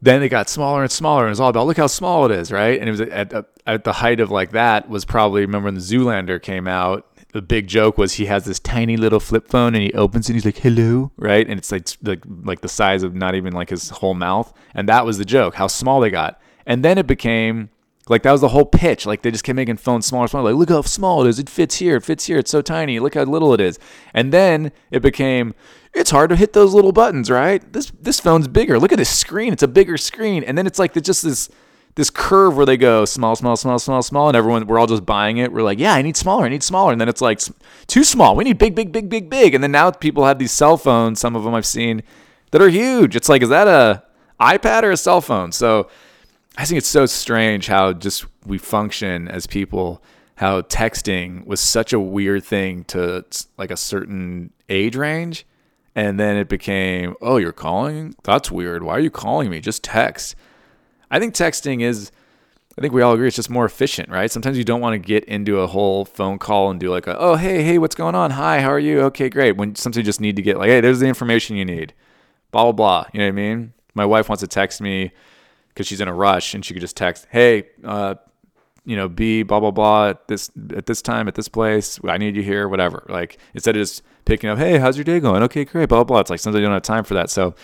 then 0.00 0.22
it 0.22 0.30
got 0.30 0.48
smaller 0.48 0.82
and 0.82 0.90
smaller, 0.90 1.22
and 1.22 1.28
it 1.28 1.32
was 1.32 1.40
all 1.40 1.50
about 1.50 1.66
look 1.66 1.76
how 1.76 1.86
small 1.86 2.24
it 2.26 2.32
is, 2.32 2.50
right? 2.50 2.80
And 2.80 2.88
it 2.88 2.90
was 2.90 3.00
at, 3.02 3.46
at 3.66 3.84
the 3.84 3.92
height 3.92 4.18
of 4.18 4.30
like 4.30 4.50
that 4.52 4.88
was 4.88 5.04
probably 5.04 5.42
remember 5.42 5.66
when 5.66 5.74
the 5.74 5.80
Zoolander 5.80 6.42
came 6.42 6.66
out. 6.66 7.06
The 7.32 7.42
big 7.42 7.66
joke 7.66 7.96
was 7.98 8.14
he 8.14 8.26
has 8.26 8.44
this 8.44 8.60
tiny 8.60 8.96
little 8.96 9.20
flip 9.20 9.48
phone 9.48 9.74
and 9.74 9.82
he 9.82 9.92
opens 9.94 10.26
it 10.26 10.32
and 10.32 10.36
he's 10.36 10.44
like 10.44 10.58
hello, 10.58 11.12
right? 11.16 11.48
And 11.48 11.58
it's 11.58 11.72
like 11.72 11.88
like 12.02 12.24
like 12.44 12.60
the 12.60 12.68
size 12.68 13.02
of 13.02 13.14
not 13.14 13.34
even 13.34 13.52
like 13.54 13.70
his 13.70 13.90
whole 13.90 14.14
mouth, 14.14 14.52
and 14.74 14.88
that 14.88 15.06
was 15.06 15.18
the 15.18 15.24
joke 15.24 15.54
how 15.54 15.66
small 15.66 16.00
they 16.00 16.10
got. 16.10 16.40
And 16.66 16.84
then 16.84 16.98
it 16.98 17.06
became 17.06 17.70
Like 18.08 18.22
that 18.24 18.32
was 18.32 18.40
the 18.40 18.48
whole 18.48 18.64
pitch. 18.66 19.06
Like 19.06 19.22
they 19.22 19.30
just 19.30 19.44
kept 19.44 19.56
making 19.56 19.76
phones 19.76 20.06
smaller, 20.06 20.26
smaller. 20.28 20.52
Like 20.52 20.58
look 20.58 20.68
how 20.70 20.82
small 20.82 21.24
it 21.24 21.28
is. 21.28 21.38
It 21.38 21.48
fits 21.48 21.76
here. 21.76 21.96
It 21.96 22.04
fits 22.04 22.26
here. 22.26 22.38
It's 22.38 22.50
so 22.50 22.60
tiny. 22.60 22.98
Look 22.98 23.14
how 23.14 23.22
little 23.24 23.54
it 23.54 23.60
is. 23.60 23.78
And 24.12 24.32
then 24.32 24.72
it 24.90 25.00
became, 25.02 25.54
it's 25.94 26.10
hard 26.10 26.30
to 26.30 26.36
hit 26.36 26.52
those 26.52 26.74
little 26.74 26.92
buttons, 26.92 27.30
right? 27.30 27.62
This 27.72 27.92
this 28.00 28.18
phone's 28.20 28.48
bigger. 28.48 28.78
Look 28.78 28.92
at 28.92 28.98
this 28.98 29.10
screen. 29.10 29.52
It's 29.52 29.62
a 29.62 29.68
bigger 29.68 29.96
screen. 29.96 30.42
And 30.44 30.58
then 30.58 30.66
it's 30.66 30.78
like 30.78 31.00
just 31.00 31.22
this 31.22 31.48
this 31.94 32.10
curve 32.10 32.56
where 32.56 32.64
they 32.64 32.76
go 32.76 33.04
small, 33.04 33.36
small, 33.36 33.56
small, 33.56 33.78
small, 33.78 34.02
small, 34.02 34.28
and 34.28 34.36
everyone 34.36 34.66
we're 34.66 34.78
all 34.78 34.86
just 34.86 35.04
buying 35.04 35.36
it. 35.36 35.52
We're 35.52 35.62
like, 35.62 35.78
yeah, 35.78 35.92
I 35.92 36.02
need 36.02 36.16
smaller. 36.16 36.46
I 36.46 36.48
need 36.48 36.62
smaller. 36.62 36.92
And 36.92 37.00
then 37.00 37.08
it's 37.08 37.20
like 37.20 37.40
too 37.86 38.04
small. 38.04 38.34
We 38.34 38.44
need 38.44 38.58
big, 38.58 38.74
big, 38.74 38.92
big, 38.92 39.10
big, 39.10 39.28
big. 39.28 39.54
And 39.54 39.62
then 39.62 39.72
now 39.72 39.90
people 39.90 40.24
have 40.24 40.38
these 40.38 40.52
cell 40.52 40.76
phones. 40.76 41.20
Some 41.20 41.36
of 41.36 41.44
them 41.44 41.54
I've 41.54 41.66
seen 41.66 42.02
that 42.50 42.62
are 42.62 42.68
huge. 42.68 43.14
It's 43.14 43.28
like, 43.28 43.42
is 43.42 43.50
that 43.50 43.68
a 43.68 44.02
iPad 44.40 44.84
or 44.84 44.90
a 44.90 44.96
cell 44.96 45.20
phone? 45.20 45.52
So 45.52 45.90
I 46.56 46.64
think 46.64 46.78
it's 46.78 46.88
so 46.88 47.06
strange 47.06 47.66
how 47.66 47.92
just 47.92 48.24
we 48.46 48.56
function 48.58 49.28
as 49.28 49.46
people, 49.46 50.02
how 50.36 50.62
texting 50.62 51.46
was 51.46 51.60
such 51.60 51.92
a 51.92 52.00
weird 52.00 52.44
thing 52.44 52.84
to 52.84 53.24
like 53.58 53.70
a 53.70 53.76
certain 53.76 54.52
age 54.68 54.96
range. 54.96 55.46
And 55.94 56.18
then 56.18 56.38
it 56.38 56.48
became, 56.48 57.14
oh, 57.20 57.36
you're 57.36 57.52
calling? 57.52 58.14
That's 58.22 58.50
weird. 58.50 58.82
Why 58.82 58.94
are 58.94 59.00
you 59.00 59.10
calling 59.10 59.50
me? 59.50 59.60
Just 59.60 59.84
text. 59.84 60.34
I 61.12 61.20
think 61.20 61.34
texting 61.34 61.82
is, 61.82 62.10
I 62.76 62.80
think 62.80 62.94
we 62.94 63.02
all 63.02 63.12
agree 63.12 63.28
it's 63.28 63.36
just 63.36 63.50
more 63.50 63.66
efficient, 63.66 64.08
right? 64.08 64.30
Sometimes 64.30 64.56
you 64.56 64.64
don't 64.64 64.80
want 64.80 64.94
to 64.94 64.98
get 64.98 65.24
into 65.26 65.60
a 65.60 65.66
whole 65.66 66.06
phone 66.06 66.38
call 66.38 66.70
and 66.70 66.80
do 66.80 66.90
like, 66.90 67.06
a, 67.06 67.16
oh, 67.18 67.36
hey, 67.36 67.62
hey, 67.62 67.76
what's 67.76 67.94
going 67.94 68.14
on? 68.14 68.30
Hi, 68.30 68.62
how 68.62 68.70
are 68.70 68.78
you? 68.78 69.02
Okay, 69.02 69.28
great. 69.28 69.58
When 69.58 69.74
sometimes 69.74 69.98
you 69.98 70.02
just 70.02 70.22
need 70.22 70.36
to 70.36 70.42
get 70.42 70.56
like, 70.56 70.68
hey, 70.68 70.80
there's 70.80 71.00
the 71.00 71.06
information 71.06 71.54
you 71.54 71.66
need, 71.66 71.92
blah, 72.50 72.64
blah, 72.64 72.72
blah. 72.72 73.06
You 73.12 73.20
know 73.20 73.26
what 73.26 73.28
I 73.28 73.32
mean? 73.32 73.74
My 73.94 74.06
wife 74.06 74.30
wants 74.30 74.40
to 74.40 74.48
text 74.48 74.80
me 74.80 75.12
because 75.68 75.86
she's 75.86 76.00
in 76.00 76.08
a 76.08 76.14
rush 76.14 76.54
and 76.54 76.64
she 76.64 76.72
could 76.72 76.80
just 76.80 76.96
text, 76.96 77.26
hey, 77.30 77.68
uh, 77.84 78.14
you 78.84 78.96
know, 78.96 79.08
be 79.08 79.42
blah 79.44 79.60
blah 79.60 79.70
blah 79.70 80.08
at 80.08 80.26
this 80.26 80.50
at 80.74 80.86
this 80.86 81.02
time 81.02 81.28
at 81.28 81.36
this 81.36 81.48
place. 81.48 82.00
I 82.04 82.18
need 82.18 82.34
you 82.34 82.42
here, 82.42 82.66
whatever. 82.66 83.06
Like 83.08 83.38
instead 83.54 83.76
of 83.76 83.82
just 83.82 84.02
picking 84.24 84.50
up, 84.50 84.58
hey, 84.58 84.78
how's 84.78 84.96
your 84.96 85.04
day 85.04 85.20
going? 85.20 85.42
Okay, 85.44 85.64
great, 85.64 85.88
blah 85.88 85.98
blah. 85.98 86.04
blah. 86.04 86.20
It's 86.20 86.30
like 86.30 86.40
sometimes 86.40 86.60
you 86.60 86.66
don't 86.66 86.74
have 86.74 86.82
time 86.82 87.04
for 87.04 87.14
that. 87.14 87.30
So 87.30 87.54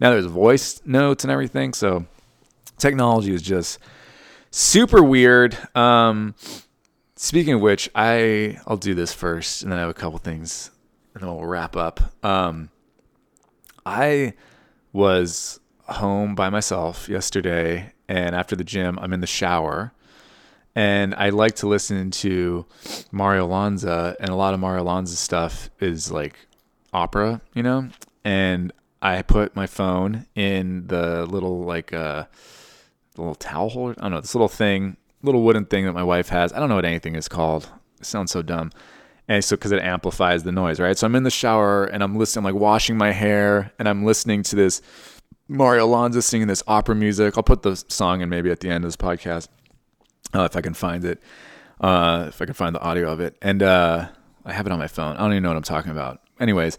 now 0.00 0.10
there's 0.10 0.26
voice 0.26 0.80
notes 0.86 1.22
and 1.22 1.30
everything. 1.30 1.74
So 1.74 2.06
technology 2.78 3.34
is 3.34 3.42
just 3.42 3.78
super 4.50 5.02
weird. 5.02 5.56
Um, 5.76 6.34
speaking 7.16 7.54
of 7.54 7.60
which, 7.60 7.90
I 7.94 8.58
I'll 8.66 8.76
do 8.76 8.94
this 8.94 9.12
first, 9.12 9.62
and 9.62 9.72
then 9.72 9.78
I 9.78 9.82
have 9.82 9.90
a 9.90 9.94
couple 9.94 10.18
things, 10.18 10.70
and 11.14 11.22
then 11.22 11.30
we'll 11.34 11.46
wrap 11.46 11.76
up. 11.76 12.00
Um, 12.24 12.70
I 13.84 14.34
was 14.92 15.60
home 15.88 16.34
by 16.34 16.50
myself 16.50 17.08
yesterday, 17.08 17.92
and 18.08 18.34
after 18.34 18.56
the 18.56 18.64
gym, 18.64 18.98
I'm 18.98 19.12
in 19.12 19.20
the 19.20 19.26
shower, 19.26 19.92
and 20.74 21.14
I 21.14 21.30
like 21.30 21.56
to 21.56 21.68
listen 21.68 22.10
to 22.12 22.66
Mario 23.10 23.46
Lanza, 23.46 24.16
and 24.20 24.30
a 24.30 24.34
lot 24.34 24.54
of 24.54 24.60
Mario 24.60 24.84
Lanza 24.84 25.16
stuff 25.16 25.70
is 25.80 26.10
like 26.10 26.36
opera, 26.92 27.40
you 27.54 27.62
know, 27.62 27.88
and 28.24 28.72
I 29.02 29.22
put 29.22 29.54
my 29.54 29.66
phone 29.66 30.26
in 30.34 30.86
the 30.86 31.26
little 31.26 31.64
like 31.64 31.92
uh 31.92 32.24
little 33.16 33.34
towel 33.34 33.68
holder. 33.68 33.94
I 33.98 34.02
don't 34.02 34.12
know 34.12 34.20
this 34.20 34.34
little 34.34 34.48
thing, 34.48 34.96
little 35.22 35.42
wooden 35.42 35.66
thing 35.66 35.84
that 35.86 35.92
my 35.92 36.02
wife 36.02 36.28
has. 36.28 36.52
I 36.52 36.58
don't 36.58 36.68
know 36.68 36.76
what 36.76 36.84
anything 36.84 37.14
is 37.14 37.28
called. 37.28 37.68
It 38.00 38.06
sounds 38.06 38.30
so 38.32 38.42
dumb. 38.42 38.70
And 39.26 39.42
so, 39.42 39.56
because 39.56 39.72
it 39.72 39.82
amplifies 39.82 40.42
the 40.42 40.52
noise, 40.52 40.78
right? 40.78 40.98
So 40.98 41.06
I'm 41.06 41.14
in 41.14 41.22
the 41.22 41.30
shower 41.30 41.84
and 41.84 42.02
I'm 42.02 42.16
listening, 42.16 42.44
I'm 42.44 42.52
like 42.52 42.60
washing 42.60 42.98
my 42.98 43.10
hair, 43.10 43.72
and 43.78 43.88
I'm 43.88 44.04
listening 44.04 44.42
to 44.44 44.56
this 44.56 44.82
Mario 45.48 45.86
Lanza 45.86 46.20
singing 46.20 46.46
this 46.46 46.62
opera 46.66 46.94
music. 46.94 47.36
I'll 47.36 47.42
put 47.42 47.62
the 47.62 47.76
song 47.88 48.20
in 48.20 48.28
maybe 48.28 48.50
at 48.50 48.60
the 48.60 48.68
end 48.68 48.84
of 48.84 48.88
this 48.88 48.96
podcast 48.96 49.48
uh, 50.34 50.42
if 50.42 50.56
I 50.56 50.60
can 50.60 50.74
find 50.74 51.04
it, 51.04 51.22
uh, 51.80 52.26
if 52.28 52.42
I 52.42 52.44
can 52.44 52.54
find 52.54 52.74
the 52.74 52.80
audio 52.80 53.10
of 53.10 53.20
it. 53.20 53.36
And 53.40 53.62
uh, 53.62 54.08
I 54.44 54.52
have 54.52 54.66
it 54.66 54.72
on 54.72 54.78
my 54.78 54.88
phone. 54.88 55.16
I 55.16 55.20
don't 55.20 55.32
even 55.32 55.42
know 55.42 55.50
what 55.50 55.56
I'm 55.56 55.62
talking 55.62 55.90
about. 55.92 56.20
Anyways, 56.38 56.76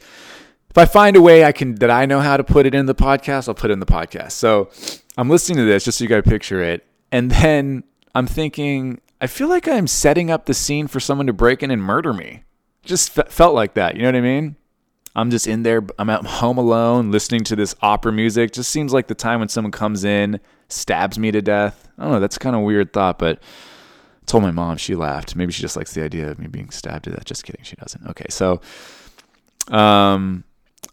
if 0.76 0.78
I 0.78 0.84
find 0.84 1.16
a 1.16 1.22
way 1.22 1.46
I 1.46 1.54
can 1.54 1.76
that 1.76 1.90
I 1.90 2.06
know 2.06 2.20
how 2.20 2.36
to 2.36 2.44
put 2.44 2.66
it 2.66 2.76
in 2.76 2.86
the 2.86 2.94
podcast, 2.94 3.48
I'll 3.48 3.54
put 3.54 3.70
it 3.72 3.74
in 3.74 3.80
the 3.80 3.86
podcast. 3.86 4.34
So 4.34 4.70
I'm 5.18 5.30
listening 5.30 5.58
to 5.60 5.64
this 5.64 5.86
just 5.86 6.00
so 6.00 6.04
you 6.04 6.10
guys 6.10 6.24
picture 6.24 6.62
it, 6.62 6.86
and 7.14 7.32
then 7.32 7.86
I'm 8.14 8.28
thinking, 8.28 9.00
I 9.22 9.28
feel 9.28 9.48
like 9.48 9.70
I'm 9.70 9.88
setting 9.88 10.30
up 10.30 10.48
the 10.48 10.54
scene 10.54 10.88
for 10.88 11.00
someone 11.00 11.28
to 11.28 11.34
break 11.34 11.64
in 11.64 11.72
and 11.72 11.82
murder 11.82 12.12
me. 12.12 12.44
Just 12.84 13.18
f- 13.18 13.32
felt 13.32 13.56
like 13.56 13.76
that. 13.76 13.96
You 13.96 14.02
know 14.02 14.10
what 14.10 14.18
I 14.18 14.22
mean? 14.22 14.58
I'm 15.16 15.32
just 15.32 15.48
in 15.48 15.64
there. 15.64 15.82
I'm 15.98 16.10
at 16.10 16.26
home 16.26 16.58
alone, 16.58 17.10
listening 17.10 17.46
to 17.46 17.56
this 17.56 17.74
opera 17.82 18.12
music. 18.12 18.52
Just 18.52 18.70
seems 18.70 18.92
like 18.92 19.08
the 19.08 19.16
time 19.16 19.40
when 19.40 19.48
someone 19.48 19.72
comes 19.72 20.04
in, 20.04 20.42
stabs 20.68 21.18
me 21.18 21.32
to 21.32 21.42
death. 21.42 21.88
I 21.98 22.04
don't 22.04 22.12
know. 22.12 22.20
That's 22.20 22.38
kind 22.38 22.54
of 22.54 22.64
a 22.64 22.66
weird 22.66 22.92
thought, 22.92 23.18
but 23.18 23.40
I 23.40 24.26
told 24.26 24.44
my 24.44 24.52
mom. 24.52 24.76
She 24.76 24.94
laughed. 24.94 25.38
Maybe 25.38 25.54
she 25.54 25.62
just 25.62 25.78
likes 25.78 25.94
the 25.94 26.04
idea 26.04 26.30
of 26.30 26.38
me 26.38 26.48
being 26.48 26.70
stabbed 26.70 27.06
to 27.06 27.12
death. 27.12 27.24
Just 27.24 27.46
kidding. 27.46 27.64
She 27.64 27.78
doesn't. 27.78 28.06
Okay, 28.08 28.26
so, 28.28 28.60
um, 29.70 30.44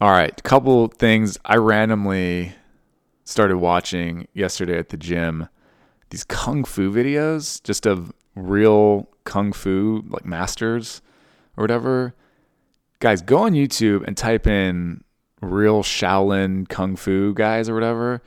all 0.01 0.11
right. 0.11 0.33
a 0.37 0.43
Couple 0.43 0.89
things. 0.89 1.39
I 1.45 1.57
randomly 1.57 2.55
started 3.25 3.59
watching 3.59 4.29
yesterday 4.35 4.79
at 4.79 4.89
the 4.89 4.97
gym 4.97 5.49
these 6.11 6.25
kung 6.25 6.65
fu 6.65 6.93
videos, 6.93 7.63
just 7.63 7.87
of 7.87 8.13
real 8.35 9.09
kung 9.25 9.53
fu 9.53 10.05
like 10.09 10.27
masters 10.27 11.01
or 11.57 11.63
whatever 11.63 12.15
guys, 13.03 13.21
go 13.21 13.39
on 13.39 13.53
YouTube 13.53 14.07
and 14.07 14.17
type 14.17 14.47
in 14.47 15.03
real 15.43 15.83
Shaolin 15.83 16.69
kung 16.69 16.97
fu 16.97 17.35
guys 17.35 17.69
or 17.69 17.75
whatever. 17.75 18.23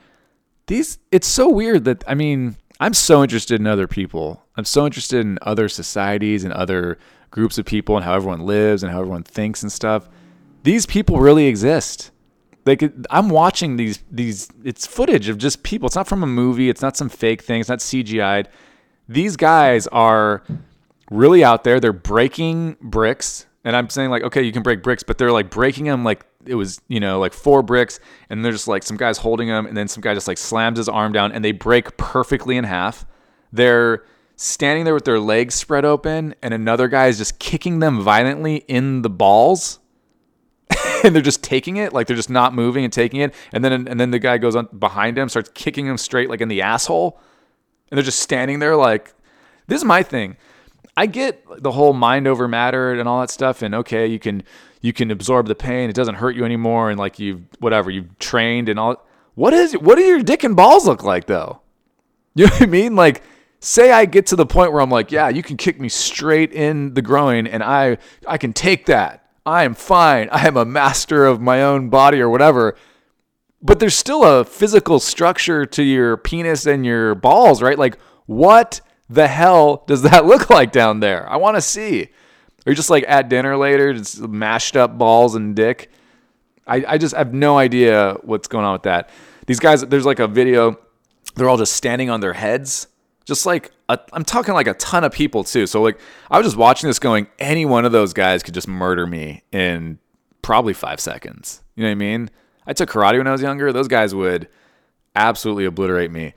These 0.66 0.98
it's 1.10 1.26
so 1.26 1.48
weird 1.48 1.84
that 1.84 2.04
I 2.06 2.14
mean, 2.14 2.56
I'm 2.78 2.94
so 2.94 3.22
interested 3.22 3.58
in 3.58 3.66
other 3.66 3.88
people. 3.88 4.44
I'm 4.56 4.66
so 4.66 4.84
interested 4.84 5.20
in 5.20 5.38
other 5.42 5.68
societies 5.68 6.44
and 6.44 6.52
other 6.52 6.98
groups 7.30 7.58
of 7.58 7.64
people 7.64 7.96
and 7.96 8.04
how 8.04 8.14
everyone 8.14 8.42
lives 8.42 8.82
and 8.82 8.92
how 8.92 9.00
everyone 9.00 9.22
thinks 9.22 9.62
and 9.62 9.72
stuff. 9.72 10.08
These 10.66 10.84
people 10.84 11.20
really 11.20 11.46
exist. 11.46 12.10
Like 12.64 12.82
I'm 13.10 13.28
watching 13.28 13.76
these 13.76 14.00
these 14.10 14.48
it's 14.64 14.84
footage 14.84 15.28
of 15.28 15.38
just 15.38 15.62
people. 15.62 15.86
It's 15.86 15.94
not 15.94 16.08
from 16.08 16.24
a 16.24 16.26
movie, 16.26 16.68
it's 16.68 16.82
not 16.82 16.96
some 16.96 17.08
fake 17.08 17.40
thing, 17.40 17.60
it's 17.60 17.68
not 17.68 17.78
CGI'd. 17.78 18.48
These 19.08 19.36
guys 19.36 19.86
are 19.86 20.42
really 21.08 21.44
out 21.44 21.62
there. 21.62 21.78
They're 21.78 21.92
breaking 21.92 22.76
bricks 22.80 23.46
and 23.66 23.76
I'm 23.76 23.88
saying 23.90 24.10
like, 24.10 24.24
okay, 24.24 24.42
you 24.42 24.50
can 24.50 24.64
break 24.64 24.82
bricks, 24.82 25.04
but 25.04 25.18
they're 25.18 25.30
like 25.30 25.50
breaking 25.50 25.84
them 25.84 26.02
like 26.02 26.26
it 26.44 26.54
was, 26.54 26.80
you 26.88 26.98
know, 26.98 27.20
like 27.20 27.32
four 27.32 27.62
bricks, 27.62 28.00
and 28.28 28.44
there's 28.44 28.66
like 28.66 28.82
some 28.82 28.96
guys 28.96 29.18
holding 29.18 29.48
them, 29.48 29.66
and 29.66 29.76
then 29.76 29.88
some 29.88 30.00
guy 30.00 30.14
just 30.14 30.28
like 30.28 30.38
slams 30.38 30.78
his 30.78 30.88
arm 30.88 31.12
down, 31.12 31.32
and 31.32 31.44
they 31.44 31.50
break 31.50 31.96
perfectly 31.96 32.56
in 32.56 32.64
half. 32.64 33.06
They're 33.52 34.04
standing 34.36 34.84
there 34.84 34.94
with 34.94 35.04
their 35.04 35.18
legs 35.20 35.54
spread 35.54 35.84
open, 35.84 36.34
and 36.42 36.54
another 36.54 36.86
guy 36.86 37.06
is 37.06 37.18
just 37.18 37.40
kicking 37.40 37.80
them 37.80 38.00
violently 38.00 38.56
in 38.68 39.02
the 39.02 39.10
balls. 39.10 39.80
and 41.04 41.14
they're 41.14 41.22
just 41.22 41.42
taking 41.42 41.76
it, 41.76 41.92
like 41.92 42.06
they're 42.06 42.16
just 42.16 42.30
not 42.30 42.54
moving 42.54 42.84
and 42.84 42.92
taking 42.92 43.20
it, 43.20 43.34
and 43.52 43.64
then 43.64 43.72
and 43.72 44.00
then 44.00 44.10
the 44.10 44.18
guy 44.18 44.38
goes 44.38 44.56
on 44.56 44.68
behind 44.78 45.18
him, 45.18 45.28
starts 45.28 45.50
kicking 45.54 45.86
him 45.86 45.96
straight 45.98 46.30
like 46.30 46.40
in 46.40 46.48
the 46.48 46.62
asshole, 46.62 47.20
and 47.90 47.98
they're 47.98 48.04
just 48.04 48.20
standing 48.20 48.58
there 48.58 48.76
like, 48.76 49.14
this 49.66 49.78
is 49.78 49.84
my 49.84 50.02
thing. 50.02 50.36
I 50.96 51.06
get 51.06 51.44
the 51.62 51.72
whole 51.72 51.92
mind 51.92 52.26
over 52.26 52.48
matter 52.48 52.92
and 52.92 53.08
all 53.08 53.20
that 53.20 53.30
stuff, 53.30 53.62
and 53.62 53.74
okay, 53.74 54.06
you 54.06 54.18
can 54.18 54.42
you 54.80 54.92
can 54.92 55.10
absorb 55.10 55.46
the 55.46 55.54
pain; 55.54 55.90
it 55.90 55.96
doesn't 55.96 56.16
hurt 56.16 56.36
you 56.36 56.44
anymore, 56.44 56.90
and 56.90 56.98
like 56.98 57.18
you've 57.18 57.42
whatever 57.58 57.90
you've 57.90 58.18
trained 58.18 58.68
and 58.68 58.78
all. 58.78 59.04
What 59.34 59.52
is 59.52 59.74
what 59.74 59.96
do 59.96 60.02
your 60.02 60.22
dick 60.22 60.42
and 60.44 60.56
balls 60.56 60.86
look 60.86 61.02
like 61.02 61.26
though? 61.26 61.60
You 62.36 62.44
know 62.44 62.52
what 62.52 62.62
I 62.64 62.66
mean? 62.66 62.96
Like, 62.96 63.22
say 63.60 63.90
I 63.90 64.04
get 64.04 64.26
to 64.26 64.36
the 64.36 64.44
point 64.44 64.70
where 64.70 64.82
I'm 64.82 64.90
like, 64.90 65.10
yeah, 65.10 65.30
you 65.30 65.42
can 65.42 65.56
kick 65.56 65.80
me 65.80 65.88
straight 65.88 66.52
in 66.52 66.92
the 66.92 67.00
groin, 67.00 67.46
and 67.46 67.62
I 67.62 67.96
I 68.26 68.36
can 68.36 68.52
take 68.52 68.86
that. 68.86 69.25
I 69.46 69.62
am 69.62 69.74
fine. 69.74 70.28
I 70.32 70.46
am 70.48 70.56
a 70.56 70.64
master 70.64 71.24
of 71.24 71.40
my 71.40 71.62
own 71.62 71.88
body 71.88 72.20
or 72.20 72.28
whatever. 72.28 72.76
But 73.62 73.78
there's 73.78 73.94
still 73.94 74.24
a 74.24 74.44
physical 74.44 74.98
structure 74.98 75.64
to 75.64 75.82
your 75.84 76.16
penis 76.16 76.66
and 76.66 76.84
your 76.84 77.14
balls, 77.14 77.62
right? 77.62 77.78
Like, 77.78 77.96
what 78.26 78.80
the 79.08 79.28
hell 79.28 79.84
does 79.86 80.02
that 80.02 80.24
look 80.26 80.50
like 80.50 80.72
down 80.72 80.98
there? 80.98 81.30
I 81.30 81.36
want 81.36 81.56
to 81.56 81.62
see. 81.62 82.08
Or 82.66 82.74
just 82.74 82.90
like 82.90 83.04
at 83.06 83.28
dinner 83.28 83.56
later, 83.56 83.94
just 83.94 84.18
mashed 84.20 84.76
up 84.76 84.98
balls 84.98 85.36
and 85.36 85.54
dick. 85.54 85.92
I, 86.66 86.84
I 86.86 86.98
just 86.98 87.14
have 87.14 87.32
no 87.32 87.56
idea 87.56 88.14
what's 88.22 88.48
going 88.48 88.64
on 88.64 88.72
with 88.72 88.82
that. 88.82 89.08
These 89.46 89.60
guys, 89.60 89.82
there's 89.82 90.04
like 90.04 90.18
a 90.18 90.26
video, 90.26 90.76
they're 91.36 91.48
all 91.48 91.56
just 91.56 91.74
standing 91.74 92.10
on 92.10 92.18
their 92.20 92.32
heads. 92.32 92.88
Just 93.26 93.44
like, 93.44 93.72
i 93.88 93.98
am 94.14 94.24
talking 94.24 94.54
like 94.54 94.68
a 94.68 94.74
ton 94.74 95.04
of 95.04 95.12
people 95.12 95.44
too. 95.44 95.66
So, 95.66 95.82
like, 95.82 95.98
I 96.30 96.38
was 96.38 96.46
just 96.46 96.56
watching 96.56 96.88
this 96.88 96.98
going, 96.98 97.26
any 97.38 97.66
one 97.66 97.84
of 97.84 97.92
those 97.92 98.12
guys 98.12 98.42
could 98.42 98.54
just 98.54 98.68
murder 98.68 99.06
me 99.06 99.42
in 99.52 99.98
probably 100.42 100.72
five 100.72 101.00
seconds. 101.00 101.62
You 101.74 101.82
know 101.82 101.88
what 101.88 101.92
I 101.92 101.96
mean? 101.96 102.30
I 102.66 102.72
took 102.72 102.88
karate 102.88 103.18
when 103.18 103.26
I 103.26 103.32
was 103.32 103.42
younger. 103.42 103.72
Those 103.72 103.88
guys 103.88 104.14
would 104.14 104.48
absolutely 105.16 105.64
obliterate 105.64 106.12
me. 106.12 106.34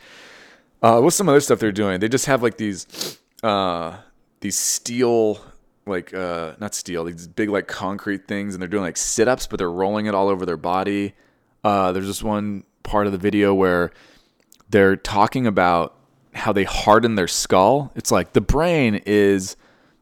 Uh, 0.82 1.00
what's 1.00 1.16
some 1.16 1.30
other 1.30 1.40
stuff 1.40 1.60
they're 1.60 1.72
doing? 1.72 2.00
They 2.00 2.10
just 2.10 2.26
have 2.26 2.42
like 2.42 2.58
these 2.58 3.20
uh, 3.44 3.98
these 4.42 4.58
steel 4.58 5.40
like 5.86 6.14
uh, 6.14 6.54
not 6.60 6.74
steel 6.74 7.04
these 7.04 7.28
big 7.28 7.50
like 7.50 7.68
concrete 7.68 8.28
things, 8.28 8.56
and 8.56 8.62
they're 8.62 8.70
doing 8.70 8.84
like 8.84 8.98
sit 8.98 9.28
ups, 9.28 9.48
but 9.48 9.58
they're 9.58 9.72
rolling 9.72 10.06
it 10.06 10.16
all 10.16 10.30
over 10.30 10.46
their 10.46 10.58
body. 10.58 11.14
Uh, 11.64 11.92
there's 11.92 12.08
this 12.08 12.24
one 12.24 12.64
part 12.84 13.06
of 13.06 13.12
the 13.12 13.18
video 13.18 13.54
where 13.54 13.92
they're 14.70 14.96
talking 14.96 15.46
about 15.46 15.99
how 16.34 16.52
they 16.54 16.64
harden 16.64 17.16
their 17.16 17.28
skull. 17.28 17.92
It's 17.96 18.12
like 18.12 18.34
the 18.34 18.42
brain 18.42 19.02
is 19.06 19.56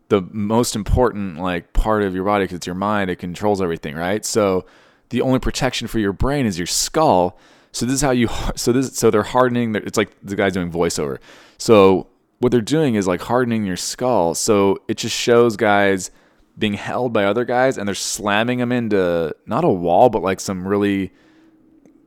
the 0.09 0.21
most 0.31 0.75
important 0.75 1.37
like 1.37 1.73
part 1.73 2.03
of 2.03 2.15
your 2.15 2.23
body 2.23 2.45
because 2.45 2.57
it's 2.57 2.67
your 2.67 2.75
mind. 2.75 3.09
It 3.09 3.17
controls 3.17 3.61
everything, 3.61 3.95
right? 3.95 4.25
So 4.25 4.65
the 5.09 5.21
only 5.21 5.39
protection 5.39 5.87
for 5.87 5.99
your 5.99 6.13
brain 6.13 6.45
is 6.45 6.57
your 6.57 6.67
skull. 6.67 7.37
So 7.71 7.85
this 7.85 7.95
is 7.95 8.01
how 8.01 8.11
you. 8.11 8.29
So 8.55 8.71
this. 8.71 8.97
So 8.97 9.11
they're 9.11 9.23
hardening. 9.23 9.73
Their, 9.73 9.83
it's 9.83 9.97
like 9.97 10.11
the 10.23 10.35
guy's 10.35 10.53
doing 10.53 10.71
voiceover. 10.71 11.19
So 11.57 12.07
what 12.39 12.51
they're 12.51 12.61
doing 12.61 12.95
is 12.95 13.07
like 13.07 13.21
hardening 13.21 13.65
your 13.65 13.77
skull. 13.77 14.35
So 14.35 14.81
it 14.87 14.97
just 14.97 15.15
shows 15.15 15.57
guys 15.57 16.11
being 16.57 16.73
held 16.73 17.13
by 17.13 17.25
other 17.25 17.45
guys, 17.45 17.77
and 17.77 17.87
they're 17.87 17.95
slamming 17.95 18.57
them 18.57 18.71
into 18.71 19.35
not 19.45 19.63
a 19.63 19.69
wall, 19.69 20.09
but 20.09 20.23
like 20.23 20.39
some 20.39 20.67
really 20.67 21.13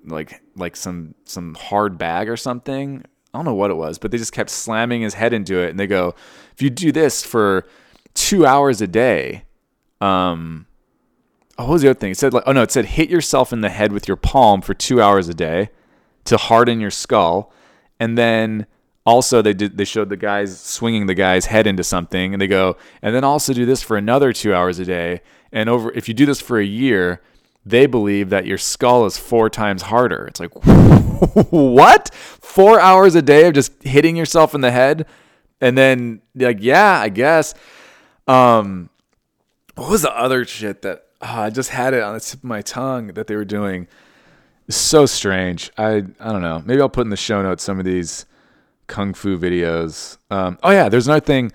like 0.04 0.42
like 0.56 0.76
some 0.76 1.14
some 1.24 1.54
hard 1.54 1.98
bag 1.98 2.28
or 2.28 2.36
something. 2.36 3.04
I 3.32 3.38
don't 3.38 3.44
know 3.44 3.54
what 3.54 3.70
it 3.70 3.74
was, 3.74 3.98
but 3.98 4.10
they 4.10 4.18
just 4.18 4.32
kept 4.32 4.50
slamming 4.50 5.02
his 5.02 5.14
head 5.14 5.32
into 5.32 5.60
it, 5.60 5.70
and 5.70 5.78
they 5.78 5.86
go, 5.86 6.14
if 6.52 6.62
you 6.62 6.70
do 6.70 6.90
this 6.90 7.24
for 7.24 7.66
two 8.14 8.44
hours 8.44 8.80
a 8.80 8.86
day, 8.86 9.44
um, 10.00 10.66
oh, 11.56 11.64
what 11.66 11.72
was 11.74 11.82
the 11.82 11.90
other 11.90 11.98
thing? 11.98 12.10
It 12.10 12.18
said 12.18 12.32
like, 12.32 12.44
oh 12.46 12.52
no, 12.52 12.62
it 12.62 12.72
said 12.72 12.86
hit 12.86 13.08
yourself 13.08 13.52
in 13.52 13.60
the 13.60 13.68
head 13.68 13.92
with 13.92 14.08
your 14.08 14.16
palm 14.16 14.62
for 14.62 14.74
two 14.74 15.00
hours 15.00 15.28
a 15.28 15.34
day 15.34 15.70
to 16.24 16.36
harden 16.36 16.80
your 16.80 16.90
skull, 16.90 17.52
and 18.00 18.18
then 18.18 18.66
also 19.06 19.42
they 19.42 19.54
did 19.54 19.76
they 19.76 19.84
showed 19.84 20.08
the 20.08 20.16
guys 20.16 20.60
swinging 20.60 21.06
the 21.06 21.14
guy's 21.14 21.46
head 21.46 21.66
into 21.66 21.84
something, 21.84 22.34
and 22.34 22.40
they 22.40 22.48
go, 22.48 22.76
and 23.00 23.14
then 23.14 23.24
also 23.24 23.52
do 23.52 23.64
this 23.64 23.82
for 23.82 23.96
another 23.96 24.32
two 24.32 24.52
hours 24.54 24.78
a 24.80 24.84
day, 24.84 25.20
and 25.52 25.68
over 25.68 25.92
if 25.92 26.08
you 26.08 26.14
do 26.14 26.26
this 26.26 26.40
for 26.40 26.58
a 26.58 26.64
year, 26.64 27.22
they 27.64 27.86
believe 27.86 28.30
that 28.30 28.46
your 28.46 28.58
skull 28.58 29.06
is 29.06 29.18
four 29.18 29.50
times 29.50 29.82
harder. 29.82 30.26
It's 30.26 30.40
like, 30.40 30.52
what? 31.50 32.14
Four 32.14 32.80
hours 32.80 33.14
a 33.14 33.22
day 33.22 33.46
of 33.46 33.54
just 33.54 33.82
hitting 33.82 34.16
yourself 34.16 34.54
in 34.54 34.60
the 34.60 34.70
head? 34.70 35.06
And 35.60 35.76
then, 35.76 36.22
like, 36.34 36.58
yeah, 36.60 36.98
I 36.98 37.10
guess. 37.10 37.54
Um, 38.26 38.88
what 39.74 39.90
was 39.90 40.02
the 40.02 40.16
other 40.16 40.44
shit 40.44 40.82
that 40.82 41.04
oh, 41.20 41.26
I 41.26 41.50
just 41.50 41.70
had 41.70 41.94
it 41.94 42.02
on 42.02 42.14
the 42.14 42.20
tip 42.20 42.40
of 42.40 42.44
my 42.44 42.62
tongue 42.62 43.08
that 43.08 43.26
they 43.26 43.36
were 43.36 43.44
doing? 43.44 43.88
So 44.68 45.04
strange. 45.06 45.70
I 45.76 46.04
I 46.20 46.32
don't 46.32 46.42
know. 46.42 46.62
Maybe 46.64 46.80
I'll 46.80 46.88
put 46.88 47.04
in 47.06 47.10
the 47.10 47.16
show 47.16 47.42
notes 47.42 47.64
some 47.64 47.78
of 47.78 47.84
these 47.84 48.24
kung 48.86 49.14
fu 49.14 49.38
videos. 49.38 50.18
Um, 50.30 50.58
oh 50.62 50.70
yeah, 50.70 50.88
there's 50.88 51.08
another 51.08 51.24
thing. 51.24 51.52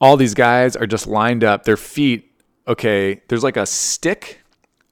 All 0.00 0.16
these 0.16 0.34
guys 0.34 0.76
are 0.76 0.86
just 0.86 1.06
lined 1.06 1.44
up. 1.44 1.64
Their 1.64 1.76
feet. 1.76 2.24
Okay, 2.66 3.22
there's 3.28 3.42
like 3.44 3.56
a 3.56 3.66
stick 3.66 4.40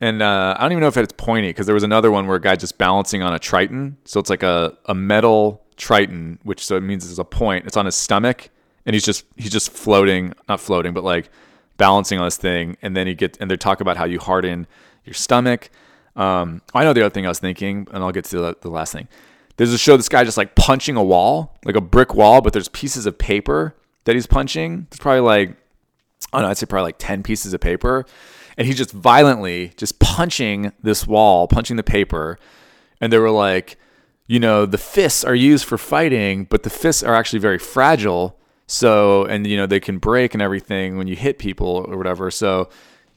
and 0.01 0.23
uh, 0.23 0.55
I 0.59 0.63
don't 0.63 0.73
even 0.73 0.83
know 0.83 0.89
if 0.89 0.97
it's 0.97 1.13
pointy 1.17 1.49
because 1.49 1.67
there 1.67 1.75
was 1.75 1.83
another 1.83 2.11
one 2.11 2.27
where 2.27 2.37
a 2.37 2.41
guy 2.41 2.57
just 2.57 2.77
balancing 2.79 3.23
on 3.23 3.33
a 3.33 3.39
triton. 3.39 3.97
So 4.05 4.21
it's 4.21 4.29
like 4.29 4.43
a, 4.43 4.77
a 4.87 4.95
metal 4.95 5.63
triton, 5.77 6.39
which 6.43 6.65
so 6.65 6.77
it 6.77 6.83
means 6.83 7.09
it's 7.09 7.19
a 7.19 7.25
point. 7.25 7.67
It's 7.67 7.77
on 7.77 7.87
his 7.87 7.95
stomach, 7.95 8.51
and 8.85 8.95
he's 8.95 9.05
just 9.05 9.25
he's 9.37 9.51
just 9.51 9.71
floating, 9.71 10.35
not 10.49 10.61
floating, 10.61 10.93
but 10.93 11.05
like 11.05 11.31
balancing 11.79 12.19
on 12.19 12.27
this 12.27 12.37
thing. 12.37 12.77
And 12.83 12.97
then 12.97 13.07
he 13.07 13.15
get 13.15 13.39
and 13.41 13.51
they 13.51 13.57
talk 13.57 13.81
about 13.81 13.97
how 13.97 14.05
you 14.05 14.19
harden 14.19 14.67
your 15.05 15.15
stomach. 15.15 15.71
Um, 16.15 16.63
I 16.75 16.85
know 16.85 16.93
the 16.93 17.03
other 17.03 17.13
thing 17.13 17.27
I 17.27 17.29
was 17.29 17.39
thinking, 17.39 17.87
and 17.91 18.03
I'll 18.03 18.13
get 18.13 18.25
to 18.27 18.39
the, 18.39 18.57
the 18.61 18.71
last 18.71 18.93
thing. 18.93 19.09
There's 19.57 19.73
a 19.73 19.79
show 19.79 19.97
this 19.97 20.09
guy 20.09 20.25
just 20.25 20.37
like 20.37 20.55
punching 20.55 20.97
a 20.97 21.05
wall, 21.05 21.57
like 21.65 21.77
a 21.77 21.81
brick 21.81 22.15
wall, 22.15 22.43
but 22.43 22.53
there's 22.53 22.69
pieces 22.69 23.07
of 23.07 23.17
paper 23.17 23.75
that 24.05 24.15
he's 24.15 24.27
punching. 24.27 24.87
It's 24.91 24.99
probably 24.99 25.21
like 25.21 25.57
I 26.33 26.39
don't 26.39 26.43
know, 26.43 26.51
I'd 26.51 26.59
say 26.59 26.67
probably 26.67 26.89
like 26.89 26.99
ten 26.99 27.23
pieces 27.23 27.55
of 27.55 27.61
paper 27.61 28.05
and 28.57 28.67
he's 28.67 28.77
just 28.77 28.93
violently 28.93 29.73
just 29.77 29.99
punching 29.99 30.73
this 30.83 31.07
wall, 31.07 31.47
punching 31.47 31.77
the 31.77 31.83
paper. 31.83 32.39
And 33.01 33.13
they 33.13 33.19
were 33.19 33.31
like, 33.31 33.79
you 34.27 34.41
know, 34.41 34.67
the 34.67 34.79
fists 34.79 35.25
are 35.25 35.35
used 35.35 35.65
for 35.65 35.79
fighting, 35.79 36.45
but 36.45 36.63
the 36.63 36.71
fists 36.71 37.03
are 37.03 37.15
actually 37.15 37.39
very 37.39 37.59
fragile. 37.59 38.39
So, 38.67 39.25
and 39.25 39.47
you 39.47 39.57
know, 39.57 39.67
they 39.67 39.81
can 39.81 39.99
break 39.99 40.35
and 40.35 40.43
everything 40.43 40.97
when 40.97 41.07
you 41.07 41.17
hit 41.17 41.39
people 41.39 41.87
or 41.89 41.97
whatever. 41.97 42.31
So, 42.31 42.69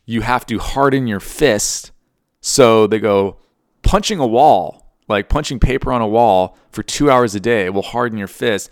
you 0.06 0.22
have 0.22 0.46
to 0.48 0.60
harden 0.60 1.08
your 1.08 1.20
fist. 1.20 1.92
So, 2.42 2.86
they 2.86 3.00
go 3.00 3.38
punching 3.82 4.20
a 4.20 4.28
wall, 4.28 4.96
like 5.08 5.30
punching 5.30 5.60
paper 5.60 5.92
on 5.92 6.02
a 6.02 6.08
wall 6.08 6.58
for 6.72 6.84
two 6.84 7.10
hours 7.10 7.34
a 7.34 7.40
day 7.40 7.70
will 7.70 7.82
harden 7.82 8.18
your 8.18 8.28
fist. 8.28 8.70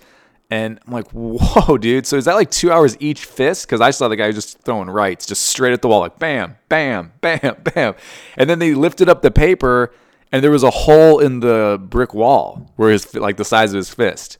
And 0.50 0.80
I'm 0.86 0.94
like, 0.94 1.10
whoa, 1.12 1.78
dude. 1.78 2.08
So 2.08 2.16
is 2.16 2.26
that 2.26 2.36
like 2.36 2.50
two 2.50 2.72
hours 2.72 2.96
each 3.00 3.26
fist? 3.26 3.68
Because 3.68 3.82
I 3.82 3.92
saw 3.92 4.08
the 4.08 4.16
guy 4.16 4.32
just 4.32 4.60
throwing 4.60 4.90
rights, 4.90 5.26
just 5.26 5.46
straight 5.46 5.74
at 5.74 5.82
the 5.82 5.90
wall, 5.90 6.00
like 6.00 6.20
bam, 6.20 6.58
bam, 6.70 7.12
bam, 7.20 7.58
bam. 7.64 7.96
And 8.38 8.50
then 8.50 8.60
they 8.60 8.74
lifted 8.74 9.10
up 9.10 9.22
the 9.22 9.32
paper, 9.32 9.94
and 10.32 10.44
there 10.44 10.52
was 10.52 10.64
a 10.64 10.70
hole 10.70 11.20
in 11.20 11.42
the 11.42 11.82
brick 11.82 12.14
wall 12.14 12.72
where 12.78 12.92
his 12.92 13.14
like 13.14 13.38
the 13.38 13.46
size 13.46 13.74
of 13.74 13.78
his 13.78 13.90
fist. 13.90 14.38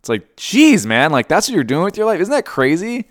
It's 0.00 0.08
like, 0.08 0.36
geez, 0.36 0.86
man, 0.86 1.10
like 1.10 1.28
that's 1.28 1.48
what 1.48 1.54
you're 1.54 1.64
doing 1.64 1.84
with 1.84 1.96
your 1.96 2.06
life. 2.06 2.20
Isn't 2.20 2.32
that 2.32 2.46
crazy? 2.46 3.08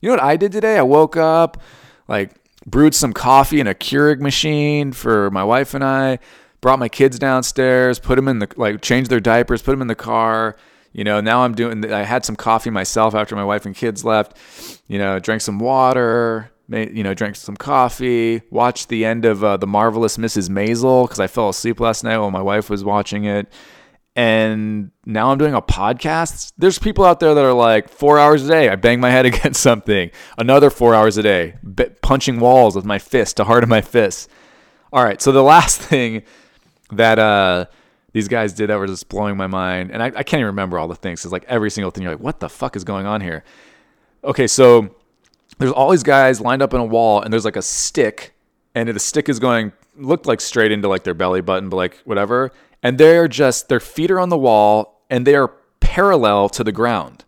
You 0.00 0.08
know 0.08 0.14
what 0.14 0.22
I 0.22 0.36
did 0.36 0.52
today? 0.52 0.76
I 0.78 0.82
woke 0.82 1.16
up, 1.16 1.62
like 2.08 2.34
brewed 2.66 2.94
some 2.94 3.14
coffee 3.14 3.60
in 3.60 3.66
a 3.66 3.74
Keurig 3.74 4.20
machine 4.20 4.92
for 4.92 5.30
my 5.30 5.44
wife 5.44 5.72
and 5.72 5.82
I. 5.82 6.18
Brought 6.60 6.78
my 6.78 6.90
kids 6.90 7.18
downstairs, 7.18 7.98
put 7.98 8.16
them 8.16 8.28
in 8.28 8.40
the 8.40 8.48
like, 8.58 8.82
changed 8.82 9.10
their 9.10 9.20
diapers, 9.20 9.62
put 9.62 9.70
them 9.70 9.80
in 9.80 9.88
the 9.88 9.94
car 9.94 10.56
you 10.92 11.04
know, 11.04 11.20
now 11.20 11.42
I'm 11.42 11.54
doing, 11.54 11.90
I 11.92 12.02
had 12.02 12.24
some 12.24 12.36
coffee 12.36 12.70
myself 12.70 13.14
after 13.14 13.36
my 13.36 13.44
wife 13.44 13.64
and 13.66 13.74
kids 13.74 14.04
left, 14.04 14.36
you 14.88 14.98
know, 14.98 15.18
drank 15.18 15.40
some 15.40 15.58
water, 15.58 16.50
you 16.68 17.02
know, 17.02 17.14
drank 17.14 17.36
some 17.36 17.56
coffee, 17.56 18.42
watched 18.50 18.88
the 18.88 19.04
end 19.04 19.24
of 19.24 19.42
uh, 19.42 19.56
The 19.56 19.66
Marvelous 19.66 20.16
Mrs. 20.16 20.48
Maisel 20.48 21.04
because 21.04 21.20
I 21.20 21.26
fell 21.26 21.48
asleep 21.48 21.80
last 21.80 22.04
night 22.04 22.18
while 22.18 22.30
my 22.30 22.42
wife 22.42 22.70
was 22.70 22.84
watching 22.84 23.24
it. 23.24 23.52
And 24.16 24.90
now 25.06 25.30
I'm 25.30 25.38
doing 25.38 25.54
a 25.54 25.62
podcast. 25.62 26.52
There's 26.58 26.78
people 26.78 27.04
out 27.04 27.20
there 27.20 27.34
that 27.34 27.44
are 27.44 27.52
like, 27.52 27.88
four 27.88 28.18
hours 28.18 28.44
a 28.44 28.48
day, 28.48 28.68
I 28.68 28.76
bang 28.76 29.00
my 29.00 29.10
head 29.10 29.26
against 29.32 29.62
something. 29.62 30.10
Another 30.36 30.70
four 30.70 30.94
hours 30.94 31.16
a 31.16 31.22
day, 31.22 31.54
punching 32.02 32.40
walls 32.40 32.74
with 32.74 32.84
my 32.84 32.98
fist 32.98 33.36
to 33.36 33.44
harden 33.44 33.68
my 33.68 33.80
fists. 33.80 34.28
All 34.92 35.04
right. 35.04 35.22
So 35.22 35.30
the 35.30 35.42
last 35.42 35.80
thing 35.80 36.22
that, 36.90 37.20
uh, 37.20 37.66
these 38.12 38.28
guys 38.28 38.52
did 38.52 38.70
that 38.70 38.76
was 38.76 38.90
just 38.90 39.08
blowing 39.08 39.36
my 39.36 39.46
mind. 39.46 39.90
And 39.90 40.02
I, 40.02 40.06
I 40.06 40.22
can't 40.22 40.34
even 40.34 40.46
remember 40.46 40.78
all 40.78 40.88
the 40.88 40.96
things. 40.96 41.24
It's 41.24 41.32
like 41.32 41.44
every 41.46 41.70
single 41.70 41.90
thing 41.90 42.02
you're 42.02 42.12
like, 42.12 42.22
what 42.22 42.40
the 42.40 42.48
fuck 42.48 42.76
is 42.76 42.84
going 42.84 43.06
on 43.06 43.20
here? 43.20 43.44
Okay, 44.24 44.46
so 44.46 44.94
there's 45.58 45.72
all 45.72 45.90
these 45.90 46.02
guys 46.02 46.40
lined 46.40 46.62
up 46.62 46.74
in 46.74 46.80
a 46.80 46.84
wall, 46.84 47.22
and 47.22 47.32
there's 47.32 47.44
like 47.44 47.56
a 47.56 47.62
stick, 47.62 48.34
and 48.74 48.88
the 48.88 48.98
stick 48.98 49.28
is 49.28 49.38
going 49.38 49.72
looked 49.96 50.26
like 50.26 50.40
straight 50.40 50.72
into 50.72 50.88
like 50.88 51.04
their 51.04 51.14
belly 51.14 51.40
button, 51.40 51.68
but 51.68 51.76
like 51.76 51.96
whatever. 52.04 52.52
And 52.82 52.98
they're 52.98 53.28
just 53.28 53.68
their 53.68 53.80
feet 53.80 54.10
are 54.10 54.18
on 54.18 54.28
the 54.28 54.38
wall, 54.38 55.02
and 55.10 55.26
they 55.26 55.34
are 55.34 55.52
parallel 55.80 56.48
to 56.50 56.64
the 56.64 56.72
ground. 56.72 57.24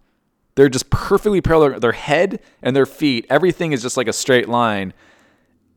They're 0.55 0.68
just 0.68 0.91
perfectly 0.91 1.41
parallel. 1.41 1.80
Their 1.80 1.93
head 1.93 2.41
and 2.62 2.76
their 2.76 2.87
feet, 2.87 3.26
everything 3.30 3.72
is 3.72 3.83
just 3.83 3.97
like 3.97 4.09
a 4.09 4.12
straight 4.12 4.49
line. 4.49 4.93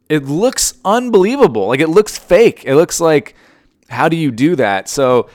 It 0.10 0.26
looks 0.26 0.76
unbelievable. 0.84 1.68
Like 1.68 1.80
it 1.80 1.90
looks 1.90 2.18
fake. 2.18 2.64
It 2.66 2.76
looks 2.76 3.00
like 3.00 3.36
how 3.90 4.10
do 4.10 4.16
you 4.16 4.32
do 4.32 4.56
that? 4.56 4.90
So 4.90 5.30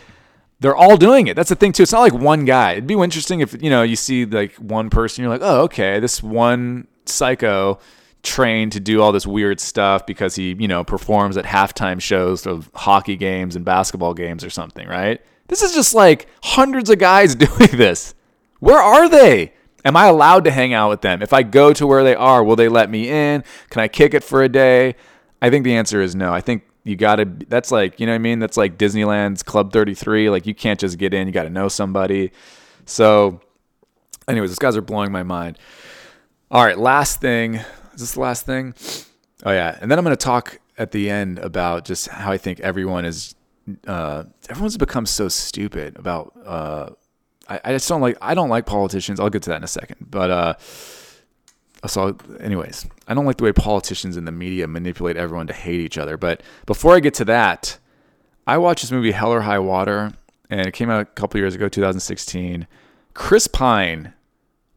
they're 0.61 0.77
all 0.77 0.97
doing 0.97 1.27
it. 1.27 1.37
That's 1.37 1.49
the 1.49 1.55
thing 1.55 1.73
too. 1.73 1.83
It's 1.83 1.93
not 1.93 2.01
like 2.01 2.13
one 2.13 2.45
guy. 2.45 2.73
It'd 2.73 2.87
be 2.87 2.95
interesting 2.95 3.41
if 3.41 3.61
you 3.63 3.71
know 3.71 3.83
you 3.83 3.97
see 3.97 4.25
like 4.27 4.55
one 4.57 4.91
person. 4.91 5.23
You're 5.23 5.33
like, 5.33 5.43
oh, 5.43 5.63
okay, 5.63 6.01
this 6.01 6.23
one 6.23 6.87
psycho 7.07 7.79
trained 8.23 8.73
to 8.73 8.81
do 8.81 9.01
all 9.01 9.13
this 9.13 9.27
weird 9.27 9.59
stuff 9.59 10.05
because 10.05 10.35
he 10.35 10.55
you 10.59 10.69
know 10.69 10.85
performs 10.85 11.37
at 11.37 11.47
halftime 11.47 12.01
shows 12.01 12.47
of 12.47 12.71
hockey 12.75 13.17
games 13.17 13.57
and 13.57 13.65
basketball 13.65 14.15
games 14.15 14.45
or 14.45 14.51
something, 14.51 14.87
right? 14.87 15.21
This 15.49 15.63
is 15.63 15.75
just 15.75 15.95
like 15.95 16.29
hundreds 16.43 16.91
of 16.91 16.99
guys 16.99 17.35
doing 17.37 17.71
this. 17.73 18.15
Where 18.61 18.79
are 18.79 19.09
they? 19.09 19.55
Am 19.83 19.97
I 19.97 20.07
allowed 20.07 20.45
to 20.45 20.51
hang 20.51 20.75
out 20.75 20.91
with 20.91 21.01
them? 21.01 21.23
If 21.23 21.33
I 21.33 21.43
go 21.43 21.73
to 21.73 21.87
where 21.87 22.05
they 22.05 22.15
are, 22.15 22.45
will 22.45 22.57
they 22.57 22.69
let 22.69 22.91
me 22.91 23.09
in? 23.09 23.43
Can 23.71 23.81
I 23.81 23.89
kick 23.89 24.13
it 24.13 24.23
for 24.23 24.43
a 24.43 24.49
day? 24.49 24.95
I 25.41 25.49
think 25.49 25.65
the 25.65 25.75
answer 25.75 26.03
is 26.03 26.15
no. 26.15 26.35
I 26.35 26.43
think 26.43 26.65
you 26.91 26.97
gotta 26.97 27.25
that's 27.49 27.71
like 27.71 28.01
you 28.01 28.07
know 28.07 28.13
what 28.13 28.17
i 28.17 28.19
mean? 28.19 28.39
That's 28.39 28.57
like 28.57 28.77
disneyland's 28.77 29.43
club 29.43 29.73
33 29.73 30.29
like 30.29 30.47
you 30.47 30.55
can't 30.55 30.79
just 30.79 30.99
get 30.99 31.15
in 31.15 31.27
you 31.27 31.33
gotta 31.33 31.51
know 31.51 31.69
somebody. 31.69 32.33
So 32.85 33.41
anyways 34.29 34.51
these 34.51 34.59
guys 34.59 34.77
are 34.77 34.83
blowing 34.83 35.13
my 35.13 35.23
mind. 35.23 35.59
All 36.51 36.65
right 36.65 36.79
last 36.79 37.21
thing. 37.21 37.55
Is 37.95 38.01
this 38.01 38.13
the 38.15 38.21
last 38.21 38.45
thing? 38.45 38.75
Oh 39.45 39.53
yeah. 39.53 39.79
And 39.81 39.91
then 39.91 39.99
i'm 39.99 40.05
gonna 40.05 40.17
talk 40.17 40.59
at 40.77 40.91
the 40.91 41.09
end 41.09 41.39
about 41.39 41.85
just 41.85 42.09
how 42.09 42.33
i 42.33 42.39
think 42.39 42.61
everyone 42.61 43.05
is 43.05 43.35
uh, 43.87 44.25
everyone's 44.49 44.77
become 44.77 45.07
so 45.07 45.29
stupid 45.29 45.97
about 45.97 46.33
uh, 46.45 46.91
I, 47.49 47.61
I 47.67 47.73
just 47.73 47.89
don't 47.89 48.01
like 48.01 48.19
i 48.21 48.35
don't 48.35 48.49
like 48.49 48.67
politicians. 48.67 49.21
I'll 49.21 49.31
get 49.31 49.43
to 49.45 49.51
that 49.51 49.57
in 49.57 49.65
a 49.65 49.69
second. 49.69 50.09
But 50.11 50.31
uh 50.31 50.55
so 51.87 52.17
anyways 52.41 52.87
i 53.09 53.15
don't 53.15 53.27
like 53.27 53.37
the 53.37 53.45
way 53.45 53.53
politicians 53.53 54.17
and 54.17 54.27
the 54.27 54.33
media 54.33 54.67
manipulate 54.67 55.17
everyone 55.17 55.47
to 55.47 55.53
hate 55.53 55.81
each 55.81 55.99
other 55.99 56.17
but 56.17 56.43
before 56.67 56.95
i 56.95 57.01
get 57.01 57.15
to 57.15 57.25
that 57.25 57.79
i 58.47 58.57
watched 58.59 58.83
this 58.83 58.93
movie 58.93 59.13
hell 59.13 59.33
or 59.33 59.43
high 59.43 59.59
water 59.59 60.13
and 60.49 60.61
it 60.67 60.73
came 60.73 60.91
out 60.91 61.01
a 61.01 61.05
couple 61.05 61.39
years 61.39 61.55
ago 61.55 61.69
2016 61.69 62.67
chris 63.15 63.47
pine 63.47 64.13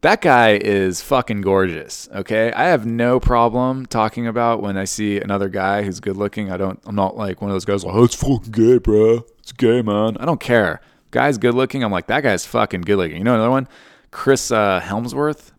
that 0.00 0.20
guy 0.20 0.50
is 0.56 1.00
fucking 1.02 1.40
gorgeous 1.40 2.08
okay 2.14 2.52
i 2.52 2.64
have 2.64 2.86
no 2.86 3.20
problem 3.20 3.86
talking 3.86 4.26
about 4.26 4.62
when 4.62 4.76
i 4.76 4.84
see 4.84 5.20
another 5.20 5.48
guy 5.48 5.82
who's 5.82 6.00
good 6.00 6.16
looking 6.16 6.50
i 6.50 6.56
don't 6.56 6.80
i'm 6.86 6.94
not 6.94 7.16
like 7.16 7.40
one 7.40 7.50
of 7.50 7.54
those 7.54 7.64
guys 7.64 7.84
like 7.84 7.94
oh 7.94 8.04
it's 8.04 8.14
fucking 8.14 8.50
gay 8.50 8.78
bro 8.78 9.24
it's 9.38 9.52
gay 9.52 9.82
man 9.82 10.16
i 10.18 10.24
don't 10.24 10.40
care 10.40 10.80
Guy's 11.14 11.38
good 11.38 11.54
looking. 11.54 11.84
I'm 11.84 11.92
like, 11.92 12.08
that 12.08 12.22
guy's 12.24 12.44
fucking 12.44 12.80
good 12.80 12.96
looking. 12.96 13.18
You 13.18 13.22
know 13.22 13.34
another 13.34 13.50
one? 13.50 13.68
Chris 14.10 14.50
uh, 14.50 14.80
Hemsworth. 14.80 15.52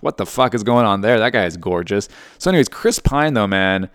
What 0.00 0.16
the 0.16 0.26
fuck 0.26 0.54
is 0.54 0.62
going 0.62 0.86
on 0.86 1.00
there? 1.00 1.18
That 1.18 1.32
guy 1.32 1.46
is 1.46 1.56
gorgeous. 1.56 2.08
So, 2.38 2.50
anyways, 2.50 2.68
Chris 2.68 2.98
Pine 2.98 3.34
though, 3.34 3.46
man, 3.46 3.88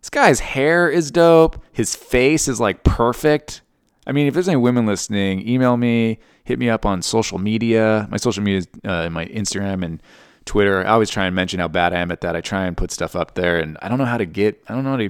this 0.00 0.10
guy's 0.10 0.40
hair 0.40 0.88
is 0.88 1.10
dope. 1.10 1.62
His 1.72 1.94
face 1.94 2.48
is 2.48 2.60
like 2.60 2.84
perfect. 2.84 3.62
I 4.06 4.12
mean, 4.12 4.26
if 4.26 4.34
there's 4.34 4.48
any 4.48 4.56
women 4.56 4.84
listening, 4.84 5.48
email 5.48 5.76
me, 5.76 6.18
hit 6.44 6.58
me 6.58 6.68
up 6.68 6.84
on 6.84 7.00
social 7.00 7.38
media. 7.38 8.06
My 8.10 8.18
social 8.18 8.42
media 8.42 8.58
is 8.58 8.68
uh, 8.84 9.08
my 9.08 9.24
Instagram 9.26 9.82
and 9.82 10.02
Twitter. 10.44 10.86
I 10.86 10.90
always 10.90 11.08
try 11.08 11.24
and 11.24 11.34
mention 11.34 11.58
how 11.58 11.68
bad 11.68 11.94
I 11.94 12.00
am 12.00 12.10
at 12.10 12.20
that. 12.20 12.36
I 12.36 12.42
try 12.42 12.66
and 12.66 12.76
put 12.76 12.90
stuff 12.90 13.16
up 13.16 13.34
there, 13.34 13.58
and 13.58 13.78
I 13.80 13.88
don't 13.88 13.96
know 13.96 14.04
how 14.04 14.18
to 14.18 14.26
get. 14.26 14.62
I 14.68 14.74
don't 14.74 14.84
know 14.84 14.90
how 14.90 14.96
to 14.98 15.08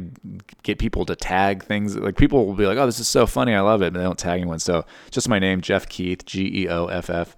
get 0.63 0.79
people 0.79 1.05
to 1.07 1.17
tag 1.17 1.65
things. 1.65 1.97
Like 1.97 2.17
people 2.17 2.47
will 2.47 2.55
be 2.55 2.67
like, 2.67 2.79
"Oh, 2.79 2.87
this 2.87 3.01
is 3.01 3.09
so 3.09 3.27
funny, 3.27 3.53
I 3.53 3.61
love 3.61 3.83
it," 3.83 3.93
but 3.93 3.99
they 3.99 4.05
don't 4.05 4.19
tag 4.19 4.41
anyone. 4.41 4.61
So 4.61 4.85
just 5.11 5.29
my 5.29 5.41
name, 5.41 5.61
Geoff 5.61 5.89
Keith, 5.89 6.25
G 6.25 6.63
E 6.63 6.69
O 6.69 6.87
F 6.87 7.11
F 7.11 7.37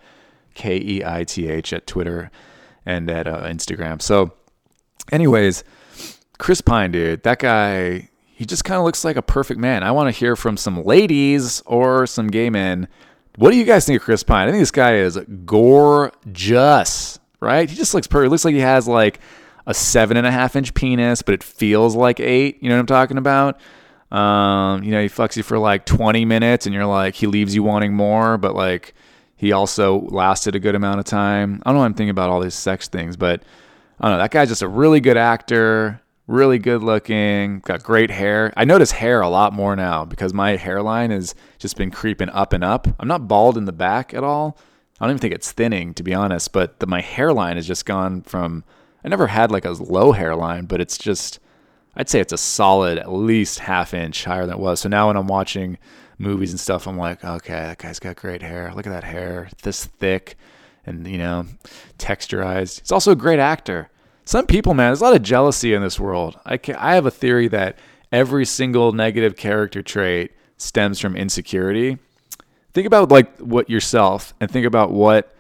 K 0.55 0.77
E 0.77 1.03
I 1.05 1.25
T 1.25 1.49
H 1.49 1.73
at 1.73 1.87
Twitter 1.87 2.31
and 2.87 3.11
at 3.11 3.27
uh, 3.27 3.43
Instagram. 3.43 4.01
So, 4.01 4.33
anyways, 5.13 5.65
Chris 6.39 6.61
Pine, 6.61 6.93
dude, 6.93 7.25
that 7.25 7.41
guy, 7.41 8.09
he 8.25 8.47
just 8.47 8.65
kind 8.65 8.79
of 8.79 8.85
looks 8.85 9.05
like 9.05 9.17
a 9.17 9.23
perfect 9.23 9.61
man. 9.61 9.83
I 9.83 9.91
want 9.91 10.07
to 10.07 10.19
hear 10.19 10.37
from 10.37 10.57
some 10.57 10.83
ladies 10.83 11.63
or 11.67 12.07
some 12.07 12.29
gay 12.29 12.49
men. 12.49 12.89
What 13.37 13.51
do 13.51 13.57
you 13.57 13.65
guys 13.65 13.85
think 13.85 14.01
of 14.01 14.05
Chris 14.05 14.23
Pine? 14.23 14.49
I 14.49 14.53
think 14.53 14.63
this 14.63 14.71
guy 14.71 14.97
is 14.97 15.19
gorgeous, 15.45 17.19
right? 17.41 17.69
He 17.69 17.77
just 17.77 17.93
looks 17.93 18.07
perfect. 18.07 18.31
Looks 18.31 18.45
like 18.45 18.55
he 18.55 18.61
has 18.61 18.89
like 18.89 19.21
a 19.67 19.75
seven 19.75 20.17
and 20.17 20.27
a 20.27 20.31
half 20.31 20.57
inch 20.57 20.73
penis, 20.75 21.23
but 21.23 21.35
it 21.35 21.43
feels 21.43 21.95
like 21.95 22.21
eight. 22.21 22.63
You 22.63 22.69
know 22.69 22.77
what 22.77 22.81
I'm 22.81 22.87
talking 22.87 23.19
about? 23.19 23.61
Um, 24.11 24.85
you 24.85 24.93
know, 24.93 25.03
he 25.03 25.09
fucks 25.09 25.37
you 25.37 25.43
for 25.43 25.59
like 25.59 25.85
20 25.85 26.25
minutes 26.25 26.67
and 26.67 26.75
you're 26.75 26.87
like, 26.87 27.15
he 27.17 27.27
leaves 27.27 27.55
you 27.55 27.63
wanting 27.63 27.93
more, 27.93 28.39
but 28.39 28.55
like 28.55 28.95
he 29.37 29.53
also 29.53 30.01
lasted 30.01 30.55
a 30.55 30.59
good 30.59 30.75
amount 30.75 30.99
of 30.99 31.05
time. 31.05 31.63
I 31.65 31.71
don't 31.71 31.79
know 31.79 31.85
I'm 31.85 31.95
thinking 31.95 32.11
about 32.11 32.31
all 32.31 32.41
these 32.41 32.55
sex 32.55 32.89
things, 32.89 33.17
but 33.17 33.43
I 34.01 34.09
don't 34.09 34.17
know. 34.17 34.23
That 34.23 34.31
guy's 34.31 34.49
just 34.49 34.63
a 34.63 34.69
really 34.69 35.01
good 35.01 35.17
actor, 35.17 36.01
really 36.27 36.59
good 36.59 36.83
looking, 36.83 37.61
got 37.61 37.83
great 37.83 38.11
hair. 38.11 38.53
I 38.57 38.65
notice 38.65 38.93
hair 38.93 39.21
a 39.21 39.29
lot 39.29 39.53
more 39.53 39.77
now 39.77 40.05
because 40.05 40.35
my 40.35 40.57
hairline 40.57 41.11
has 41.11 41.35
just 41.59 41.77
been 41.77 41.91
creeping 41.91 42.31
up 42.31 42.53
and 42.53 42.65
up. 42.65 42.89
I'm 42.99 43.09
not 43.09 43.29
bald 43.29 43.57
in 43.57 43.67
the 43.67 43.73
back 43.73 44.15
at 44.15 44.25
all. 44.25 44.59
I 44.99 45.05
don't 45.05 45.13
even 45.13 45.21
think 45.21 45.35
it's 45.35 45.53
thinning, 45.53 45.93
to 45.95 46.03
be 46.03 46.15
honest, 46.15 46.53
but 46.53 46.81
the, 46.81 46.87
my 46.87 47.03
hairline 47.03 47.57
has 47.57 47.67
just 47.67 47.85
gone 47.85 48.23
from, 48.23 48.65
I 49.05 49.09
never 49.09 49.27
had 49.27 49.51
like 49.51 49.67
a 49.67 49.73
low 49.73 50.13
hairline, 50.13 50.65
but 50.65 50.81
it's 50.81 50.97
just, 50.97 51.39
I'd 51.95 52.09
say 52.09 52.21
it's 52.21 52.33
a 52.33 52.39
solid 52.39 52.99
at 52.99 53.13
least 53.13 53.59
half 53.59 53.93
inch 53.93 54.25
higher 54.25 54.47
than 54.47 54.55
it 54.55 54.61
was. 54.61 54.81
So 54.81 54.89
now 54.89 55.09
when 55.09 55.17
I'm 55.19 55.27
watching 55.27 55.77
movies 56.19 56.51
and 56.51 56.61
stuff, 56.61 56.87
I'm 56.87 56.97
like, 56.97 57.25
okay, 57.25 57.53
that 57.53 57.79
guy's 57.79 57.99
got 57.99 58.17
great 58.17 58.43
hair. 58.43 58.73
Look 58.75 58.87
at 58.87 58.93
that 58.93 59.05
hair, 59.05 59.49
this 59.63 59.85
thick 59.85 60.37
and, 60.85 61.07
you 61.07 61.19
know, 61.19 61.47
texturized. 61.99 62.81
He's 62.81 62.93
also 62.93 63.13
a 63.13 63.17
great 63.17 63.39
actor. 63.39 63.91
Some 64.25 64.47
people, 64.47 64.75
man, 64.75 64.89
there's 64.89 65.01
a 65.01 65.05
lot 65.05 65.17
of 65.17 65.23
jealousy 65.23 65.75
in 65.75 65.83
this 65.83 66.01
world. 66.01 66.39
I, 66.45 66.57
can, 66.57 66.77
I 66.77 66.95
have 66.95 67.07
a 67.07 67.11
theory 67.11 67.49
that 67.49 67.79
every 68.11 68.45
single 68.45 68.93
negative 68.93 69.37
character 69.37 69.83
trait 69.83 70.33
stems 70.57 70.99
from 70.99 71.17
insecurity. 71.17 71.99
Think 72.73 72.87
about 72.87 73.11
like 73.11 73.37
what 73.39 73.71
yourself 73.71 74.35
and 74.41 74.51
think 74.51 74.67
about 74.67 74.91
what, 74.91 75.35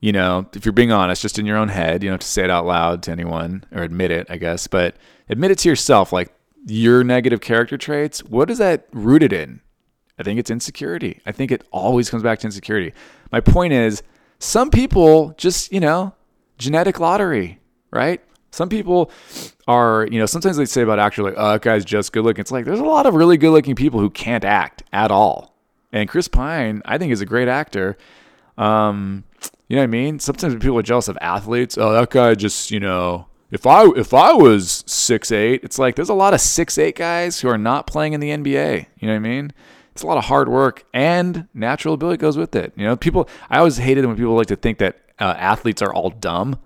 you 0.00 0.12
know, 0.12 0.46
if 0.54 0.64
you're 0.64 0.72
being 0.72 0.92
honest, 0.92 1.22
just 1.22 1.38
in 1.38 1.46
your 1.46 1.56
own 1.56 1.68
head, 1.68 2.02
you 2.02 2.08
don't 2.08 2.14
have 2.14 2.20
to 2.20 2.26
say 2.26 2.44
it 2.44 2.50
out 2.50 2.66
loud 2.66 3.02
to 3.04 3.10
anyone 3.10 3.64
or 3.72 3.82
admit 3.82 4.10
it, 4.10 4.26
I 4.30 4.36
guess, 4.36 4.66
but 4.66 4.96
admit 5.28 5.50
it 5.50 5.58
to 5.58 5.68
yourself. 5.68 6.12
Like 6.12 6.32
your 6.66 7.04
negative 7.04 7.40
character 7.40 7.76
traits, 7.76 8.24
what 8.24 8.50
is 8.50 8.58
that 8.58 8.86
rooted 8.92 9.32
in? 9.32 9.60
I 10.20 10.22
think 10.22 10.38
it's 10.38 10.50
insecurity. 10.50 11.22
I 11.24 11.32
think 11.32 11.50
it 11.50 11.66
always 11.72 12.10
comes 12.10 12.22
back 12.22 12.40
to 12.40 12.46
insecurity. 12.46 12.92
My 13.32 13.40
point 13.40 13.72
is, 13.72 14.02
some 14.38 14.70
people 14.70 15.34
just, 15.38 15.72
you 15.72 15.80
know, 15.80 16.14
genetic 16.58 17.00
lottery, 17.00 17.58
right? 17.90 18.20
Some 18.50 18.68
people 18.68 19.10
are, 19.66 20.06
you 20.10 20.18
know, 20.18 20.26
sometimes 20.26 20.58
they 20.58 20.66
say 20.66 20.82
about 20.82 20.98
actors 20.98 21.24
like, 21.24 21.34
oh, 21.38 21.52
that 21.52 21.62
guy's 21.62 21.86
just 21.86 22.12
good 22.12 22.22
looking. 22.22 22.42
It's 22.42 22.50
like 22.50 22.66
there's 22.66 22.80
a 22.80 22.84
lot 22.84 23.06
of 23.06 23.14
really 23.14 23.38
good 23.38 23.50
looking 23.50 23.74
people 23.74 23.98
who 23.98 24.10
can't 24.10 24.44
act 24.44 24.82
at 24.92 25.10
all. 25.10 25.56
And 25.90 26.06
Chris 26.06 26.28
Pine, 26.28 26.82
I 26.84 26.98
think, 26.98 27.12
is 27.12 27.22
a 27.22 27.26
great 27.26 27.48
actor. 27.48 27.96
Um, 28.58 29.24
you 29.68 29.76
know 29.76 29.82
what 29.82 29.84
I 29.84 29.88
mean? 29.88 30.18
Sometimes 30.18 30.54
people 30.56 30.78
are 30.78 30.82
jealous 30.82 31.08
of 31.08 31.16
athletes. 31.22 31.78
Oh, 31.78 31.94
that 31.94 32.10
guy 32.10 32.34
just, 32.34 32.70
you 32.70 32.80
know, 32.80 33.26
if 33.50 33.66
I 33.66 33.86
if 33.96 34.12
I 34.12 34.34
was 34.34 34.84
six 34.86 35.32
eight, 35.32 35.64
it's 35.64 35.78
like 35.78 35.96
there's 35.96 36.10
a 36.10 36.14
lot 36.14 36.34
of 36.34 36.42
six 36.42 36.76
eight 36.76 36.96
guys 36.96 37.40
who 37.40 37.48
are 37.48 37.58
not 37.58 37.86
playing 37.86 38.12
in 38.12 38.20
the 38.20 38.28
NBA. 38.28 38.86
You 38.98 39.08
know 39.08 39.14
what 39.14 39.16
I 39.16 39.20
mean? 39.20 39.52
It's 40.00 40.04
a 40.04 40.06
lot 40.06 40.16
of 40.16 40.24
hard 40.24 40.48
work 40.48 40.86
and 40.94 41.46
natural 41.52 41.92
ability 41.92 42.16
goes 42.16 42.38
with 42.38 42.56
it. 42.56 42.72
You 42.74 42.86
know, 42.86 42.96
people. 42.96 43.28
I 43.50 43.58
always 43.58 43.76
hated 43.76 44.06
when 44.06 44.16
people 44.16 44.32
like 44.32 44.46
to 44.46 44.56
think 44.56 44.78
that 44.78 44.98
uh, 45.18 45.34
athletes 45.36 45.82
are 45.82 45.92
all 45.92 46.08
dumb 46.08 46.58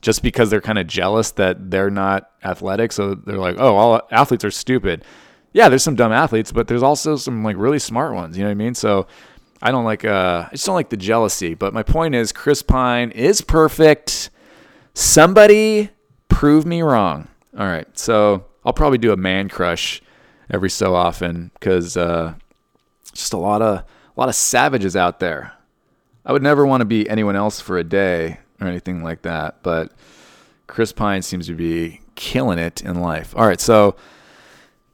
just 0.00 0.22
because 0.22 0.48
they're 0.48 0.62
kind 0.62 0.78
of 0.78 0.86
jealous 0.86 1.32
that 1.32 1.70
they're 1.70 1.90
not 1.90 2.30
athletic. 2.42 2.92
So 2.92 3.14
they're 3.14 3.36
like, 3.36 3.56
oh, 3.58 3.76
all 3.76 4.00
athletes 4.10 4.42
are 4.42 4.50
stupid. 4.50 5.04
Yeah, 5.52 5.68
there's 5.68 5.82
some 5.82 5.96
dumb 5.96 6.12
athletes, 6.12 6.50
but 6.50 6.66
there's 6.66 6.82
also 6.82 7.16
some 7.16 7.44
like 7.44 7.58
really 7.58 7.78
smart 7.78 8.14
ones. 8.14 8.38
You 8.38 8.44
know 8.44 8.48
what 8.48 8.52
I 8.52 8.54
mean? 8.54 8.74
So 8.74 9.06
I 9.60 9.70
don't 9.70 9.84
like. 9.84 10.06
Uh, 10.06 10.46
I 10.46 10.52
just 10.52 10.64
don't 10.64 10.74
like 10.74 10.88
the 10.88 10.96
jealousy. 10.96 11.52
But 11.52 11.74
my 11.74 11.82
point 11.82 12.14
is, 12.14 12.32
Chris 12.32 12.62
Pine 12.62 13.10
is 13.10 13.42
perfect. 13.42 14.30
Somebody 14.94 15.90
prove 16.30 16.64
me 16.64 16.80
wrong. 16.80 17.28
All 17.58 17.66
right, 17.66 17.98
so 17.98 18.46
I'll 18.64 18.72
probably 18.72 18.96
do 18.96 19.12
a 19.12 19.16
man 19.18 19.50
crush 19.50 20.00
every 20.48 20.70
so 20.70 20.94
often 20.94 21.50
because 21.60 21.94
uh, 21.94 22.32
just 23.12 23.32
a 23.32 23.38
lot 23.38 23.62
of 23.62 23.78
a 23.78 23.84
lot 24.16 24.28
of 24.28 24.34
savages 24.34 24.96
out 24.96 25.20
there. 25.20 25.52
I 26.24 26.32
would 26.32 26.42
never 26.42 26.66
want 26.66 26.80
to 26.82 26.84
be 26.84 27.08
anyone 27.08 27.36
else 27.36 27.60
for 27.60 27.78
a 27.78 27.84
day 27.84 28.38
or 28.60 28.66
anything 28.66 29.02
like 29.02 29.22
that, 29.22 29.62
but 29.62 29.92
Chris 30.66 30.92
Pine 30.92 31.22
seems 31.22 31.46
to 31.46 31.54
be 31.54 32.00
killing 32.14 32.58
it 32.58 32.82
in 32.82 33.00
life. 33.00 33.34
All 33.36 33.46
right, 33.46 33.60
so 33.60 33.96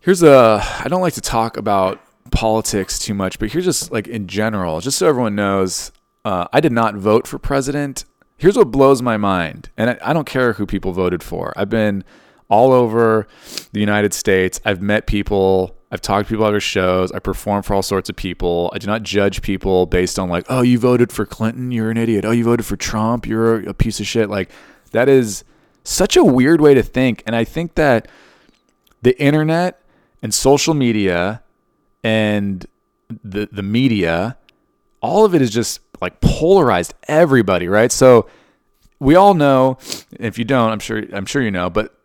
here's 0.00 0.22
a 0.22 0.62
I 0.80 0.88
don't 0.88 1.00
like 1.00 1.14
to 1.14 1.20
talk 1.20 1.56
about 1.56 2.00
politics 2.30 2.98
too 2.98 3.14
much, 3.14 3.38
but 3.38 3.50
here's 3.50 3.64
just 3.64 3.90
like 3.90 4.06
in 4.06 4.26
general, 4.26 4.80
just 4.80 4.98
so 4.98 5.08
everyone 5.08 5.34
knows, 5.34 5.92
uh, 6.24 6.46
I 6.52 6.60
did 6.60 6.72
not 6.72 6.94
vote 6.94 7.26
for 7.26 7.38
president. 7.38 8.04
Here's 8.36 8.56
what 8.56 8.70
blows 8.70 9.00
my 9.00 9.16
mind, 9.16 9.70
and 9.76 9.90
I, 9.90 9.98
I 10.02 10.12
don't 10.12 10.26
care 10.26 10.54
who 10.54 10.66
people 10.66 10.92
voted 10.92 11.22
for. 11.22 11.52
I've 11.56 11.70
been 11.70 12.04
all 12.48 12.72
over 12.72 13.26
the 13.72 13.80
United 13.80 14.12
States. 14.12 14.60
I've 14.64 14.82
met 14.82 15.06
people. 15.06 15.76
I've 15.94 16.00
talked 16.00 16.26
to 16.26 16.34
people 16.34 16.44
at 16.44 16.48
other 16.48 16.58
shows. 16.58 17.12
I 17.12 17.20
perform 17.20 17.62
for 17.62 17.72
all 17.72 17.82
sorts 17.82 18.10
of 18.10 18.16
people. 18.16 18.68
I 18.74 18.78
do 18.78 18.88
not 18.88 19.04
judge 19.04 19.42
people 19.42 19.86
based 19.86 20.18
on 20.18 20.28
like, 20.28 20.44
oh, 20.48 20.62
you 20.62 20.76
voted 20.76 21.12
for 21.12 21.24
Clinton, 21.24 21.70
you're 21.70 21.88
an 21.88 21.96
idiot. 21.96 22.24
Oh, 22.24 22.32
you 22.32 22.42
voted 22.42 22.66
for 22.66 22.76
Trump, 22.76 23.28
you're 23.28 23.60
a 23.60 23.72
piece 23.72 24.00
of 24.00 24.06
shit. 24.06 24.28
Like 24.28 24.50
that 24.90 25.08
is 25.08 25.44
such 25.84 26.16
a 26.16 26.24
weird 26.24 26.60
way 26.60 26.74
to 26.74 26.82
think, 26.82 27.22
and 27.26 27.36
I 27.36 27.44
think 27.44 27.76
that 27.76 28.08
the 29.02 29.16
internet 29.22 29.82
and 30.20 30.34
social 30.34 30.74
media 30.74 31.44
and 32.02 32.66
the 33.22 33.48
the 33.52 33.62
media, 33.62 34.36
all 35.00 35.24
of 35.24 35.32
it 35.32 35.40
is 35.42 35.50
just 35.50 35.78
like 36.00 36.20
polarized 36.20 36.94
everybody, 37.06 37.68
right? 37.68 37.92
So 37.92 38.28
we 38.98 39.14
all 39.14 39.34
know, 39.34 39.78
if 40.18 40.40
you 40.40 40.44
don't, 40.44 40.72
I'm 40.72 40.80
sure 40.80 41.04
I'm 41.12 41.26
sure 41.26 41.40
you 41.40 41.52
know, 41.52 41.70
but 41.70 41.96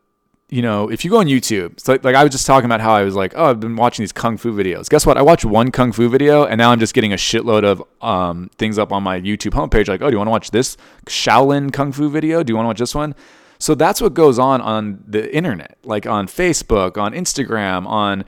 you 0.49 0.63
know, 0.63 0.89
if 0.89 1.05
you 1.05 1.11
go 1.11 1.19
on 1.19 1.27
YouTube, 1.27 1.87
like, 1.87 2.03
like 2.03 2.15
I 2.15 2.23
was 2.23 2.31
just 2.31 2.47
talking 2.47 2.65
about 2.65 2.81
how 2.81 2.93
I 2.93 3.03
was 3.03 3.15
like, 3.15 3.33
oh, 3.35 3.45
I've 3.45 3.59
been 3.59 3.75
watching 3.75 4.01
these 4.01 4.11
kung 4.11 4.35
fu 4.35 4.51
videos. 4.51 4.89
Guess 4.89 5.05
what? 5.05 5.15
I 5.15 5.21
watched 5.21 5.45
one 5.45 5.69
kung 5.69 5.91
fu 5.91 6.09
video, 6.09 6.45
and 6.45 6.57
now 6.57 6.71
I'm 6.71 6.79
just 6.79 6.95
getting 6.95 7.13
a 7.13 7.17
shitload 7.17 7.63
of 7.63 7.83
um, 8.01 8.49
things 8.57 8.79
up 8.79 8.91
on 8.91 9.03
my 9.03 9.19
YouTube 9.21 9.51
homepage. 9.51 9.87
Like, 9.87 10.01
oh, 10.01 10.07
do 10.07 10.13
you 10.13 10.17
want 10.17 10.27
to 10.27 10.31
watch 10.31 10.49
this 10.49 10.75
Shaolin 11.05 11.71
kung 11.71 11.91
fu 11.91 12.09
video? 12.09 12.41
Do 12.41 12.51
you 12.51 12.55
want 12.55 12.65
to 12.65 12.69
watch 12.69 12.79
this 12.79 12.95
one? 12.95 13.13
So 13.59 13.75
that's 13.75 14.01
what 14.01 14.13
goes 14.15 14.39
on 14.39 14.61
on 14.61 15.03
the 15.05 15.33
internet, 15.35 15.77
like 15.83 16.07
on 16.07 16.27
Facebook, 16.27 16.97
on 16.97 17.13
Instagram, 17.13 17.85
on 17.85 18.25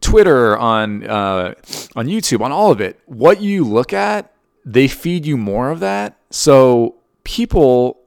Twitter, 0.00 0.56
on 0.56 1.04
uh, 1.08 1.54
on 1.96 2.06
YouTube, 2.06 2.40
on 2.40 2.52
all 2.52 2.70
of 2.70 2.80
it. 2.80 3.00
What 3.06 3.40
you 3.40 3.64
look 3.64 3.92
at, 3.92 4.32
they 4.64 4.86
feed 4.86 5.26
you 5.26 5.36
more 5.36 5.70
of 5.70 5.80
that. 5.80 6.18
So 6.30 6.96
people 7.24 7.98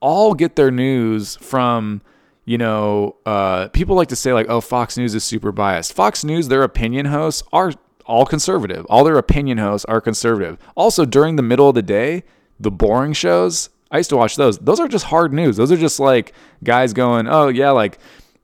all 0.00 0.34
get 0.34 0.54
their 0.54 0.70
news 0.70 1.36
from 1.36 2.02
you 2.46 2.58
know, 2.58 3.16
uh, 3.26 3.68
people 3.68 3.96
like 3.96 4.08
to 4.08 4.16
say 4.16 4.32
like, 4.32 4.46
"Oh, 4.48 4.60
Fox 4.60 4.96
News 4.96 5.14
is 5.14 5.24
super 5.24 5.52
biased." 5.52 5.92
Fox 5.92 6.24
News, 6.24 6.48
their 6.48 6.62
opinion 6.62 7.06
hosts 7.06 7.42
are 7.52 7.72
all 8.06 8.24
conservative. 8.24 8.86
All 8.88 9.02
their 9.02 9.18
opinion 9.18 9.58
hosts 9.58 9.84
are 9.86 10.00
conservative. 10.00 10.56
Also, 10.76 11.04
during 11.04 11.34
the 11.34 11.42
middle 11.42 11.68
of 11.68 11.74
the 11.74 11.82
day, 11.82 12.22
the 12.58 12.70
boring 12.70 13.12
shows, 13.12 13.68
I 13.90 13.98
used 13.98 14.10
to 14.10 14.16
watch 14.16 14.36
those. 14.36 14.58
Those 14.58 14.78
are 14.78 14.86
just 14.86 15.06
hard 15.06 15.32
news. 15.32 15.56
Those 15.56 15.72
are 15.72 15.76
just 15.76 15.98
like 15.98 16.32
guys 16.64 16.94
going, 16.94 17.28
"Oh 17.28 17.48
yeah, 17.48 17.70
like." 17.72 17.98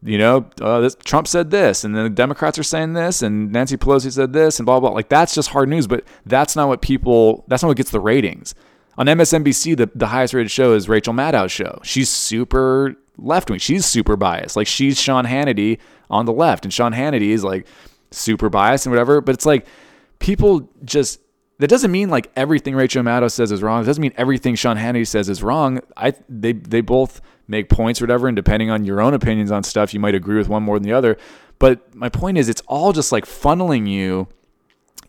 You 0.04 0.18
know, 0.18 0.50
uh, 0.60 0.80
this, 0.80 0.96
Trump 1.04 1.28
said 1.28 1.52
this, 1.52 1.84
and 1.84 1.94
then 1.94 2.02
the 2.02 2.10
Democrats 2.10 2.58
are 2.58 2.64
saying 2.64 2.94
this, 2.94 3.22
and 3.22 3.52
Nancy 3.52 3.76
Pelosi 3.76 4.10
said 4.10 4.32
this, 4.32 4.58
and 4.58 4.66
blah, 4.66 4.80
blah 4.80 4.88
blah. 4.88 4.96
Like 4.96 5.08
that's 5.08 5.32
just 5.32 5.50
hard 5.50 5.68
news, 5.68 5.86
but 5.86 6.02
that's 6.26 6.56
not 6.56 6.66
what 6.66 6.82
people. 6.82 7.44
That's 7.46 7.62
not 7.62 7.68
what 7.68 7.76
gets 7.76 7.92
the 7.92 8.00
ratings. 8.00 8.52
On 8.98 9.06
MSNBC, 9.06 9.76
the, 9.76 9.90
the 9.94 10.08
highest 10.08 10.34
rated 10.34 10.50
show 10.50 10.74
is 10.74 10.88
Rachel 10.88 11.12
Maddow's 11.12 11.52
show. 11.52 11.80
She's 11.84 12.10
super 12.10 12.96
left 13.18 13.50
wing. 13.50 13.58
She's 13.58 13.86
super 13.86 14.16
biased. 14.16 14.56
Like 14.56 14.66
she's 14.66 15.00
Sean 15.00 15.24
Hannity 15.24 15.78
on 16.10 16.26
the 16.26 16.32
left, 16.32 16.64
and 16.64 16.72
Sean 16.72 16.92
Hannity 16.92 17.28
is 17.28 17.44
like 17.44 17.66
super 18.10 18.48
biased 18.48 18.86
and 18.86 18.92
whatever. 18.92 19.20
But 19.20 19.34
it's 19.34 19.46
like 19.46 19.66
people 20.18 20.68
just 20.84 21.20
that 21.58 21.68
doesn't 21.68 21.92
mean 21.92 22.10
like 22.10 22.30
everything 22.36 22.74
Rachel 22.74 23.02
Maddow 23.02 23.30
says 23.30 23.52
is 23.52 23.62
wrong. 23.62 23.82
It 23.82 23.86
doesn't 23.86 24.02
mean 24.02 24.14
everything 24.16 24.54
Sean 24.54 24.76
Hannity 24.76 25.06
says 25.06 25.28
is 25.28 25.42
wrong. 25.42 25.80
I 25.96 26.14
they 26.28 26.52
they 26.52 26.80
both 26.80 27.20
make 27.48 27.68
points 27.68 28.00
or 28.00 28.04
whatever, 28.04 28.28
and 28.28 28.36
depending 28.36 28.70
on 28.70 28.84
your 28.84 29.00
own 29.00 29.14
opinions 29.14 29.50
on 29.50 29.62
stuff, 29.62 29.92
you 29.92 30.00
might 30.00 30.14
agree 30.14 30.36
with 30.36 30.48
one 30.48 30.62
more 30.62 30.78
than 30.78 30.88
the 30.88 30.92
other. 30.92 31.16
But 31.58 31.94
my 31.94 32.08
point 32.08 32.38
is, 32.38 32.48
it's 32.48 32.62
all 32.66 32.92
just 32.92 33.12
like 33.12 33.24
funneling 33.24 33.88
you 33.88 34.28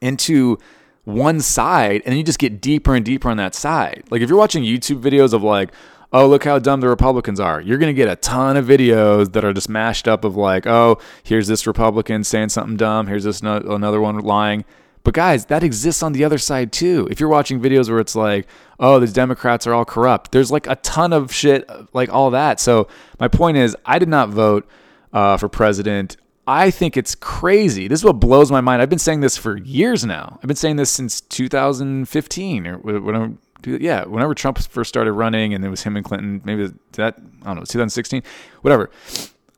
into 0.02 0.58
one 1.06 1.40
side, 1.42 2.02
and 2.06 2.12
then 2.12 2.18
you 2.18 2.24
just 2.24 2.40
get 2.40 2.62
deeper 2.62 2.96
and 2.96 3.04
deeper 3.04 3.30
on 3.30 3.38
that 3.38 3.56
side. 3.56 4.04
Like 4.10 4.22
if 4.22 4.30
you're 4.30 4.38
watching 4.38 4.64
YouTube 4.64 5.02
videos 5.02 5.34
of 5.34 5.44
like, 5.44 5.74
oh, 6.14 6.28
look 6.28 6.44
how 6.44 6.60
dumb 6.60 6.80
the 6.80 6.88
Republicans 6.88 7.40
are. 7.40 7.60
You're 7.60 7.80
going 7.80 7.94
to 7.94 8.00
get 8.00 8.08
a 8.08 8.16
ton 8.16 8.56
of 8.56 8.66
videos 8.66 9.34
that 9.34 9.44
are 9.44 9.52
just 9.52 9.68
mashed 9.68 10.08
up 10.08 10.24
of 10.24 10.36
like, 10.36 10.68
oh, 10.68 11.00
here's 11.24 11.48
this 11.48 11.66
Republican 11.66 12.24
saying 12.24 12.50
something 12.50 12.78
dumb. 12.78 13.08
Here's 13.08 13.24
this 13.24 13.42
no- 13.42 13.58
another 13.58 14.00
one 14.00 14.20
lying. 14.20 14.64
But 15.04 15.16
guys, 15.16 15.48
that 15.48 15.64
exists 15.64 16.02
on 16.02 16.14
the 16.14 16.24
other 16.24 16.38
side 16.38 16.72
too. 16.72 17.08
If 17.12 17.20
you're 17.20 17.30
watching 17.30 17.60
videos 17.60 17.90
where 17.90 18.00
it's 18.00 18.16
like, 18.16 18.48
oh, 18.80 19.00
the 19.00 19.08
Democrats 19.08 19.68
are 19.68 19.74
all 19.74 19.84
corrupt, 19.84 20.32
there's 20.32 20.52
like 20.52 20.68
a 20.68 20.76
ton 20.78 21.12
of 21.12 21.34
shit 21.34 21.70
like 21.94 22.14
all 22.14 22.30
that. 22.30 22.60
So 22.60 22.88
my 23.20 23.28
point 23.28 23.58
is, 23.58 23.76
I 23.86 24.00
did 24.00 24.08
not 24.08 24.30
vote 24.30 24.70
uh, 25.12 25.36
for 25.38 25.50
president. 25.50 26.16
I 26.46 26.72
think 26.72 26.96
it's 26.96 27.16
crazy. 27.16 27.88
This 27.88 28.00
is 28.00 28.06
what 28.06 28.20
blows 28.20 28.52
my 28.52 28.62
mind. 28.62 28.82
I've 28.82 28.90
been 28.90 29.00
saying 29.00 29.22
this 29.22 29.36
for 29.36 29.58
years 29.58 30.06
now. 30.06 30.40
I've 30.42 30.48
been 30.48 30.56
saying 30.56 30.76
this 30.76 30.92
since 30.92 31.22
2015 31.22 32.68
or 32.68 33.34
yeah, 33.66 34.06
whenever 34.06 34.34
Trump 34.34 34.60
first 34.60 34.90
started 34.90 35.14
running 35.14 35.54
and 35.54 35.64
it 35.64 35.70
was 35.70 35.84
him 35.84 35.96
and 35.96 36.06
Clinton, 36.06 36.42
maybe 36.44 36.72
that, 36.94 37.16
I 37.42 37.46
don't 37.46 37.56
know, 37.56 37.62
2016, 37.62 38.24
whatever. 38.62 38.90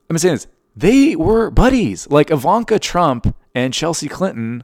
I'm 0.10 0.18
saying 0.18 0.36
this. 0.36 0.48
They 0.76 1.16
were 1.16 1.50
buddies. 1.50 2.10
Like 2.10 2.32
Ivanka 2.32 2.80
Trump 2.80 3.36
and 3.54 3.74
Chelsea 3.74 4.08
Clinton 4.08 4.64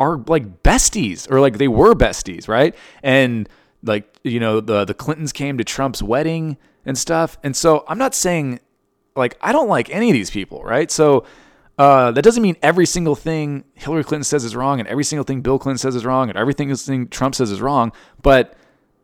are 0.00 0.18
like 0.26 0.62
besties 0.62 1.30
or 1.30 1.40
like 1.40 1.58
they 1.58 1.68
were 1.68 1.94
besties, 1.94 2.48
right? 2.48 2.74
And 3.02 3.48
like, 3.82 4.18
you 4.24 4.40
know, 4.40 4.60
the 4.60 4.84
the 4.84 4.94
Clintons 4.94 5.32
came 5.32 5.58
to 5.58 5.64
Trump's 5.64 6.02
wedding 6.02 6.56
and 6.86 6.96
stuff. 6.96 7.38
And 7.42 7.54
so 7.54 7.84
I'm 7.88 7.98
not 7.98 8.14
saying 8.14 8.60
like 9.14 9.36
I 9.40 9.52
don't 9.52 9.68
like 9.68 9.90
any 9.90 10.10
of 10.10 10.14
these 10.14 10.30
people, 10.30 10.62
right? 10.64 10.90
So 10.90 11.24
uh, 11.76 12.12
that 12.12 12.22
doesn't 12.22 12.42
mean 12.42 12.56
every 12.62 12.86
single 12.86 13.16
thing 13.16 13.64
Hillary 13.74 14.04
Clinton 14.04 14.24
says 14.24 14.44
is 14.44 14.54
wrong 14.54 14.78
and 14.78 14.88
every 14.88 15.04
single 15.04 15.24
thing 15.24 15.40
Bill 15.40 15.58
Clinton 15.58 15.78
says 15.78 15.96
is 15.96 16.04
wrong 16.04 16.28
and 16.28 16.38
everything 16.38 16.74
thing 16.74 17.08
Trump 17.08 17.34
says 17.34 17.50
is 17.50 17.60
wrong, 17.60 17.92
but 18.22 18.56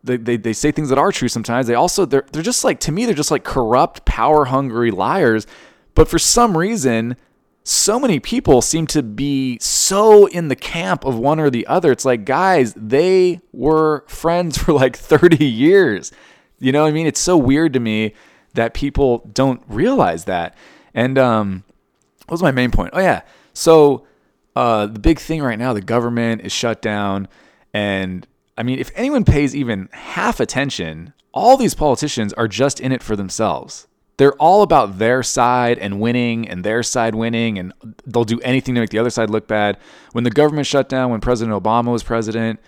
they, 0.02 0.16
they, 0.16 0.36
they 0.36 0.52
say 0.52 0.72
things 0.72 0.88
that 0.88 0.98
are 0.98 1.12
true 1.12 1.28
sometimes. 1.28 1.66
They 1.66 1.74
also 1.74 2.04
they're 2.04 2.24
they're 2.32 2.42
just 2.42 2.64
like 2.64 2.80
to 2.80 2.92
me 2.92 3.04
they're 3.04 3.14
just 3.14 3.30
like 3.30 3.44
corrupt, 3.44 4.04
power 4.04 4.46
hungry 4.46 4.90
liars. 4.90 5.46
But 5.94 6.08
for 6.08 6.18
some 6.18 6.56
reason, 6.56 7.16
so 7.62 8.00
many 8.00 8.18
people 8.20 8.62
seem 8.62 8.86
to 8.88 9.02
be 9.02 9.58
so 9.60 10.26
in 10.26 10.48
the 10.48 10.56
camp 10.56 11.04
of 11.04 11.18
one 11.18 11.38
or 11.38 11.50
the 11.50 11.66
other. 11.66 11.92
It's 11.92 12.04
like, 12.04 12.24
guys, 12.24 12.74
they 12.74 13.40
were 13.52 14.04
friends 14.08 14.58
for 14.62 14.72
like 14.72 14.96
30 14.96 15.44
years. 15.44 16.12
You 16.58 16.72
know 16.72 16.82
what 16.82 16.88
I 16.88 16.92
mean? 16.92 17.06
It's 17.06 17.20
so 17.20 17.36
weird 17.36 17.72
to 17.74 17.80
me 17.80 18.14
that 18.54 18.74
people 18.74 19.28
don't 19.32 19.62
realize 19.68 20.24
that. 20.24 20.56
And 20.94 21.18
um, 21.18 21.64
what 22.26 22.32
was 22.32 22.42
my 22.42 22.50
main 22.50 22.70
point? 22.70 22.90
Oh, 22.92 23.00
yeah. 23.00 23.22
So 23.52 24.06
uh, 24.56 24.86
the 24.86 24.98
big 24.98 25.18
thing 25.18 25.42
right 25.42 25.58
now, 25.58 25.72
the 25.72 25.80
government 25.80 26.42
is 26.42 26.52
shut 26.52 26.82
down. 26.82 27.28
And 27.72 28.26
I 28.56 28.62
mean, 28.62 28.78
if 28.78 28.90
anyone 28.94 29.24
pays 29.24 29.54
even 29.54 29.88
half 29.92 30.40
attention, 30.40 31.12
all 31.32 31.56
these 31.56 31.74
politicians 31.74 32.32
are 32.34 32.48
just 32.48 32.80
in 32.80 32.92
it 32.92 33.02
for 33.02 33.16
themselves. 33.16 33.86
They're 34.16 34.34
all 34.34 34.60
about 34.60 34.98
their 34.98 35.22
side 35.22 35.78
and 35.78 35.98
winning 35.98 36.46
and 36.46 36.62
their 36.62 36.82
side 36.82 37.14
winning 37.14 37.58
and 37.58 37.72
they'll 38.04 38.24
do 38.24 38.40
anything 38.40 38.74
to 38.74 38.80
make 38.82 38.90
the 38.90 38.98
other 38.98 39.08
side 39.08 39.30
look 39.30 39.48
bad. 39.48 39.78
When 40.12 40.24
the 40.24 40.30
government 40.30 40.66
shut 40.66 40.90
down 40.90 41.10
when 41.10 41.20
president 41.20 41.56
obama 41.62 41.90
was 41.90 42.02
president 42.02 42.60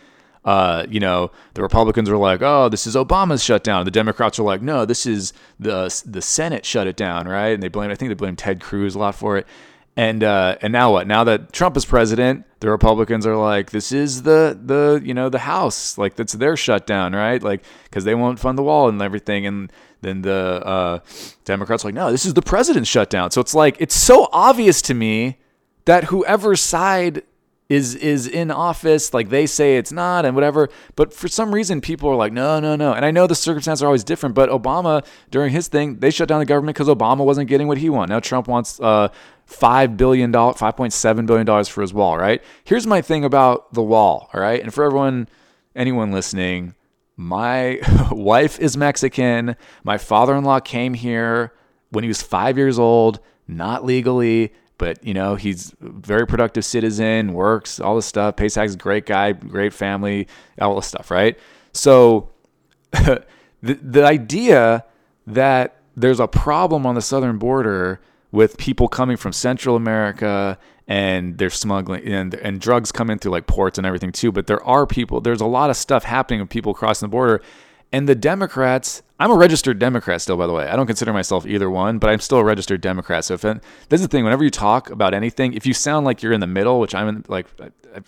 uh, 0.44 0.86
you 0.88 0.98
know 0.98 1.30
the 1.54 1.62
republicans 1.62 2.08
were 2.08 2.16
like 2.16 2.40
oh 2.42 2.68
this 2.70 2.86
is 2.86 2.96
obama's 2.96 3.44
shutdown. 3.44 3.84
The 3.84 3.90
democrats 3.90 4.38
were 4.38 4.46
like 4.46 4.62
no 4.62 4.86
this 4.86 5.04
is 5.04 5.34
the 5.60 6.02
the 6.06 6.22
senate 6.22 6.64
shut 6.64 6.86
it 6.86 6.96
down 6.96 7.28
right? 7.28 7.48
And 7.48 7.62
they 7.62 7.68
blame 7.68 7.90
i 7.90 7.96
think 7.96 8.08
they 8.08 8.14
blame 8.14 8.34
ted 8.34 8.60
cruz 8.60 8.94
a 8.94 8.98
lot 8.98 9.14
for 9.14 9.36
it 9.36 9.46
and 9.96 10.24
uh, 10.24 10.56
and 10.62 10.72
now 10.72 10.92
what? 10.92 11.06
Now 11.06 11.24
that 11.24 11.52
Trump 11.52 11.76
is 11.76 11.84
president, 11.84 12.46
the 12.60 12.70
Republicans 12.70 13.26
are 13.26 13.36
like, 13.36 13.70
this 13.70 13.92
is 13.92 14.22
the 14.22 14.58
the 14.62 15.02
you 15.04 15.12
know 15.12 15.28
the 15.28 15.40
House, 15.40 15.98
like 15.98 16.16
that's 16.16 16.32
their 16.32 16.56
shutdown, 16.56 17.12
right? 17.14 17.42
Like 17.42 17.62
because 17.84 18.04
they 18.04 18.14
won't 18.14 18.40
fund 18.40 18.56
the 18.56 18.62
wall 18.62 18.88
and 18.88 19.02
everything, 19.02 19.46
and 19.46 19.70
then 20.00 20.22
the 20.22 20.62
uh, 20.64 20.98
Democrats 21.44 21.84
are 21.84 21.88
like, 21.88 21.94
no, 21.94 22.10
this 22.10 22.24
is 22.24 22.34
the 22.34 22.42
president's 22.42 22.88
shutdown. 22.88 23.30
So 23.30 23.40
it's 23.40 23.54
like 23.54 23.76
it's 23.80 23.94
so 23.94 24.28
obvious 24.32 24.80
to 24.82 24.94
me 24.94 25.38
that 25.84 26.04
whoever 26.04 26.56
side 26.56 27.22
is 27.72 27.94
is 27.94 28.26
in 28.26 28.50
office, 28.50 29.14
like 29.14 29.30
they 29.30 29.46
say 29.46 29.78
it's 29.78 29.92
not 29.92 30.26
and 30.26 30.34
whatever. 30.34 30.68
But 30.94 31.14
for 31.14 31.26
some 31.26 31.54
reason, 31.54 31.80
people 31.80 32.10
are 32.10 32.14
like, 32.14 32.32
no, 32.32 32.60
no, 32.60 32.76
no. 32.76 32.92
And 32.92 33.04
I 33.04 33.10
know 33.10 33.26
the 33.26 33.34
circumstances 33.34 33.82
are 33.82 33.86
always 33.86 34.04
different, 34.04 34.34
but 34.34 34.50
Obama 34.50 35.04
during 35.30 35.52
his 35.52 35.68
thing, 35.68 35.98
they 35.98 36.10
shut 36.10 36.28
down 36.28 36.38
the 36.38 36.44
government 36.44 36.76
because 36.76 36.88
Obama 36.94 37.24
wasn't 37.24 37.48
getting 37.48 37.68
what 37.68 37.78
he 37.78 37.88
wanted. 37.88 38.12
Now 38.12 38.20
Trump 38.20 38.46
wants 38.46 38.78
uh, 38.80 39.08
five 39.46 39.96
billion 39.96 40.30
dollars, 40.30 40.58
five 40.58 40.76
point 40.76 40.92
seven 40.92 41.24
billion 41.24 41.46
dollars 41.46 41.68
for 41.68 41.80
his 41.80 41.94
wall. 41.94 42.18
Right. 42.18 42.42
Here's 42.64 42.86
my 42.86 43.00
thing 43.00 43.24
about 43.24 43.72
the 43.72 43.82
wall. 43.82 44.28
All 44.34 44.40
right, 44.40 44.62
and 44.62 44.72
for 44.72 44.84
everyone, 44.84 45.28
anyone 45.74 46.12
listening, 46.12 46.74
my 47.16 47.80
wife 48.12 48.60
is 48.60 48.76
Mexican. 48.76 49.56
My 49.82 49.96
father-in-law 49.96 50.60
came 50.60 50.92
here 50.94 51.54
when 51.90 52.04
he 52.04 52.08
was 52.08 52.20
five 52.20 52.58
years 52.58 52.78
old, 52.78 53.20
not 53.48 53.84
legally, 53.84 54.52
but 54.78 55.02
you 55.04 55.14
know 55.14 55.34
he's 55.34 55.72
a 55.72 55.88
very 55.88 56.26
productive 56.26 56.64
citizen, 56.64 57.32
works 57.32 57.80
all 57.80 57.96
this 57.96 58.06
stuff, 58.06 58.36
pays 58.36 58.54
taxes, 58.54 58.76
great 58.76 59.06
guy, 59.06 59.32
great 59.32 59.72
family, 59.72 60.26
all 60.60 60.76
this 60.76 60.86
stuff. 60.86 61.10
Right. 61.10 61.38
So 61.72 62.30
the 62.92 63.24
the 63.62 64.04
idea 64.04 64.84
that 65.26 65.76
there's 65.96 66.20
a 66.20 66.28
problem 66.28 66.86
on 66.86 66.94
the 66.94 67.02
southern 67.02 67.38
border 67.38 68.00
with 68.30 68.56
people 68.56 68.88
coming 68.88 69.16
from 69.16 69.32
Central 69.32 69.76
America 69.76 70.58
and 70.88 71.38
they're 71.38 71.50
smuggling 71.50 72.04
and 72.06 72.34
and 72.34 72.60
drugs 72.60 72.90
come 72.90 73.10
in 73.10 73.18
through 73.18 73.32
like 73.32 73.46
ports 73.46 73.78
and 73.78 73.86
everything 73.86 74.12
too. 74.12 74.32
But 74.32 74.46
there 74.46 74.62
are 74.64 74.86
people. 74.86 75.20
There's 75.20 75.40
a 75.40 75.46
lot 75.46 75.70
of 75.70 75.76
stuff 75.76 76.04
happening 76.04 76.40
with 76.40 76.50
people 76.50 76.74
crossing 76.74 77.06
the 77.06 77.10
border, 77.10 77.42
and 77.92 78.08
the 78.08 78.14
Democrats. 78.14 79.02
I'm 79.20 79.30
a 79.30 79.36
registered 79.36 79.78
Democrat 79.78 80.20
still, 80.20 80.36
by 80.36 80.48
the 80.48 80.52
way. 80.52 80.68
I 80.68 80.74
don't 80.74 80.86
consider 80.86 81.12
myself 81.12 81.46
either 81.46 81.70
one, 81.70 81.98
but 81.98 82.10
I'm 82.10 82.18
still 82.18 82.38
a 82.38 82.44
registered 82.44 82.80
Democrat. 82.80 83.24
So 83.24 83.34
if 83.34 83.44
it, 83.44 83.62
this 83.88 84.00
is 84.00 84.08
the 84.08 84.10
thing, 84.10 84.24
whenever 84.24 84.42
you 84.42 84.50
talk 84.50 84.90
about 84.90 85.14
anything, 85.14 85.54
if 85.54 85.64
you 85.64 85.74
sound 85.74 86.04
like 86.04 86.22
you're 86.22 86.32
in 86.32 86.40
the 86.40 86.46
middle, 86.48 86.80
which 86.80 86.92
I'm 86.92 87.08
in, 87.08 87.24
like, 87.28 87.46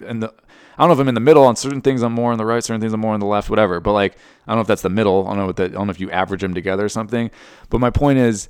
in 0.01 0.18
the, 0.20 0.35
I 0.76 0.82
don't 0.82 0.89
know 0.89 0.95
if 0.95 0.99
I'm 0.99 1.09
in 1.09 1.14
the 1.14 1.20
middle 1.20 1.45
on 1.45 1.55
certain 1.55 1.82
things. 1.82 2.03
I'm 2.03 2.12
more 2.12 2.32
on 2.32 2.39
the 2.39 2.45
right, 2.45 2.64
certain 2.64 2.80
things 2.80 2.93
I'm 2.93 3.01
more 3.01 3.14
on 3.14 3.20
the 3.20 3.26
left, 3.26 3.49
whatever. 3.49 3.78
But 3.78 3.93
like, 3.93 4.16
I 4.47 4.51
don't 4.51 4.57
know 4.57 4.62
if 4.62 4.66
that's 4.66 4.82
the 4.82 4.91
middle. 4.91 5.26
I 5.26 5.30
don't 5.30 5.39
know 5.39 5.47
what 5.47 5.57
that. 5.57 5.70
I 5.70 5.74
don't 5.74 5.87
know 5.87 5.93
if 5.93 6.01
you 6.01 6.11
average 6.11 6.41
them 6.41 6.53
together 6.55 6.85
or 6.85 6.89
something. 6.89 7.30
But 7.70 7.78
my 7.78 7.91
point 7.91 8.18
is, 8.18 8.49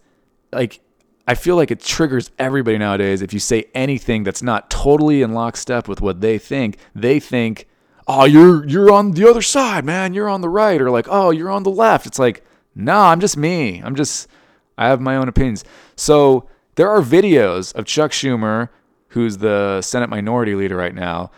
like, 0.50 0.80
I 1.28 1.34
feel 1.34 1.56
like 1.56 1.70
it 1.70 1.80
triggers 1.80 2.30
everybody 2.38 2.78
nowadays 2.78 3.20
if 3.20 3.34
you 3.34 3.40
say 3.40 3.66
anything 3.74 4.24
that's 4.24 4.42
not 4.42 4.70
totally 4.70 5.20
in 5.20 5.32
lockstep 5.32 5.86
with 5.86 6.00
what 6.00 6.22
they 6.22 6.38
think. 6.38 6.78
They 6.94 7.20
think, 7.20 7.66
"Oh, 8.06 8.24
you're 8.24 8.66
you're 8.66 8.90
on 8.92 9.12
the 9.12 9.28
other 9.28 9.42
side, 9.42 9.84
man. 9.84 10.14
You're 10.14 10.28
on 10.28 10.40
the 10.40 10.48
right," 10.48 10.80
or 10.80 10.90
like, 10.90 11.06
"Oh, 11.08 11.30
you're 11.30 11.50
on 11.50 11.62
the 11.62 11.70
left." 11.70 12.06
It's 12.06 12.18
like, 12.18 12.44
"No, 12.74 12.98
I'm 12.98 13.20
just 13.20 13.36
me. 13.36 13.80
I'm 13.84 13.94
just 13.94 14.28
I 14.76 14.88
have 14.88 15.00
my 15.00 15.16
own 15.16 15.28
opinions." 15.28 15.64
So, 15.96 16.48
there 16.76 16.90
are 16.90 17.02
videos 17.02 17.74
of 17.74 17.84
Chuck 17.86 18.10
Schumer, 18.10 18.68
who's 19.08 19.38
the 19.38 19.80
Senate 19.80 20.10
minority 20.10 20.54
leader 20.54 20.76
right 20.76 20.94
now, 20.94 21.30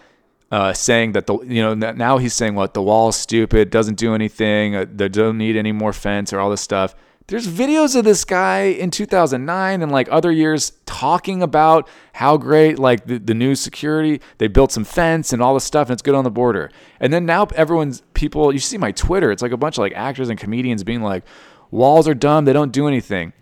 uh, 0.51 0.73
saying 0.73 1.13
that 1.13 1.27
the 1.27 1.39
you 1.41 1.63
know 1.63 1.75
now 1.75 2.19
he's 2.19 2.35
saying 2.35 2.55
what 2.55 2.75
the 2.75 2.83
wall 2.83 3.09
is 3.09 3.17
stupid, 3.17 3.71
doesn't 3.71 3.97
do 3.97 4.15
anything, 4.15 4.77
uh, 4.77 4.87
they 4.93 5.09
don't 5.09 5.39
need 5.39 5.57
any 5.57 5.73
more 5.73 5.93
fence 5.93 6.33
or 6.33 6.41
all 6.41 6.51
this 6.51 6.61
stuff. 6.61 6.95
There's 7.29 7.49
videos 7.49 7.97
of 7.97 8.05
this 8.05 8.25
guy 8.25 8.67
in 8.67 8.93
2009 8.93 9.83
and 9.83 9.91
like 9.91 10.09
other 10.13 10.31
years 10.31 10.73
talking 10.87 11.43
about 11.43 11.89
how 12.13 12.37
great 12.37 12.79
like 12.79 13.07
the, 13.07 13.19
the 13.19 13.35
new 13.35 13.57
security, 13.57 14.21
they 14.39 14.47
built 14.47 14.71
some 14.71 14.85
fence 14.85 15.33
and 15.33 15.43
all 15.43 15.55
this 15.55 15.65
stuff 15.65 15.89
and 15.89 15.95
it's 15.95 16.03
good 16.03 16.15
on 16.15 16.23
the 16.23 16.31
border. 16.31 16.71
And 17.01 17.13
then 17.13 17.27
now 17.27 17.49
everyone's 17.57 18.03
people, 18.15 18.53
you 18.53 18.61
see 18.61 18.79
my 18.79 18.93
Twitter, 18.93 19.33
it's 19.33 19.43
like 19.43 19.51
a 19.51 19.57
bunch 19.57 19.77
of 19.77 19.81
like 19.81 19.95
actors 19.95 20.29
and 20.29 20.39
comedians 20.39 20.85
being 20.85 21.03
like, 21.03 21.25
walls 21.73 22.07
are 22.07 22.15
dumb, 22.15 22.45
they 22.45 22.53
don't 22.53 22.73
do 22.73 22.87
anything. 22.87 23.33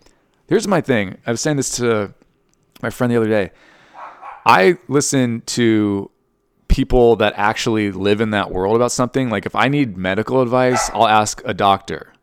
Here's 0.48 0.66
my 0.66 0.80
thing. 0.80 1.18
I 1.26 1.32
was 1.32 1.42
saying 1.42 1.58
this 1.58 1.76
to 1.76 2.14
my 2.82 2.88
friend 2.88 3.12
the 3.12 3.18
other 3.18 3.28
day. 3.28 3.50
I 4.46 4.78
listen 4.88 5.42
to 5.46 6.10
people 6.68 7.16
that 7.16 7.34
actually 7.36 7.92
live 7.92 8.22
in 8.22 8.30
that 8.30 8.50
world 8.50 8.76
about 8.76 8.92
something. 8.92 9.28
Like 9.28 9.44
if 9.44 9.54
I 9.54 9.68
need 9.68 9.98
medical 9.98 10.40
advice, 10.40 10.88
I'll 10.94 11.06
ask 11.06 11.42
a 11.44 11.52
doctor 11.52 12.13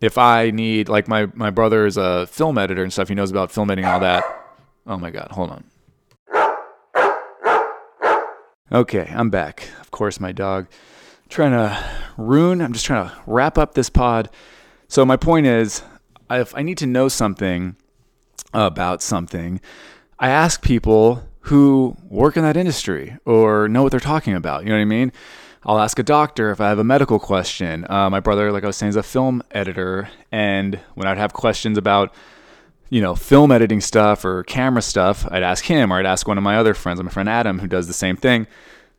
if 0.00 0.18
I 0.18 0.50
need 0.50 0.88
like 0.88 1.08
my 1.08 1.26
my 1.34 1.50
brother 1.50 1.86
is 1.86 1.96
a 1.96 2.26
film 2.26 2.58
editor 2.58 2.82
and 2.82 2.92
stuff, 2.92 3.08
he 3.08 3.14
knows 3.14 3.30
about 3.30 3.50
film 3.50 3.70
editing 3.70 3.84
and 3.84 3.94
all 3.94 4.00
that. 4.00 4.24
Oh 4.86 4.96
my 4.96 5.10
god, 5.10 5.28
hold 5.32 5.50
on. 5.50 5.64
Okay, 8.72 9.10
I'm 9.12 9.30
back. 9.30 9.68
Of 9.80 9.90
course, 9.90 10.20
my 10.20 10.32
dog 10.32 10.68
trying 11.28 11.52
to 11.52 11.84
ruin. 12.16 12.60
I'm 12.60 12.72
just 12.72 12.86
trying 12.86 13.08
to 13.08 13.14
wrap 13.26 13.58
up 13.58 13.74
this 13.74 13.90
pod. 13.90 14.30
So 14.88 15.04
my 15.04 15.16
point 15.16 15.46
is, 15.46 15.82
if 16.30 16.54
I 16.56 16.62
need 16.62 16.78
to 16.78 16.86
know 16.86 17.08
something 17.08 17.76
about 18.52 19.02
something, 19.02 19.60
I 20.18 20.30
ask 20.30 20.62
people 20.62 21.22
who 21.44 21.96
work 22.08 22.36
in 22.36 22.42
that 22.42 22.56
industry 22.56 23.16
or 23.24 23.68
know 23.68 23.82
what 23.82 23.90
they're 23.90 24.00
talking 24.00 24.34
about. 24.34 24.62
You 24.62 24.70
know 24.70 24.76
what 24.76 24.82
I 24.82 24.86
mean? 24.86 25.12
I'll 25.64 25.78
ask 25.78 25.98
a 25.98 26.02
doctor 26.02 26.50
if 26.50 26.60
I 26.60 26.68
have 26.68 26.78
a 26.78 26.84
medical 26.84 27.18
question. 27.18 27.86
Uh, 27.90 28.08
my 28.08 28.20
brother, 28.20 28.50
like 28.50 28.64
I 28.64 28.66
was 28.66 28.76
saying, 28.76 28.90
is 28.90 28.96
a 28.96 29.02
film 29.02 29.42
editor, 29.50 30.08
and 30.32 30.80
when 30.94 31.06
I'd 31.06 31.18
have 31.18 31.32
questions 31.32 31.76
about, 31.76 32.14
you 32.88 33.02
know, 33.02 33.14
film 33.14 33.52
editing 33.52 33.80
stuff 33.80 34.24
or 34.24 34.42
camera 34.44 34.82
stuff, 34.82 35.26
I'd 35.30 35.42
ask 35.42 35.64
him, 35.64 35.92
or 35.92 35.98
I'd 35.98 36.06
ask 36.06 36.26
one 36.26 36.38
of 36.38 36.44
my 36.44 36.56
other 36.56 36.72
friends, 36.72 37.02
my 37.02 37.10
friend 37.10 37.28
Adam, 37.28 37.58
who 37.58 37.66
does 37.66 37.86
the 37.86 37.92
same 37.92 38.16
thing. 38.16 38.46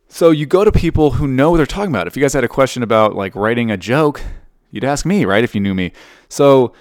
So 0.08 0.30
you 0.30 0.46
go 0.46 0.64
to 0.64 0.70
people 0.70 1.12
who 1.12 1.26
know 1.26 1.50
what 1.50 1.56
they're 1.56 1.66
talking 1.66 1.90
about. 1.90 2.06
If 2.06 2.16
you 2.16 2.22
guys 2.22 2.34
had 2.34 2.44
a 2.44 2.48
question 2.48 2.82
about 2.82 3.16
like 3.16 3.34
writing 3.34 3.70
a 3.70 3.76
joke, 3.76 4.22
you'd 4.70 4.84
ask 4.84 5.04
me, 5.04 5.24
right? 5.24 5.42
If 5.42 5.54
you 5.54 5.60
knew 5.60 5.74
me. 5.74 5.92
So 6.28 6.72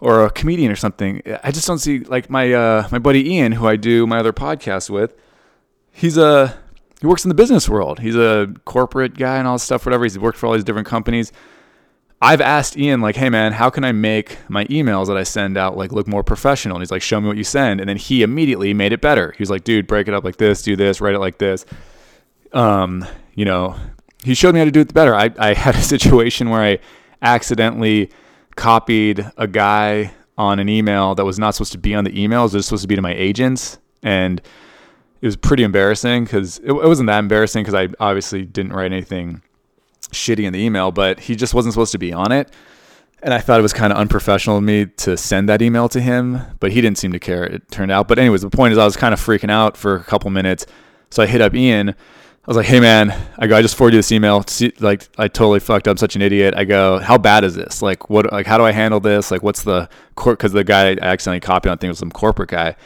or 0.00 0.24
a 0.24 0.30
comedian 0.30 0.72
or 0.72 0.76
something. 0.76 1.22
I 1.44 1.50
just 1.52 1.66
don't 1.66 1.78
see 1.78 2.00
like 2.00 2.30
my 2.30 2.52
uh, 2.52 2.88
my 2.90 2.98
buddy 2.98 3.34
Ian, 3.34 3.52
who 3.52 3.66
I 3.66 3.76
do 3.76 4.06
my 4.06 4.18
other 4.18 4.32
podcast 4.32 4.90
with. 4.90 5.14
He's 5.92 6.16
a 6.16 6.58
he 7.00 7.06
works 7.06 7.24
in 7.24 7.28
the 7.30 7.34
business 7.34 7.68
world. 7.68 7.98
He's 7.98 8.16
a 8.16 8.52
corporate 8.64 9.16
guy 9.16 9.38
and 9.38 9.48
all 9.48 9.54
this 9.54 9.62
stuff, 9.62 9.86
whatever. 9.86 10.04
He's 10.04 10.18
worked 10.18 10.38
for 10.38 10.46
all 10.46 10.52
these 10.52 10.64
different 10.64 10.86
companies. 10.86 11.32
I've 12.22 12.42
asked 12.42 12.76
Ian, 12.76 13.00
like, 13.00 13.16
hey 13.16 13.30
man, 13.30 13.52
how 13.52 13.70
can 13.70 13.82
I 13.82 13.92
make 13.92 14.36
my 14.50 14.66
emails 14.66 15.06
that 15.06 15.16
I 15.16 15.22
send 15.22 15.56
out 15.56 15.78
like 15.78 15.92
look 15.92 16.06
more 16.06 16.22
professional? 16.22 16.76
And 16.76 16.82
he's 16.82 16.90
like, 16.90 17.00
show 17.00 17.18
me 17.18 17.28
what 17.28 17.38
you 17.38 17.44
send. 17.44 17.80
And 17.80 17.88
then 17.88 17.96
he 17.96 18.22
immediately 18.22 18.74
made 18.74 18.92
it 18.92 19.00
better. 19.00 19.32
He 19.32 19.42
was 19.42 19.48
like, 19.48 19.64
dude, 19.64 19.86
break 19.86 20.06
it 20.06 20.12
up 20.12 20.24
like 20.24 20.36
this, 20.36 20.60
do 20.60 20.76
this, 20.76 21.00
write 21.00 21.14
it 21.14 21.20
like 21.20 21.38
this. 21.38 21.64
Um, 22.52 23.06
you 23.34 23.46
know, 23.46 23.76
he 24.22 24.34
showed 24.34 24.52
me 24.52 24.58
how 24.58 24.66
to 24.66 24.70
do 24.70 24.80
it 24.80 24.92
better. 24.92 25.14
I, 25.14 25.30
I 25.38 25.54
had 25.54 25.74
a 25.74 25.82
situation 25.82 26.50
where 26.50 26.60
I 26.60 26.78
accidentally 27.22 28.10
copied 28.56 29.30
a 29.38 29.46
guy 29.46 30.12
on 30.36 30.58
an 30.58 30.68
email 30.68 31.14
that 31.14 31.24
was 31.24 31.38
not 31.38 31.54
supposed 31.54 31.72
to 31.72 31.78
be 31.78 31.94
on 31.94 32.04
the 32.04 32.22
email. 32.22 32.44
It 32.44 32.52
was 32.52 32.66
supposed 32.66 32.82
to 32.82 32.88
be 32.88 32.96
to 32.96 33.02
my 33.02 33.14
agents. 33.14 33.78
And 34.02 34.42
it 35.20 35.26
was 35.26 35.36
pretty 35.36 35.62
embarrassing 35.62 36.24
because 36.24 36.58
it, 36.58 36.70
it 36.70 36.72
wasn't 36.72 37.08
that 37.08 37.18
embarrassing 37.18 37.62
because 37.62 37.74
I 37.74 37.88
obviously 38.00 38.44
didn't 38.44 38.72
write 38.72 38.92
anything 38.92 39.42
shitty 40.12 40.44
in 40.44 40.52
the 40.52 40.60
email, 40.60 40.90
but 40.90 41.20
he 41.20 41.36
just 41.36 41.54
wasn't 41.54 41.74
supposed 41.74 41.92
to 41.92 41.98
be 41.98 42.12
on 42.12 42.32
it. 42.32 42.50
And 43.22 43.34
I 43.34 43.38
thought 43.38 43.60
it 43.60 43.62
was 43.62 43.74
kind 43.74 43.92
of 43.92 43.98
unprofessional 43.98 44.56
of 44.56 44.62
me 44.62 44.86
to 44.86 45.16
send 45.16 45.48
that 45.50 45.60
email 45.60 45.90
to 45.90 46.00
him, 46.00 46.40
but 46.58 46.72
he 46.72 46.80
didn't 46.80 46.96
seem 46.96 47.12
to 47.12 47.18
care, 47.18 47.44
it 47.44 47.70
turned 47.70 47.92
out. 47.92 48.08
But, 48.08 48.18
anyways, 48.18 48.40
the 48.40 48.48
point 48.48 48.72
is, 48.72 48.78
I 48.78 48.84
was 48.86 48.96
kind 48.96 49.12
of 49.12 49.20
freaking 49.20 49.50
out 49.50 49.76
for 49.76 49.94
a 49.94 50.02
couple 50.02 50.30
minutes. 50.30 50.64
So 51.10 51.22
I 51.22 51.26
hit 51.26 51.42
up 51.42 51.54
Ian 51.54 51.94
I 52.42 52.50
was 52.50 52.56
like, 52.56 52.66
hey 52.66 52.80
man, 52.80 53.14
I 53.36 53.46
go, 53.46 53.56
I 53.56 53.60
just 53.60 53.76
forwarded 53.76 53.96
you 53.96 53.98
this 53.98 54.12
email. 54.12 54.42
See, 54.46 54.72
like, 54.80 55.06
I 55.18 55.28
totally 55.28 55.60
fucked 55.60 55.86
up. 55.86 55.98
Such 55.98 56.16
an 56.16 56.22
idiot. 56.22 56.54
I 56.56 56.64
go, 56.64 56.98
how 56.98 57.18
bad 57.18 57.44
is 57.44 57.54
this? 57.54 57.82
Like, 57.82 58.08
what? 58.08 58.32
Like, 58.32 58.46
how 58.46 58.56
do 58.56 58.64
I 58.64 58.72
handle 58.72 58.98
this? 58.98 59.30
Like, 59.30 59.42
what's 59.42 59.62
the 59.62 59.90
court? 60.14 60.38
Because 60.38 60.52
the 60.52 60.64
guy 60.64 60.88
I 60.88 60.96
accidentally 61.00 61.40
copied 61.40 61.68
on 61.68 61.76
thing 61.76 61.90
was 61.90 61.98
some 61.98 62.10
corporate 62.10 62.48
guy. 62.48 62.76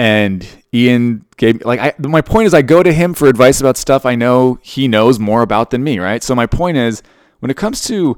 And 0.00 0.44
Ian 0.74 1.24
gave 1.36 1.64
like, 1.64 1.80
I, 1.80 1.94
my 1.98 2.22
point 2.22 2.46
is, 2.46 2.54
I 2.54 2.62
go 2.62 2.82
to 2.82 2.92
him 2.92 3.14
for 3.14 3.28
advice 3.28 3.60
about 3.60 3.76
stuff 3.76 4.06
I 4.06 4.14
know 4.14 4.58
he 4.62 4.88
knows 4.88 5.18
more 5.18 5.42
about 5.42 5.70
than 5.70 5.84
me, 5.84 5.98
right? 5.98 6.22
So 6.22 6.34
my 6.34 6.46
point 6.46 6.76
is, 6.76 7.02
when 7.40 7.50
it 7.50 7.56
comes 7.56 7.82
to 7.88 8.16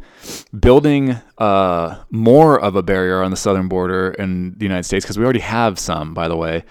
building 0.60 1.16
uh, 1.38 2.02
more 2.10 2.60
of 2.60 2.76
a 2.76 2.82
barrier 2.82 3.22
on 3.22 3.30
the 3.30 3.38
southern 3.38 3.68
border 3.68 4.10
in 4.10 4.52
the 4.58 4.66
United 4.66 4.84
States, 4.84 5.04
because 5.04 5.18
we 5.18 5.24
already 5.24 5.40
have 5.40 5.78
some, 5.78 6.12
by 6.12 6.28
the 6.28 6.36
way. 6.36 6.62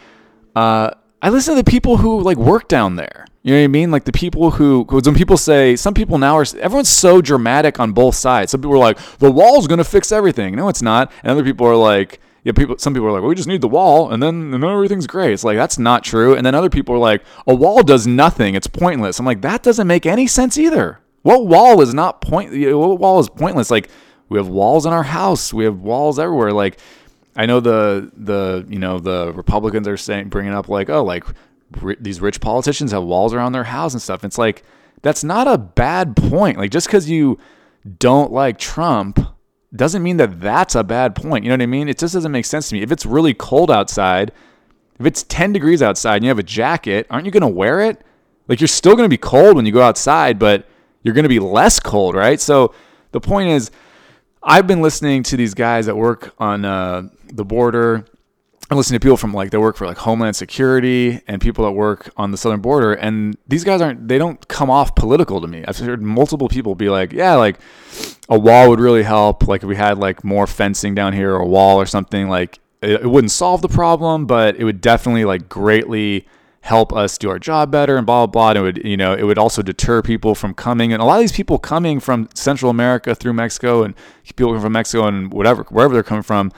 Uh, 0.55 0.91
I 1.23 1.29
listen 1.29 1.55
to 1.55 1.63
the 1.63 1.69
people 1.69 1.97
who 1.97 2.21
like 2.21 2.37
work 2.37 2.67
down 2.67 2.95
there. 2.95 3.25
You 3.41 3.53
know 3.53 3.59
what 3.59 3.63
I 3.63 3.67
mean? 3.67 3.89
Like 3.89 4.05
the 4.05 4.11
people 4.11 4.51
who, 4.51 4.85
because 4.85 5.05
when 5.05 5.15
people 5.15 5.35
say, 5.35 5.75
some 5.75 5.95
people 5.95 6.19
now 6.19 6.37
are, 6.37 6.45
everyone's 6.59 6.89
so 6.89 7.21
dramatic 7.21 7.79
on 7.79 7.91
both 7.91 8.13
sides. 8.13 8.51
Some 8.51 8.61
people 8.61 8.75
are 8.75 8.77
like, 8.77 8.99
the 9.17 9.31
wall's 9.31 9.65
going 9.65 9.79
to 9.79 9.83
fix 9.83 10.11
everything. 10.11 10.55
No, 10.55 10.69
it's 10.69 10.83
not. 10.83 11.11
And 11.23 11.31
other 11.31 11.43
people 11.43 11.65
are 11.65 11.75
like, 11.75 12.21
yeah, 12.43 12.51
people. 12.51 12.77
Some 12.77 12.93
people 12.93 13.07
are 13.07 13.11
like, 13.11 13.21
well, 13.21 13.29
we 13.29 13.35
just 13.35 13.47
need 13.47 13.61
the 13.61 13.69
wall, 13.69 14.11
and 14.11 14.21
then 14.21 14.53
and 14.53 14.63
everything's 14.63 15.07
great. 15.07 15.31
It's 15.31 15.43
like 15.43 15.57
that's 15.57 15.77
not 15.77 16.03
true. 16.03 16.35
And 16.35 16.45
then 16.45 16.55
other 16.55 16.69
people 16.69 16.93
are 16.95 16.99
like, 16.99 17.23
a 17.47 17.55
wall 17.55 17.83
does 17.83 18.05
nothing. 18.05 18.55
It's 18.55 18.67
pointless. 18.67 19.19
I'm 19.19 19.25
like, 19.25 19.41
that 19.41 19.63
doesn't 19.63 19.87
make 19.87 20.05
any 20.05 20.27
sense 20.27 20.57
either. 20.57 20.99
What 21.21 21.47
wall 21.47 21.81
is 21.81 21.93
not 21.93 22.21
point? 22.21 22.51
What 22.51 22.99
wall 22.99 23.19
is 23.19 23.29
pointless? 23.29 23.71
Like 23.71 23.89
we 24.27 24.37
have 24.37 24.49
walls 24.49 24.85
in 24.85 24.91
our 24.91 25.03
house. 25.03 25.53
We 25.53 25.63
have 25.63 25.79
walls 25.79 26.19
everywhere. 26.19 26.51
Like 26.51 26.79
I 27.35 27.45
know 27.45 27.61
the 27.61 28.11
the 28.15 28.65
you 28.67 28.79
know 28.79 28.99
the 28.99 29.31
Republicans 29.33 29.87
are 29.87 29.97
saying 29.97 30.27
bringing 30.29 30.53
up 30.53 30.67
like 30.67 30.89
oh 30.89 31.03
like 31.03 31.23
r- 31.81 31.95
these 31.99 32.19
rich 32.19 32.41
politicians 32.41 32.91
have 32.91 33.03
walls 33.03 33.33
around 33.33 33.53
their 33.53 33.63
house 33.63 33.93
and 33.93 34.01
stuff. 34.01 34.25
It's 34.25 34.37
like 34.37 34.63
that's 35.01 35.23
not 35.23 35.47
a 35.47 35.57
bad 35.57 36.17
point. 36.17 36.57
Like 36.57 36.71
just 36.71 36.87
because 36.87 37.09
you 37.09 37.39
don't 37.99 38.33
like 38.33 38.57
Trump 38.57 39.19
doesn't 39.75 40.03
mean 40.03 40.17
that 40.17 40.39
that's 40.39 40.75
a 40.75 40.83
bad 40.83 41.15
point. 41.15 41.43
You 41.43 41.49
know 41.49 41.55
what 41.55 41.63
I 41.63 41.67
mean? 41.67 41.89
It 41.89 41.97
just 41.97 42.13
doesn't 42.13 42.31
make 42.31 42.45
sense 42.45 42.69
to 42.69 42.75
me. 42.75 42.81
If 42.81 42.91
it's 42.91 43.05
really 43.05 43.33
cold 43.33 43.71
outside, 43.71 44.31
if 44.99 45.05
it's 45.05 45.23
10 45.23 45.53
degrees 45.53 45.81
outside 45.81 46.17
and 46.17 46.23
you 46.23 46.29
have 46.29 46.39
a 46.39 46.43
jacket, 46.43 47.07
aren't 47.09 47.25
you 47.25 47.31
going 47.31 47.41
to 47.41 47.47
wear 47.47 47.81
it? 47.81 48.03
Like 48.47 48.61
you're 48.61 48.67
still 48.67 48.95
going 48.95 49.05
to 49.05 49.09
be 49.09 49.17
cold 49.17 49.55
when 49.55 49.65
you 49.65 49.71
go 49.71 49.81
outside, 49.81 50.37
but 50.37 50.67
you're 51.01 51.15
going 51.15 51.23
to 51.23 51.29
be 51.29 51.39
less 51.39 51.79
cold, 51.79 52.15
right? 52.15 52.39
So 52.39 52.73
the 53.11 53.19
point 53.19 53.49
is 53.49 53.71
I've 54.43 54.67
been 54.67 54.81
listening 54.81 55.23
to 55.23 55.37
these 55.37 55.53
guys 55.53 55.85
that 55.85 55.95
work 55.95 56.33
on 56.37 56.65
uh, 56.65 57.09
the 57.33 57.45
border. 57.45 58.05
I 58.71 58.75
listen 58.75 58.93
to 58.93 58.99
people 58.99 59.17
from 59.17 59.33
like 59.33 59.51
they 59.51 59.57
work 59.57 59.75
for 59.75 59.85
like 59.85 59.97
Homeland 59.97 60.35
Security 60.35 61.21
and 61.27 61.41
people 61.41 61.65
that 61.65 61.71
work 61.71 62.09
on 62.17 62.31
the 62.31 62.37
southern 62.37 62.61
border, 62.61 62.93
and 62.93 63.37
these 63.47 63.63
guys 63.63 63.81
aren't 63.81 64.07
they 64.07 64.17
don't 64.17 64.47
come 64.47 64.69
off 64.69 64.95
political 64.95 65.41
to 65.41 65.47
me. 65.47 65.63
I've 65.67 65.77
heard 65.77 66.01
multiple 66.01 66.47
people 66.47 66.73
be 66.73 66.89
like, 66.89 67.11
"Yeah, 67.11 67.35
like 67.35 67.59
a 68.29 68.39
wall 68.39 68.69
would 68.69 68.79
really 68.79 69.03
help. 69.03 69.47
Like 69.47 69.63
if 69.63 69.69
we 69.69 69.75
had 69.75 69.97
like 69.97 70.23
more 70.23 70.47
fencing 70.47 70.95
down 70.95 71.13
here 71.13 71.33
or 71.33 71.41
a 71.41 71.47
wall 71.47 71.77
or 71.77 71.85
something, 71.85 72.29
like 72.29 72.59
it, 72.81 73.01
it 73.01 73.07
wouldn't 73.07 73.31
solve 73.31 73.61
the 73.61 73.69
problem, 73.69 74.25
but 74.25 74.55
it 74.55 74.63
would 74.63 74.81
definitely 74.81 75.25
like 75.25 75.49
greatly." 75.49 76.27
help 76.63 76.93
us 76.93 77.17
do 77.17 77.29
our 77.29 77.39
job 77.39 77.69
better 77.69 77.97
and 77.97 78.05
blah 78.05 78.25
blah 78.25 78.31
blah. 78.31 78.49
And 78.51 78.59
it 78.59 78.61
would 78.61 78.85
you 78.85 78.95
know 78.95 79.13
it 79.13 79.23
would 79.23 79.37
also 79.37 79.61
deter 79.61 80.01
people 80.01 80.33
from 80.33 80.53
coming. 80.53 80.93
And 80.93 81.01
a 81.01 81.05
lot 81.05 81.15
of 81.15 81.19
these 81.19 81.33
people 81.33 81.59
coming 81.59 81.99
from 81.99 82.29
Central 82.35 82.71
America 82.71 83.13
through 83.13 83.33
Mexico 83.33 83.83
and 83.83 83.93
people 84.37 84.57
from 84.57 84.71
Mexico 84.71 85.05
and 85.05 85.31
whatever 85.33 85.63
wherever 85.63 85.93
they're 85.93 86.03
coming 86.03 86.23
from, 86.23 86.53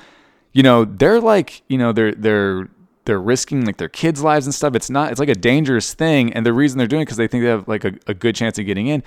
you 0.56 0.64
know 0.64 0.86
they're 0.86 1.20
like 1.20 1.64
you 1.68 1.78
know 1.78 1.92
they're 1.92 2.14
they're 2.14 2.70
they're 3.04 3.20
risking 3.20 3.66
like 3.66 3.76
their 3.76 3.90
kids' 3.90 4.24
lives 4.24 4.48
and 4.48 4.56
stuff. 4.56 4.74
It's 4.74 4.90
not 4.90 5.12
it's 5.12 5.20
like 5.20 5.30
a 5.30 5.36
dangerous 5.36 5.94
thing, 5.94 6.32
and 6.32 6.46
the 6.46 6.54
reason 6.54 6.78
they're 6.78 6.88
doing 6.88 7.02
it 7.02 7.06
because 7.06 7.18
they 7.18 7.28
think 7.28 7.44
they 7.44 7.50
have 7.50 7.68
like 7.68 7.84
a, 7.84 7.94
a 8.08 8.14
good 8.14 8.36
chance 8.36 8.58
of 8.58 8.66
getting 8.66 8.88
in. 8.88 9.04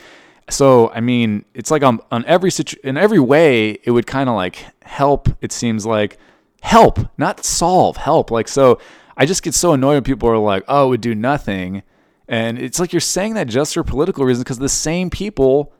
So 0.51 0.91
I 0.91 1.01
mean, 1.01 1.47
it's 1.55 1.71
like 1.71 1.83
on 1.83 2.01
on 2.13 2.23
every 2.27 2.51
situ- 2.51 2.79
in 2.85 2.99
every 2.99 3.19
way, 3.19 3.79
it 3.83 3.93
would 3.93 4.07
kind 4.07 4.29
of 4.29 4.35
like 4.35 4.63
help. 4.83 5.31
It 5.41 5.51
seems 5.51 5.87
like 5.87 6.19
help, 6.61 6.99
not 7.17 7.47
solve, 7.47 7.97
help. 7.97 8.31
Like 8.31 8.47
so, 8.47 8.79
I 9.17 9.25
just 9.25 9.43
get 9.43 9.55
so 9.55 9.73
annoyed 9.73 9.95
when 9.95 10.05
people 10.05 10.29
are 10.29 10.37
like, 10.37 10.65
"Oh, 10.69 10.89
it 10.89 10.91
would 10.91 11.01
do 11.01 11.15
nothing," 11.15 11.83
and 12.29 12.59
it's 12.59 12.79
like 12.79 12.93
you're 12.93 13.01
saying 13.01 13.35
that 13.35 13.49
just 13.49 13.73
for 13.73 13.83
political 13.83 14.27
reasons 14.27 14.45
because 14.45 14.59
the 14.59 14.69
same 14.69 15.09
people 15.09 15.73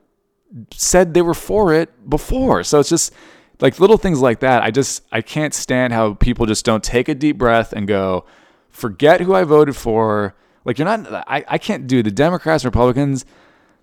said 0.73 1.13
they 1.13 1.21
were 1.21 1.35
for 1.35 1.75
it 1.75 2.09
before. 2.09 2.63
So 2.63 2.79
it's 2.79 2.89
just 2.89 3.13
like 3.61 3.79
little 3.79 3.97
things 3.97 4.21
like 4.21 4.39
that. 4.39 4.63
I 4.63 4.71
just 4.71 5.03
I 5.11 5.21
can't 5.21 5.53
stand 5.53 5.93
how 5.93 6.13
people 6.13 6.45
just 6.45 6.65
don't 6.65 6.83
take 6.83 7.09
a 7.09 7.15
deep 7.15 7.37
breath 7.37 7.73
and 7.73 7.87
go, 7.87 8.25
"Forget 8.69 9.21
who 9.21 9.33
I 9.33 9.43
voted 9.43 9.75
for." 9.75 10.35
Like 10.65 10.77
you're 10.77 10.85
not. 10.85 11.11
I 11.27 11.43
I 11.47 11.57
can't 11.57 11.87
do 11.87 12.03
the 12.03 12.11
Democrats, 12.11 12.65
Republicans 12.65 13.25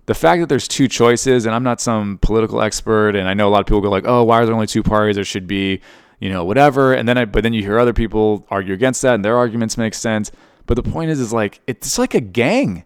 the 0.05 0.15
fact 0.15 0.39
that 0.39 0.47
there's 0.47 0.69
two 0.69 0.87
choices, 0.87 1.45
and 1.45 1.53
I'm 1.53 1.63
not 1.63 1.81
some 1.81 2.17
political 2.19 2.61
expert, 2.61 3.13
and 3.13 3.27
I 3.27 3.33
know 3.33 3.49
a 3.49 3.51
lot 3.51 3.59
of 3.59 3.65
people 3.65 3.81
go 3.81 3.89
like, 3.89 4.07
"Oh, 4.07 4.23
why 4.23 4.41
are 4.41 4.45
there 4.45 4.55
only 4.55 4.65
two 4.65 4.81
parties? 4.81 5.17
There 5.17 5.25
should 5.25 5.47
be 5.47 5.81
you 6.19 6.29
know, 6.29 6.43
whatever. 6.43 6.93
And 6.93 7.07
then 7.07 7.17
I, 7.17 7.25
but 7.25 7.43
then 7.43 7.53
you 7.53 7.61
hear 7.61 7.79
other 7.79 7.93
people 7.93 8.45
argue 8.49 8.73
against 8.73 9.01
that 9.03 9.15
and 9.15 9.25
their 9.25 9.37
arguments 9.37 9.77
make 9.77 9.93
sense. 9.93 10.31
But 10.65 10.75
the 10.75 10.83
point 10.83 11.11
is, 11.11 11.19
is 11.19 11.31
like, 11.31 11.61
it's 11.67 11.97
like 11.97 12.13
a 12.13 12.21
gang. 12.21 12.83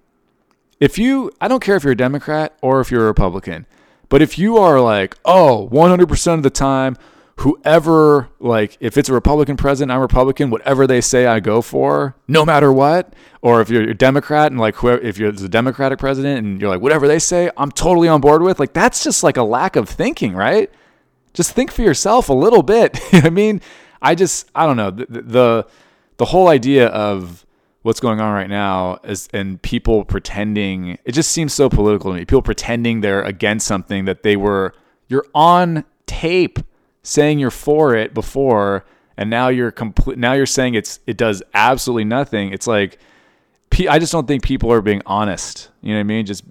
If 0.79 0.97
you, 0.97 1.31
I 1.39 1.47
don't 1.47 1.61
care 1.61 1.75
if 1.75 1.83
you're 1.83 1.93
a 1.93 1.97
Democrat 1.97 2.57
or 2.61 2.81
if 2.81 2.91
you're 2.91 3.03
a 3.03 3.07
Republican, 3.07 3.65
but 4.11 4.21
if 4.21 4.37
you 4.37 4.57
are 4.57 4.79
like, 4.79 5.17
oh, 5.25 5.67
100% 5.71 6.33
of 6.35 6.43
the 6.43 6.51
time, 6.51 6.97
whoever, 7.37 8.29
like, 8.39 8.77
if 8.79 8.95
it's 8.95 9.09
a 9.09 9.13
Republican 9.13 9.57
president, 9.57 9.91
I'm 9.91 10.01
Republican, 10.01 10.51
whatever 10.51 10.85
they 10.85 11.01
say, 11.01 11.25
I 11.25 11.39
go 11.39 11.63
for, 11.63 12.15
no 12.27 12.45
matter 12.45 12.71
what. 12.71 13.13
Or 13.41 13.59
if 13.61 13.71
you're 13.71 13.89
a 13.89 13.95
Democrat 13.95 14.51
and 14.51 14.61
like, 14.61 14.75
whoever, 14.75 15.01
if 15.01 15.17
you're 15.17 15.31
the 15.31 15.49
Democratic 15.49 15.97
president 15.97 16.45
and 16.45 16.61
you're 16.61 16.69
like, 16.69 16.81
whatever 16.81 17.07
they 17.07 17.17
say, 17.17 17.49
I'm 17.57 17.71
totally 17.71 18.07
on 18.07 18.21
board 18.21 18.43
with, 18.43 18.59
like, 18.59 18.73
that's 18.73 19.03
just 19.03 19.23
like 19.23 19.37
a 19.37 19.43
lack 19.43 19.75
of 19.75 19.89
thinking, 19.89 20.35
right? 20.35 20.69
just 21.33 21.53
think 21.53 21.71
for 21.71 21.81
yourself 21.81 22.29
a 22.29 22.33
little 22.33 22.63
bit. 22.63 22.99
I 23.13 23.29
mean, 23.29 23.61
I 24.01 24.15
just 24.15 24.49
I 24.55 24.65
don't 24.65 24.77
know 24.77 24.91
the, 24.91 25.05
the 25.05 25.67
the 26.17 26.25
whole 26.25 26.47
idea 26.47 26.87
of 26.87 27.45
what's 27.83 27.99
going 27.99 28.19
on 28.19 28.33
right 28.33 28.49
now 28.49 28.99
is 29.03 29.27
and 29.33 29.61
people 29.61 30.05
pretending 30.05 30.97
it 31.03 31.13
just 31.13 31.31
seems 31.31 31.53
so 31.53 31.69
political 31.69 32.11
to 32.11 32.17
me. 32.17 32.25
People 32.25 32.41
pretending 32.41 33.01
they're 33.01 33.23
against 33.23 33.67
something 33.67 34.05
that 34.05 34.23
they 34.23 34.35
were 34.35 34.73
you're 35.07 35.25
on 35.33 35.83
tape 36.05 36.59
saying 37.03 37.39
you're 37.39 37.49
for 37.51 37.95
it 37.95 38.13
before 38.13 38.85
and 39.17 39.29
now 39.29 39.47
you're 39.47 39.71
complete 39.71 40.17
now 40.17 40.33
you're 40.33 40.45
saying 40.45 40.75
it's 40.75 40.99
it 41.07 41.17
does 41.17 41.41
absolutely 41.53 42.05
nothing. 42.05 42.53
It's 42.53 42.67
like 42.67 42.99
I 43.89 43.99
just 43.99 44.11
don't 44.11 44.27
think 44.27 44.43
people 44.43 44.71
are 44.71 44.81
being 44.81 45.01
honest. 45.05 45.69
You 45.81 45.93
know 45.93 45.95
what 45.95 46.01
I 46.01 46.03
mean? 46.03 46.25
Just 46.25 46.43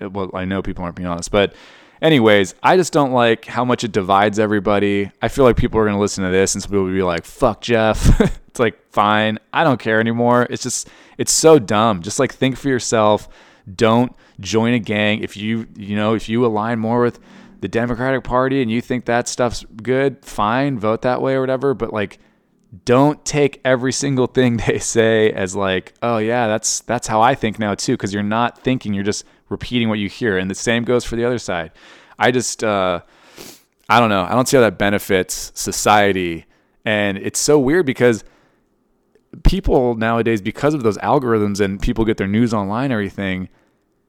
well, 0.00 0.30
I 0.34 0.44
know 0.44 0.62
people 0.62 0.84
aren't 0.84 0.96
being 0.96 1.08
honest, 1.08 1.30
but 1.30 1.54
Anyways, 2.02 2.54
I 2.62 2.76
just 2.76 2.92
don't 2.92 3.12
like 3.12 3.44
how 3.44 3.64
much 3.64 3.84
it 3.84 3.92
divides 3.92 4.38
everybody. 4.38 5.10
I 5.20 5.28
feel 5.28 5.44
like 5.44 5.56
people 5.56 5.78
are 5.80 5.84
going 5.84 5.96
to 5.96 6.00
listen 6.00 6.24
to 6.24 6.30
this 6.30 6.54
and 6.54 6.62
some 6.62 6.70
people 6.70 6.84
will 6.84 6.92
be 6.92 7.02
like, 7.02 7.24
fuck 7.24 7.60
Geoff. 7.60 8.20
it's 8.48 8.58
like, 8.58 8.80
fine. 8.90 9.38
I 9.52 9.64
don't 9.64 9.78
care 9.78 10.00
anymore. 10.00 10.46
It's 10.48 10.62
just, 10.62 10.88
it's 11.18 11.32
so 11.32 11.58
dumb. 11.58 12.00
Just 12.00 12.18
like 12.18 12.32
think 12.32 12.56
for 12.56 12.68
yourself. 12.68 13.28
Don't 13.74 14.14
join 14.40 14.72
a 14.72 14.78
gang. 14.78 15.22
If 15.22 15.36
you, 15.36 15.66
you 15.76 15.94
know, 15.94 16.14
if 16.14 16.28
you 16.28 16.44
align 16.46 16.78
more 16.78 17.02
with 17.02 17.20
the 17.60 17.68
Democratic 17.68 18.24
Party 18.24 18.62
and 18.62 18.70
you 18.70 18.80
think 18.80 19.04
that 19.04 19.28
stuff's 19.28 19.64
good, 19.82 20.24
fine, 20.24 20.78
vote 20.78 21.02
that 21.02 21.20
way 21.20 21.34
or 21.34 21.40
whatever. 21.40 21.74
But 21.74 21.92
like, 21.92 22.18
don't 22.84 23.22
take 23.24 23.60
every 23.64 23.92
single 23.92 24.26
thing 24.26 24.56
they 24.66 24.78
say 24.78 25.30
as 25.32 25.54
like, 25.54 25.94
oh 26.02 26.18
yeah, 26.18 26.46
that's 26.46 26.80
that's 26.80 27.06
how 27.06 27.20
I 27.20 27.34
think 27.34 27.58
now 27.58 27.74
too, 27.74 27.92
because 27.92 28.14
you're 28.14 28.22
not 28.22 28.58
thinking, 28.58 28.94
you're 28.94 29.04
just 29.04 29.24
repeating 29.50 29.90
what 29.90 29.98
you 29.98 30.08
hear. 30.08 30.38
And 30.38 30.50
the 30.50 30.54
same 30.54 30.84
goes 30.84 31.04
for 31.04 31.16
the 31.16 31.24
other 31.26 31.38
side. 31.38 31.72
I 32.18 32.30
just 32.30 32.64
uh, 32.64 33.02
I 33.88 34.00
don't 34.00 34.08
know. 34.08 34.22
I 34.22 34.30
don't 34.30 34.48
see 34.48 34.56
how 34.56 34.62
that 34.62 34.78
benefits 34.78 35.52
society. 35.54 36.46
And 36.84 37.18
it's 37.18 37.38
so 37.38 37.58
weird 37.58 37.84
because 37.84 38.24
people 39.44 39.94
nowadays, 39.96 40.40
because 40.40 40.74
of 40.74 40.82
those 40.82 40.96
algorithms 40.98 41.60
and 41.60 41.80
people 41.80 42.04
get 42.04 42.16
their 42.16 42.26
news 42.26 42.54
online 42.54 42.92
everything, 42.92 43.48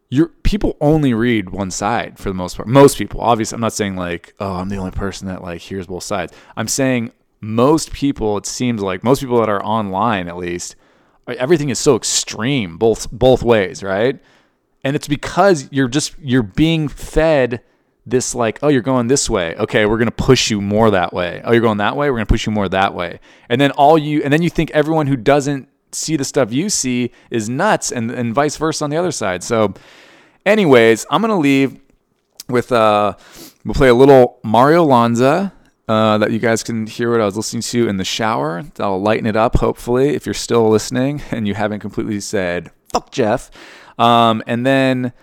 you're 0.09 0.27
people 0.43 0.77
only 0.81 1.13
read 1.13 1.49
one 1.49 1.71
side 1.71 2.19
for 2.19 2.29
the 2.29 2.33
most 2.35 2.57
part. 2.57 2.67
Most 2.67 2.97
people, 2.97 3.21
obviously, 3.21 3.55
I'm 3.55 3.61
not 3.61 3.73
saying 3.73 3.95
like, 3.95 4.35
oh, 4.39 4.55
I'm 4.55 4.69
the 4.69 4.75
only 4.75 4.91
person 4.91 5.27
that 5.27 5.41
like 5.41 5.61
hears 5.61 5.87
both 5.87 6.03
sides. 6.03 6.33
I'm 6.55 6.67
saying 6.67 7.11
most 7.39 7.91
people, 7.91 8.37
it 8.37 8.45
seems 8.45 8.81
like 8.81 9.03
most 9.03 9.21
people 9.21 9.39
that 9.39 9.49
are 9.49 9.63
online, 9.63 10.27
at 10.27 10.37
least, 10.37 10.75
everything 11.27 11.69
is 11.69 11.79
so 11.79 11.95
extreme 11.95 12.77
both 12.77 13.09
both 13.11 13.41
ways, 13.41 13.81
right? 13.83 14.19
And 14.83 14.95
it's 14.95 15.07
because 15.07 15.69
you're 15.71 15.87
just 15.87 16.15
you're 16.19 16.43
being 16.43 16.87
fed 16.87 17.61
this 18.05 18.33
like, 18.33 18.59
oh, 18.63 18.67
you're 18.67 18.81
going 18.81 19.07
this 19.07 19.29
way. 19.29 19.55
Okay, 19.55 19.85
we're 19.85 19.97
gonna 19.97 20.11
push 20.11 20.49
you 20.49 20.61
more 20.61 20.91
that 20.91 21.13
way. 21.13 21.41
Oh, 21.43 21.51
you're 21.51 21.61
going 21.61 21.77
that 21.77 21.95
way. 21.95 22.09
We're 22.09 22.17
gonna 22.17 22.25
push 22.25 22.45
you 22.45 22.51
more 22.51 22.67
that 22.69 22.93
way. 22.93 23.19
And 23.49 23.61
then 23.61 23.71
all 23.71 23.97
you 23.97 24.23
and 24.23 24.33
then 24.33 24.41
you 24.41 24.49
think 24.49 24.71
everyone 24.71 25.07
who 25.07 25.15
doesn't 25.15 25.69
see 25.91 26.15
the 26.15 26.23
stuff 26.23 26.51
you 26.51 26.69
see 26.69 27.11
is 27.29 27.49
nuts, 27.49 27.91
and 27.91 28.11
and 28.11 28.33
vice 28.33 28.57
versa 28.57 28.83
on 28.83 28.89
the 28.89 28.97
other 28.97 29.11
side. 29.11 29.43
So, 29.43 29.73
anyways, 30.45 31.05
I'm 31.09 31.21
gonna 31.21 31.39
leave 31.39 31.79
with 32.47 32.71
uh, 32.71 33.15
we'll 33.63 33.73
play 33.73 33.89
a 33.89 33.95
little 33.95 34.39
Mario 34.43 34.83
Lanza. 34.83 35.53
Uh, 35.87 36.17
that 36.17 36.31
you 36.31 36.39
guys 36.39 36.63
can 36.63 36.87
hear 36.87 37.11
what 37.11 37.19
I 37.19 37.25
was 37.25 37.35
listening 37.35 37.63
to 37.63 37.89
in 37.89 37.97
the 37.97 38.05
shower. 38.05 38.63
That'll 38.75 39.01
lighten 39.01 39.25
it 39.25 39.35
up, 39.35 39.57
hopefully, 39.57 40.15
if 40.15 40.25
you're 40.25 40.33
still 40.33 40.69
listening 40.69 41.21
and 41.31 41.45
you 41.45 41.53
haven't 41.53 41.81
completely 41.81 42.21
said, 42.21 42.71
fuck 42.93 43.11
Geoff. 43.11 43.51
Um, 44.01 44.41
and 44.47 44.65
then 44.65 45.13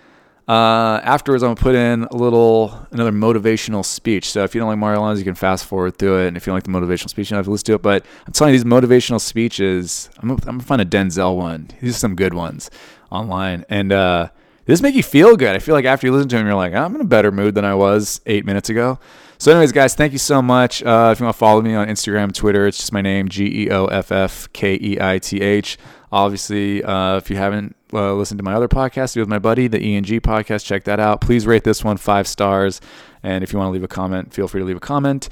uh, 0.47 0.99
afterwards, 1.03 1.43
I'm 1.43 1.49
gonna 1.49 1.61
put 1.61 1.75
in 1.75 2.05
a 2.05 2.15
little 2.15 2.87
another 2.91 3.11
motivational 3.11 3.85
speech. 3.85 4.31
So 4.31 4.43
if 4.43 4.55
you 4.55 4.61
don't 4.61 4.69
like 4.69 4.79
Mario 4.79 5.01
Lanza, 5.01 5.19
you 5.19 5.25
can 5.25 5.35
fast 5.35 5.65
forward 5.65 5.97
through 5.97 6.23
it. 6.23 6.27
And 6.29 6.37
if 6.37 6.47
you 6.47 6.51
don't 6.51 6.55
like 6.55 6.63
the 6.63 6.71
motivational 6.71 7.09
speech, 7.09 7.29
you 7.29 7.35
don't 7.35 7.39
have 7.39 7.45
to 7.45 7.51
listen 7.51 7.65
to 7.65 7.73
it. 7.73 7.81
But 7.81 8.05
I'm 8.25 8.33
telling 8.33 8.53
you, 8.53 8.59
these 8.59 8.71
motivational 8.71 9.21
speeches, 9.21 10.09
I'm 10.17 10.29
gonna, 10.29 10.41
I'm 10.47 10.57
gonna 10.57 10.63
find 10.63 10.81
a 10.81 10.85
Denzel 10.85 11.35
one. 11.35 11.69
These 11.81 11.95
are 11.95 11.99
some 11.99 12.15
good 12.15 12.33
ones 12.33 12.71
online, 13.11 13.65
and 13.69 13.91
uh, 13.91 14.29
this 14.65 14.81
make 14.81 14.95
you 14.95 15.03
feel 15.03 15.35
good. 15.35 15.55
I 15.55 15.59
feel 15.59 15.75
like 15.75 15.85
after 15.85 16.07
you 16.07 16.13
listen 16.13 16.29
to 16.29 16.37
them, 16.37 16.45
you're 16.47 16.55
like, 16.55 16.73
I'm 16.73 16.95
in 16.95 17.01
a 17.01 17.05
better 17.05 17.31
mood 17.31 17.55
than 17.55 17.65
I 17.65 17.75
was 17.75 18.21
eight 18.25 18.45
minutes 18.45 18.69
ago. 18.69 18.99
So, 19.37 19.51
anyways, 19.51 19.71
guys, 19.71 19.95
thank 19.95 20.13
you 20.13 20.19
so 20.19 20.41
much. 20.41 20.83
Uh, 20.83 21.09
if 21.11 21.19
you 21.19 21.25
want 21.25 21.35
to 21.35 21.39
follow 21.39 21.61
me 21.61 21.75
on 21.75 21.87
Instagram, 21.87 22.33
Twitter, 22.33 22.67
it's 22.67 22.77
just 22.77 22.91
my 22.91 23.01
name, 23.01 23.29
G 23.29 23.65
E 23.65 23.71
O 23.71 23.85
F 23.85 24.11
F 24.11 24.51
K 24.53 24.77
E 24.81 24.97
I 24.99 25.19
T 25.19 25.41
H. 25.41 25.77
Obviously, 26.11 26.83
uh, 26.83 27.17
if 27.17 27.29
you 27.29 27.35
haven't 27.35 27.75
uh, 27.93 28.13
listened 28.13 28.37
to 28.39 28.43
my 28.43 28.53
other 28.53 28.67
podcast 28.67 29.15
with 29.15 29.27
my 29.27 29.39
buddy, 29.39 29.67
the 29.67 29.79
ENG 29.79 30.05
podcast, 30.21 30.65
check 30.65 30.83
that 30.85 30.99
out. 30.99 31.21
Please 31.21 31.45
rate 31.47 31.63
this 31.63 31.83
one 31.83 31.97
five 31.97 32.27
stars. 32.27 32.81
And 33.23 33.43
if 33.43 33.51
you 33.51 33.59
want 33.59 33.69
to 33.69 33.73
leave 33.73 33.83
a 33.83 33.87
comment, 33.87 34.33
feel 34.33 34.47
free 34.47 34.61
to 34.61 34.65
leave 34.65 34.77
a 34.77 34.81
comment. 34.81 35.29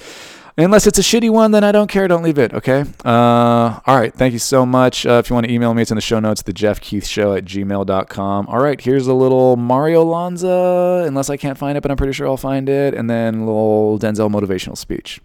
Unless 0.60 0.88
it's 0.88 0.98
a 0.98 1.04
shitty 1.04 1.30
one, 1.30 1.52
then 1.52 1.64
I 1.64 1.72
don't 1.72 1.88
care. 1.88 2.08
Don't 2.08 2.24
leave 2.24 2.40
it. 2.40 2.52
Okay. 2.52 2.84
Uh, 3.06 3.80
all 3.86 3.96
right. 3.96 4.12
Thank 4.12 4.34
you 4.34 4.40
so 4.40 4.66
much. 4.66 5.06
Uh, 5.06 5.22
if 5.24 5.30
you 5.30 5.36
want 5.36 5.46
to 5.46 5.54
email 5.54 5.72
me, 5.76 5.84
it's 5.84 5.92
in 5.92 5.96
the 5.96 6.02
show 6.02 6.20
notes, 6.20 6.42
the 6.42 6.52
Geoff 6.52 6.82
Keith 6.82 7.06
Show 7.06 7.34
at 7.36 7.46
gmail.com. 7.46 8.48
All 8.48 8.60
right. 8.60 8.82
Here's 8.82 9.06
a 9.06 9.14
little 9.14 9.56
Mario 9.56 10.04
Lanza, 10.04 11.04
unless 11.06 11.30
I 11.30 11.38
can't 11.38 11.60
find 11.60 11.78
it, 11.78 11.82
but 11.82 11.92
I'm 11.92 11.98
pretty 11.98 12.14
sure 12.14 12.28
I'll 12.28 12.38
find 12.38 12.70
it. 12.70 12.96
And 12.96 13.08
then 13.08 13.36
a 13.36 13.46
little 13.46 14.00
Denzel 14.00 14.32
motivational 14.32 14.76
speech. 14.76 15.22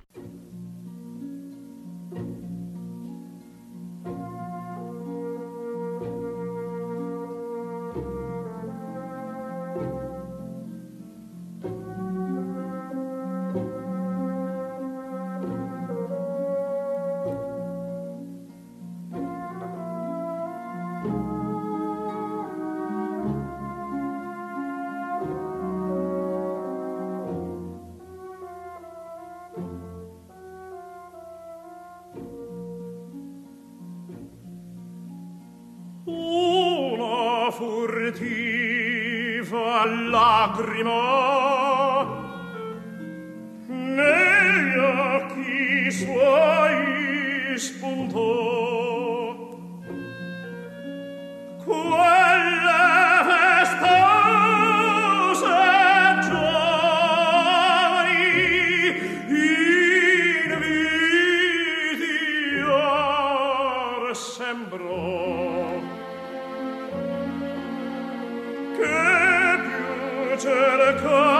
Più 70.42 71.31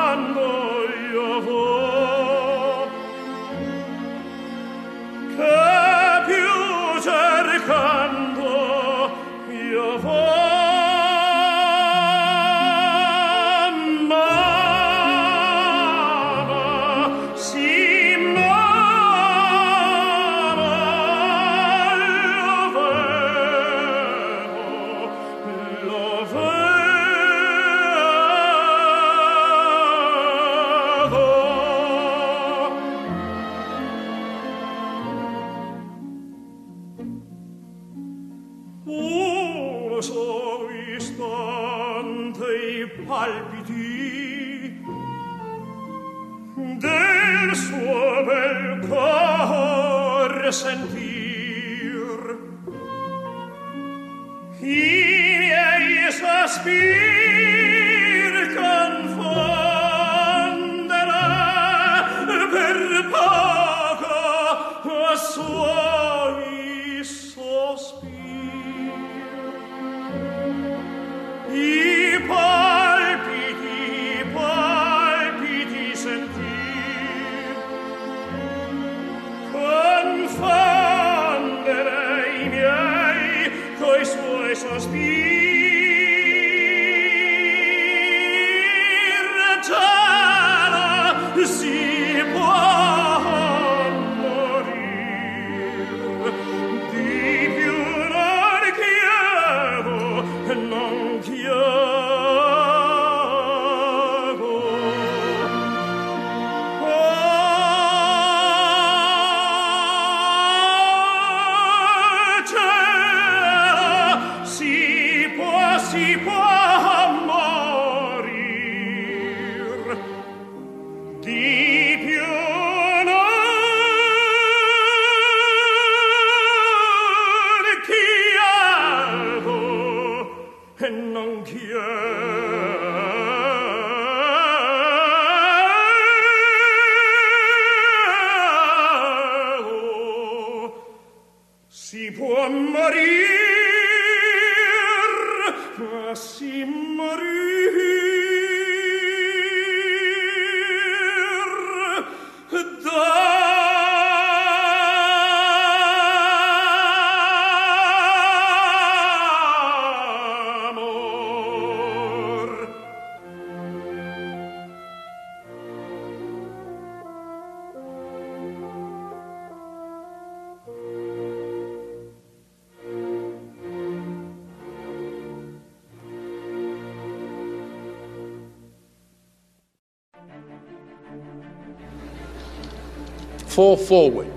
fall 183.52 183.76
forward. 183.76 184.32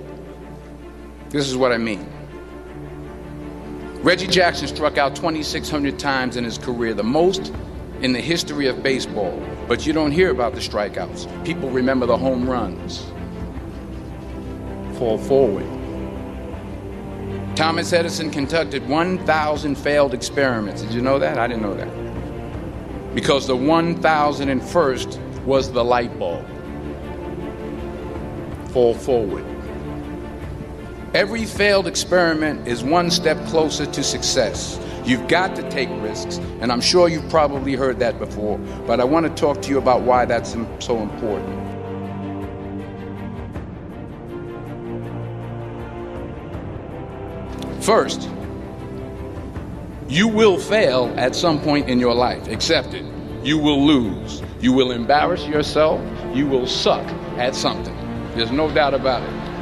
This 1.30 1.48
is 1.48 1.56
what 1.56 1.72
I 1.72 1.78
mean. 1.78 2.08
Reggie 4.04 4.28
Jackson 4.28 4.68
struck 4.68 4.98
out 4.98 5.16
2,600 5.16 5.98
times 5.98 6.38
in 6.38 6.44
his 6.44 6.58
career, 6.58 6.94
the 6.94 7.04
most 7.04 7.54
in 8.02 8.12
the 8.14 8.22
history 8.22 8.68
of 8.68 8.84
baseball. 8.84 9.42
But 9.68 9.86
you 9.86 9.94
don't 9.94 10.12
hear 10.12 10.30
about 10.30 10.54
the 10.54 10.60
strikeouts. 10.60 11.46
People 11.46 11.70
remember 11.70 12.06
the 12.06 12.18
home 12.18 12.48
runs. 12.48 13.06
Fall 15.00 15.18
forward. 15.18 15.66
Thomas 17.56 17.94
Edison 17.94 18.30
conducted 18.30 18.88
1,000 18.88 19.76
failed 19.76 20.14
experiments. 20.14 20.82
Did 20.82 20.92
you 20.92 21.02
know 21.02 21.18
that? 21.20 21.40
I 21.40 21.48
didn't 21.48 21.64
know 21.64 21.74
that. 21.74 23.16
Because 23.16 23.48
the 23.48 23.56
1,001st 23.56 25.46
was 25.46 25.72
the 25.72 25.84
light 25.84 26.20
bulb 26.20 26.46
fall 28.76 28.94
forward. 28.94 29.46
Every 31.14 31.46
failed 31.46 31.88
experiment 31.88 32.68
is 32.68 32.84
one 32.84 33.10
step 33.10 33.38
closer 33.46 33.86
to 33.86 34.04
success. 34.04 34.78
You've 35.06 35.30
got 35.30 35.56
to 35.56 35.70
take 35.70 35.88
risks, 36.02 36.40
and 36.60 36.74
I'm 36.74 36.82
sure 36.82 37.08
you've 37.08 37.30
probably 37.30 37.76
heard 37.76 38.00
that 38.00 38.20
before, 38.20 38.58
but 38.86 39.00
I 39.00 39.06
want 39.06 39.28
to 39.28 39.34
talk 39.34 39.62
to 39.62 39.70
you 39.70 39.78
about 39.78 40.02
why 40.02 40.26
that's 40.26 40.58
so 40.80 41.02
important. 41.02 41.56
First, 47.82 48.30
you 50.10 50.28
will 50.28 50.60
fail 50.60 51.14
at 51.16 51.34
some 51.34 51.62
point 51.62 51.88
in 51.88 51.98
your 51.98 52.14
life. 52.14 52.50
Accept 52.50 52.94
it. 52.94 53.06
You 53.42 53.58
will 53.58 53.88
lose. 53.88 54.44
You 54.60 54.74
will 54.74 54.92
embarrass 54.92 55.48
yourself. 55.48 56.02
You 56.36 56.46
will 56.46 56.68
suck 56.68 57.08
at 57.38 57.56
something. 57.56 57.95
There's 58.36 58.52
no 58.52 58.70
doubt 58.70 58.94
about 58.94 59.24
it. 59.24 59.56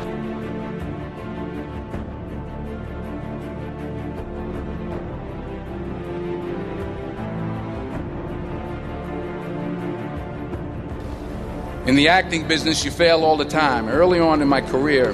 In 11.88 11.96
the 11.96 12.08
acting 12.08 12.48
business, 12.48 12.84
you 12.84 12.90
fail 12.90 13.24
all 13.24 13.38
the 13.38 13.46
time. 13.46 13.90
Early 13.90 14.20
on 14.20 14.42
in 14.42 14.48
my 14.48 14.62
career, 14.62 15.12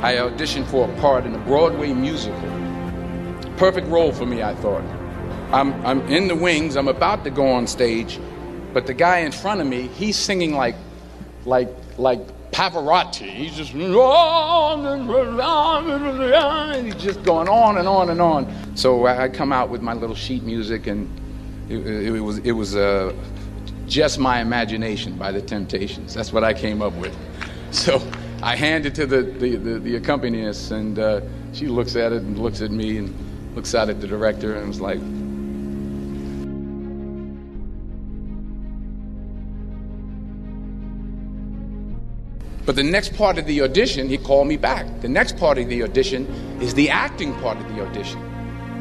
I 0.00 0.14
auditioned 0.14 0.66
for 0.66 0.88
a 0.88 1.00
part 1.00 1.26
in 1.26 1.34
a 1.34 1.38
Broadway 1.40 1.92
musical. 1.92 2.40
Perfect 3.58 3.88
role 3.88 4.12
for 4.12 4.24
me, 4.24 4.42
I 4.42 4.54
thought. 4.54 4.82
I'm, 5.52 5.74
I'm 5.84 6.00
in 6.08 6.28
the 6.28 6.34
wings, 6.34 6.76
I'm 6.76 6.88
about 6.88 7.24
to 7.24 7.30
go 7.30 7.46
on 7.46 7.66
stage, 7.66 8.18
but 8.72 8.86
the 8.86 8.94
guy 8.94 9.18
in 9.18 9.32
front 9.32 9.60
of 9.60 9.66
me, 9.66 9.88
he's 9.88 10.16
singing 10.16 10.54
like, 10.54 10.76
like, 11.44 11.68
like 11.98 12.20
Pavarotti. 12.52 13.30
He's 13.30 13.56
just, 13.56 13.70
he's 13.72 13.80
just 17.02 17.22
going 17.22 17.48
on 17.48 17.78
and 17.78 17.88
on 17.88 18.10
and 18.10 18.20
on. 18.20 18.76
So 18.76 19.06
I 19.06 19.28
come 19.28 19.52
out 19.52 19.70
with 19.70 19.82
my 19.82 19.94
little 19.94 20.16
sheet 20.16 20.42
music, 20.42 20.86
and 20.86 21.08
it, 21.68 21.86
it 21.86 22.20
was, 22.20 22.38
it 22.38 22.52
was 22.52 22.76
uh, 22.76 23.14
just 23.86 24.18
my 24.18 24.40
imagination 24.40 25.16
by 25.16 25.32
the 25.32 25.40
Temptations. 25.40 26.14
That's 26.14 26.32
what 26.32 26.44
I 26.44 26.54
came 26.54 26.82
up 26.82 26.94
with. 26.94 27.16
So 27.72 28.02
I 28.42 28.56
hand 28.56 28.84
it 28.84 28.96
to 28.96 29.06
the, 29.06 29.22
the, 29.22 29.54
the, 29.54 29.78
the 29.78 29.94
accompanist, 29.94 30.72
and 30.72 30.98
uh, 30.98 31.20
she 31.52 31.68
looks 31.68 31.94
at 31.94 32.10
it 32.10 32.22
and 32.22 32.36
looks 32.36 32.62
at 32.62 32.72
me 32.72 32.96
and 32.98 33.14
looks 33.54 33.76
out 33.76 33.88
at 33.88 34.00
the 34.00 34.08
director 34.08 34.56
and 34.56 34.66
was 34.66 34.80
like, 34.80 34.98
But 42.70 42.76
the 42.76 42.84
next 42.84 43.16
part 43.16 43.36
of 43.36 43.46
the 43.46 43.62
audition, 43.62 44.08
he 44.08 44.16
called 44.16 44.46
me 44.46 44.56
back. 44.56 44.86
The 45.00 45.08
next 45.08 45.36
part 45.36 45.58
of 45.58 45.68
the 45.68 45.82
audition 45.82 46.24
is 46.62 46.72
the 46.72 46.88
acting 46.88 47.34
part 47.40 47.58
of 47.58 47.68
the 47.74 47.84
audition. 47.84 48.20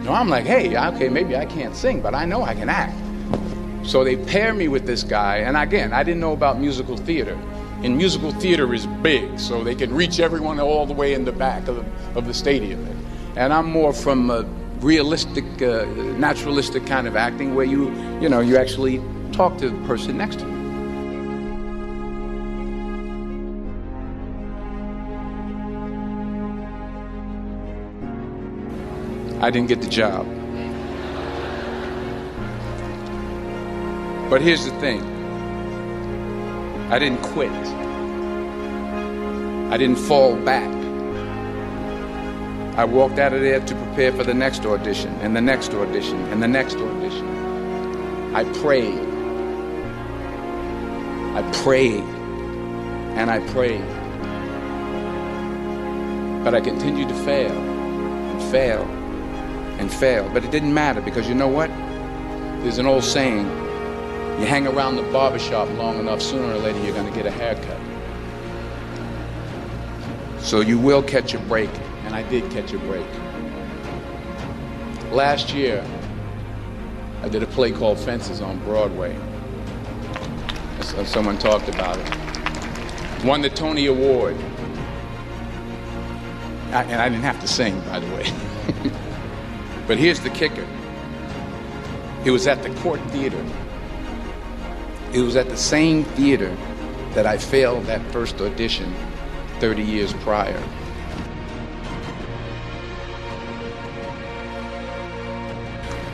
So 0.06 0.14
I'm 0.14 0.30
like, 0.30 0.46
hey, 0.46 0.78
okay, 0.78 1.10
maybe 1.10 1.36
I 1.36 1.48
can't 1.48 1.76
sing, 1.76 2.00
but 2.00 2.14
I 2.14 2.24
know 2.24 2.44
I 2.44 2.54
can 2.54 2.70
act. 2.70 2.96
So 3.84 4.04
they 4.04 4.16
pair 4.16 4.54
me 4.54 4.68
with 4.68 4.86
this 4.86 5.02
guy, 5.02 5.38
and 5.38 5.58
again, 5.58 5.92
I 5.92 6.04
didn't 6.04 6.20
know 6.20 6.34
about 6.34 6.60
musical 6.60 6.98
theater. 6.98 7.34
And 7.82 7.98
musical 7.98 8.32
theater 8.34 8.72
is 8.76 8.86
big, 9.02 9.40
so 9.40 9.64
they 9.64 9.74
can 9.74 9.92
reach 9.92 10.20
everyone 10.20 10.60
all 10.60 10.86
the 10.86 10.94
way 10.94 11.16
in 11.16 11.26
the 11.26 11.32
back 11.32 11.68
of 11.68 11.78
the, 11.78 11.86
of 12.16 12.28
the 12.28 12.34
stadium. 12.36 12.86
And 13.36 13.52
I'm 13.52 13.66
more 13.66 13.92
from 13.92 14.30
a 14.30 14.44
realistic, 14.82 15.46
uh, 15.64 15.86
naturalistic 16.20 16.86
kind 16.86 17.08
of 17.08 17.16
acting 17.16 17.56
where 17.56 17.66
you, 17.66 17.90
you 18.22 18.30
know, 18.30 18.40
you 18.40 18.56
actually 18.56 19.02
talk 19.32 19.58
to 19.58 19.72
the 19.72 19.88
person 19.88 20.16
next 20.16 20.42
to 20.42 20.46
you. 20.46 20.59
I 29.42 29.50
didn't 29.50 29.70
get 29.70 29.82
the 29.82 29.88
job. 29.88 30.28
But 34.30 34.42
here's 34.42 34.66
the 34.66 34.72
thing 34.80 35.02
I 36.92 37.00
didn't 37.00 37.22
quit, 37.22 37.52
I 39.72 39.78
didn't 39.78 39.96
fall 39.96 40.36
back. 40.36 40.70
I 42.78 42.84
walked 42.86 43.18
out 43.18 43.34
of 43.34 43.42
there 43.42 43.60
to 43.60 43.76
prepare 43.76 44.12
for 44.12 44.24
the 44.24 44.34
next 44.34 44.66
audition, 44.66 45.14
and 45.22 45.36
the 45.36 45.42
next 45.42 45.74
audition, 45.74 46.20
and 46.32 46.44
the 46.44 46.48
next 46.48 46.76
audition. 46.76 48.36
I 48.36 48.44
prayed. 48.62 49.00
I 51.36 51.50
prayed. 51.64 52.04
And 53.18 53.32
I 53.32 53.40
prayed. 53.52 53.86
But 56.44 56.56
I 56.56 56.62
continued 56.62 57.10
to 57.10 57.16
fail, 57.16 57.52
and 57.52 58.42
fail, 58.52 58.99
and 59.80 59.92
fail. 59.92 60.30
But 60.32 60.46
it 60.46 60.52
didn't 60.52 60.74
matter 60.74 61.02
because 61.02 61.28
you 61.28 61.34
know 61.34 61.48
what? 61.48 61.70
There's 62.62 62.78
an 62.78 62.86
old 62.86 63.04
saying 63.04 63.46
you 64.40 64.46
hang 64.46 64.68
around 64.68 64.96
the 64.96 65.04
barbershop 65.04 65.70
long 65.78 66.00
enough, 66.00 66.22
sooner 66.22 66.54
or 66.54 66.58
later 66.58 66.80
you're 66.84 66.94
going 66.94 67.10
to 67.10 67.16
get 67.16 67.26
a 67.26 67.32
haircut. 67.32 67.80
So 70.42 70.62
you 70.62 70.78
will 70.80 71.04
catch 71.04 71.34
a 71.34 71.40
break, 71.40 71.70
and 72.06 72.16
I 72.16 72.24
did 72.30 72.50
catch 72.52 72.72
a 72.74 72.80
break. 72.80 73.06
Last 75.12 75.54
year, 75.54 75.86
I 77.22 77.28
did 77.28 77.44
a 77.44 77.48
play 77.48 77.72
called 77.72 78.00
Fences 78.00 78.40
on 78.40 78.60
Broadway. 78.60 79.18
Uh, 80.80 81.04
Someone 81.04 81.38
talked 81.38 81.68
about 81.68 81.98
it. 81.98 83.26
Won 83.26 83.42
the 83.42 83.50
Tony 83.50 83.88
Award. 83.88 84.38
I, 86.72 86.84
and 86.84 87.02
I 87.02 87.10
didn't 87.10 87.24
have 87.24 87.42
to 87.42 87.48
sing, 87.48 87.80
by 87.82 88.00
the 88.00 88.08
way. 88.16 88.32
but 89.90 89.98
here's 89.98 90.20
the 90.20 90.30
kicker 90.30 90.68
it 92.24 92.30
was 92.30 92.46
at 92.46 92.62
the 92.62 92.70
Cort 92.82 93.02
Theater. 93.10 93.44
It 95.14 95.22
was 95.22 95.36
at 95.36 95.50
the 95.50 95.58
same 95.58 96.04
theater 96.04 96.56
that 97.14 97.26
I 97.26 97.40
failed 97.40 97.86
that 97.86 98.00
first 98.12 98.40
audition 98.40 98.94
30 99.60 99.82
years 99.82 100.14
prior. 100.14 100.62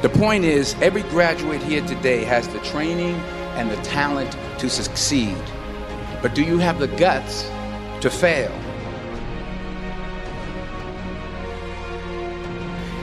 The 0.02 0.10
point 0.10 0.46
is, 0.46 0.76
every 0.76 1.02
graduate 1.04 1.62
here 1.62 1.86
today 1.86 2.24
has 2.24 2.48
the 2.48 2.60
training 2.60 3.16
and 3.58 3.70
the 3.70 3.78
talent 3.78 4.38
to 4.60 4.70
succeed. 4.70 5.38
But 6.22 6.34
do 6.34 6.44
you 6.44 6.60
have 6.60 6.80
the 6.80 6.88
guts 6.88 7.50
to 8.00 8.10
fail? 8.10 8.54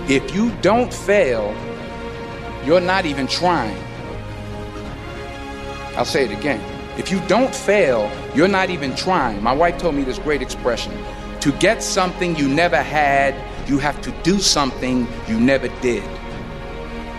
If 0.09 0.34
you 0.34 0.50
don't 0.62 0.92
fail, 0.92 1.55
you're 2.64 2.80
not 2.80 3.07
even 3.07 3.28
trying. 3.28 3.80
I'll 5.96 6.05
say 6.05 6.24
it 6.24 6.32
again. 6.36 6.61
If 6.98 7.11
you 7.11 7.20
don't 7.28 7.55
fail, 7.55 8.11
you're 8.34 8.48
not 8.48 8.68
even 8.68 8.96
trying. 8.96 9.42
My 9.42 9.55
wife 9.55 9.78
told 9.78 9.94
me 9.94 10.03
this 10.03 10.18
great 10.18 10.42
expression 10.42 10.92
to 11.40 11.53
get 11.53 11.82
something 11.82 12.36
you 12.36 12.48
never 12.48 12.82
had, 12.82 13.34
you 13.68 13.78
have 13.78 14.00
to 14.03 14.11
do 14.22 14.38
something 14.38 15.07
you 15.28 15.40
never 15.40 15.68
did. 15.80 16.05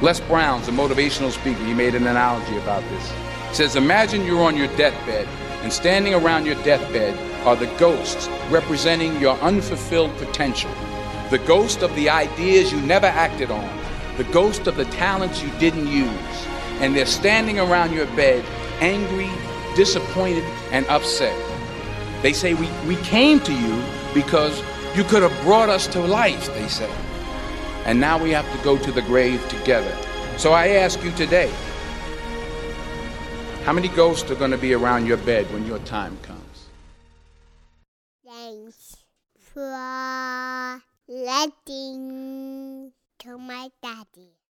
Les 0.02 0.20
Brown's 0.20 0.68
a 0.68 0.72
motivational 0.72 1.32
speaker. 1.32 1.64
He 1.64 1.74
made 1.74 1.96
an 1.96 2.06
analogy 2.06 2.58
about 2.58 2.84
this. 2.90 3.12
He 3.50 3.56
says, 3.56 3.76
Imagine 3.78 4.26
you're 4.26 4.44
on 4.44 4.58
your 4.58 4.68
deathbed, 4.76 5.28
and 5.62 5.72
standing 5.72 6.14
around 6.14 6.46
your 6.46 6.62
deathbed 6.64 7.18
are 7.46 7.56
the 7.56 7.68
ghosts 7.78 8.28
representing 8.50 9.20
your 9.22 9.38
unfulfilled 9.40 10.16
potential. 10.18 10.72
The 11.30 11.40
ghost 11.40 11.82
of 11.82 11.94
the 11.96 12.10
ideas 12.10 12.72
you 12.72 12.82
never 12.82 13.08
acted 13.08 13.52
on, 13.52 13.80
the 14.18 14.24
ghost 14.26 14.68
of 14.68 14.76
the 14.76 14.86
talents 14.86 15.42
you 15.42 15.50
didn't 15.60 15.88
use. 15.88 16.48
And 16.80 16.96
they're 16.96 17.06
standing 17.06 17.60
around 17.60 17.94
your 17.94 18.08
bed, 18.16 18.44
angry, 18.80 19.30
disappointed, 19.76 20.44
and 20.72 20.86
upset. 20.88 21.36
They 22.22 22.34
say, 22.34 22.54
We, 22.54 22.70
we 22.88 22.96
came 22.98 23.40
to 23.42 23.54
you 23.54 23.84
because 24.14 24.62
you 24.96 25.04
could 25.04 25.24
have 25.24 25.42
brought 25.44 25.70
us 25.70 25.88
to 25.88 26.00
life, 26.00 26.54
they 26.54 26.68
say. 26.68 26.92
And 27.86 28.00
now 28.00 28.22
we 28.22 28.32
have 28.32 28.50
to 28.56 28.64
go 28.64 28.78
to 28.78 28.92
the 28.92 29.02
grave 29.02 29.48
together. 29.50 29.96
So 30.38 30.54
I 30.54 30.70
ask 30.70 31.04
you 31.04 31.12
today 31.12 31.52
how 33.64 33.72
many 33.72 33.88
ghosts 33.88 34.30
are 34.30 34.36
going 34.36 34.52
to 34.52 34.58
be 34.58 34.74
around 34.74 35.06
your 35.06 35.18
bed 35.18 35.52
when 35.54 35.66
your 35.66 35.80
time 35.80 36.18
comes? 36.22 36.66
Thanks 38.26 38.98
letting 41.08 42.92
to 43.20 43.38
my 43.38 43.70
daddy. 43.82 44.43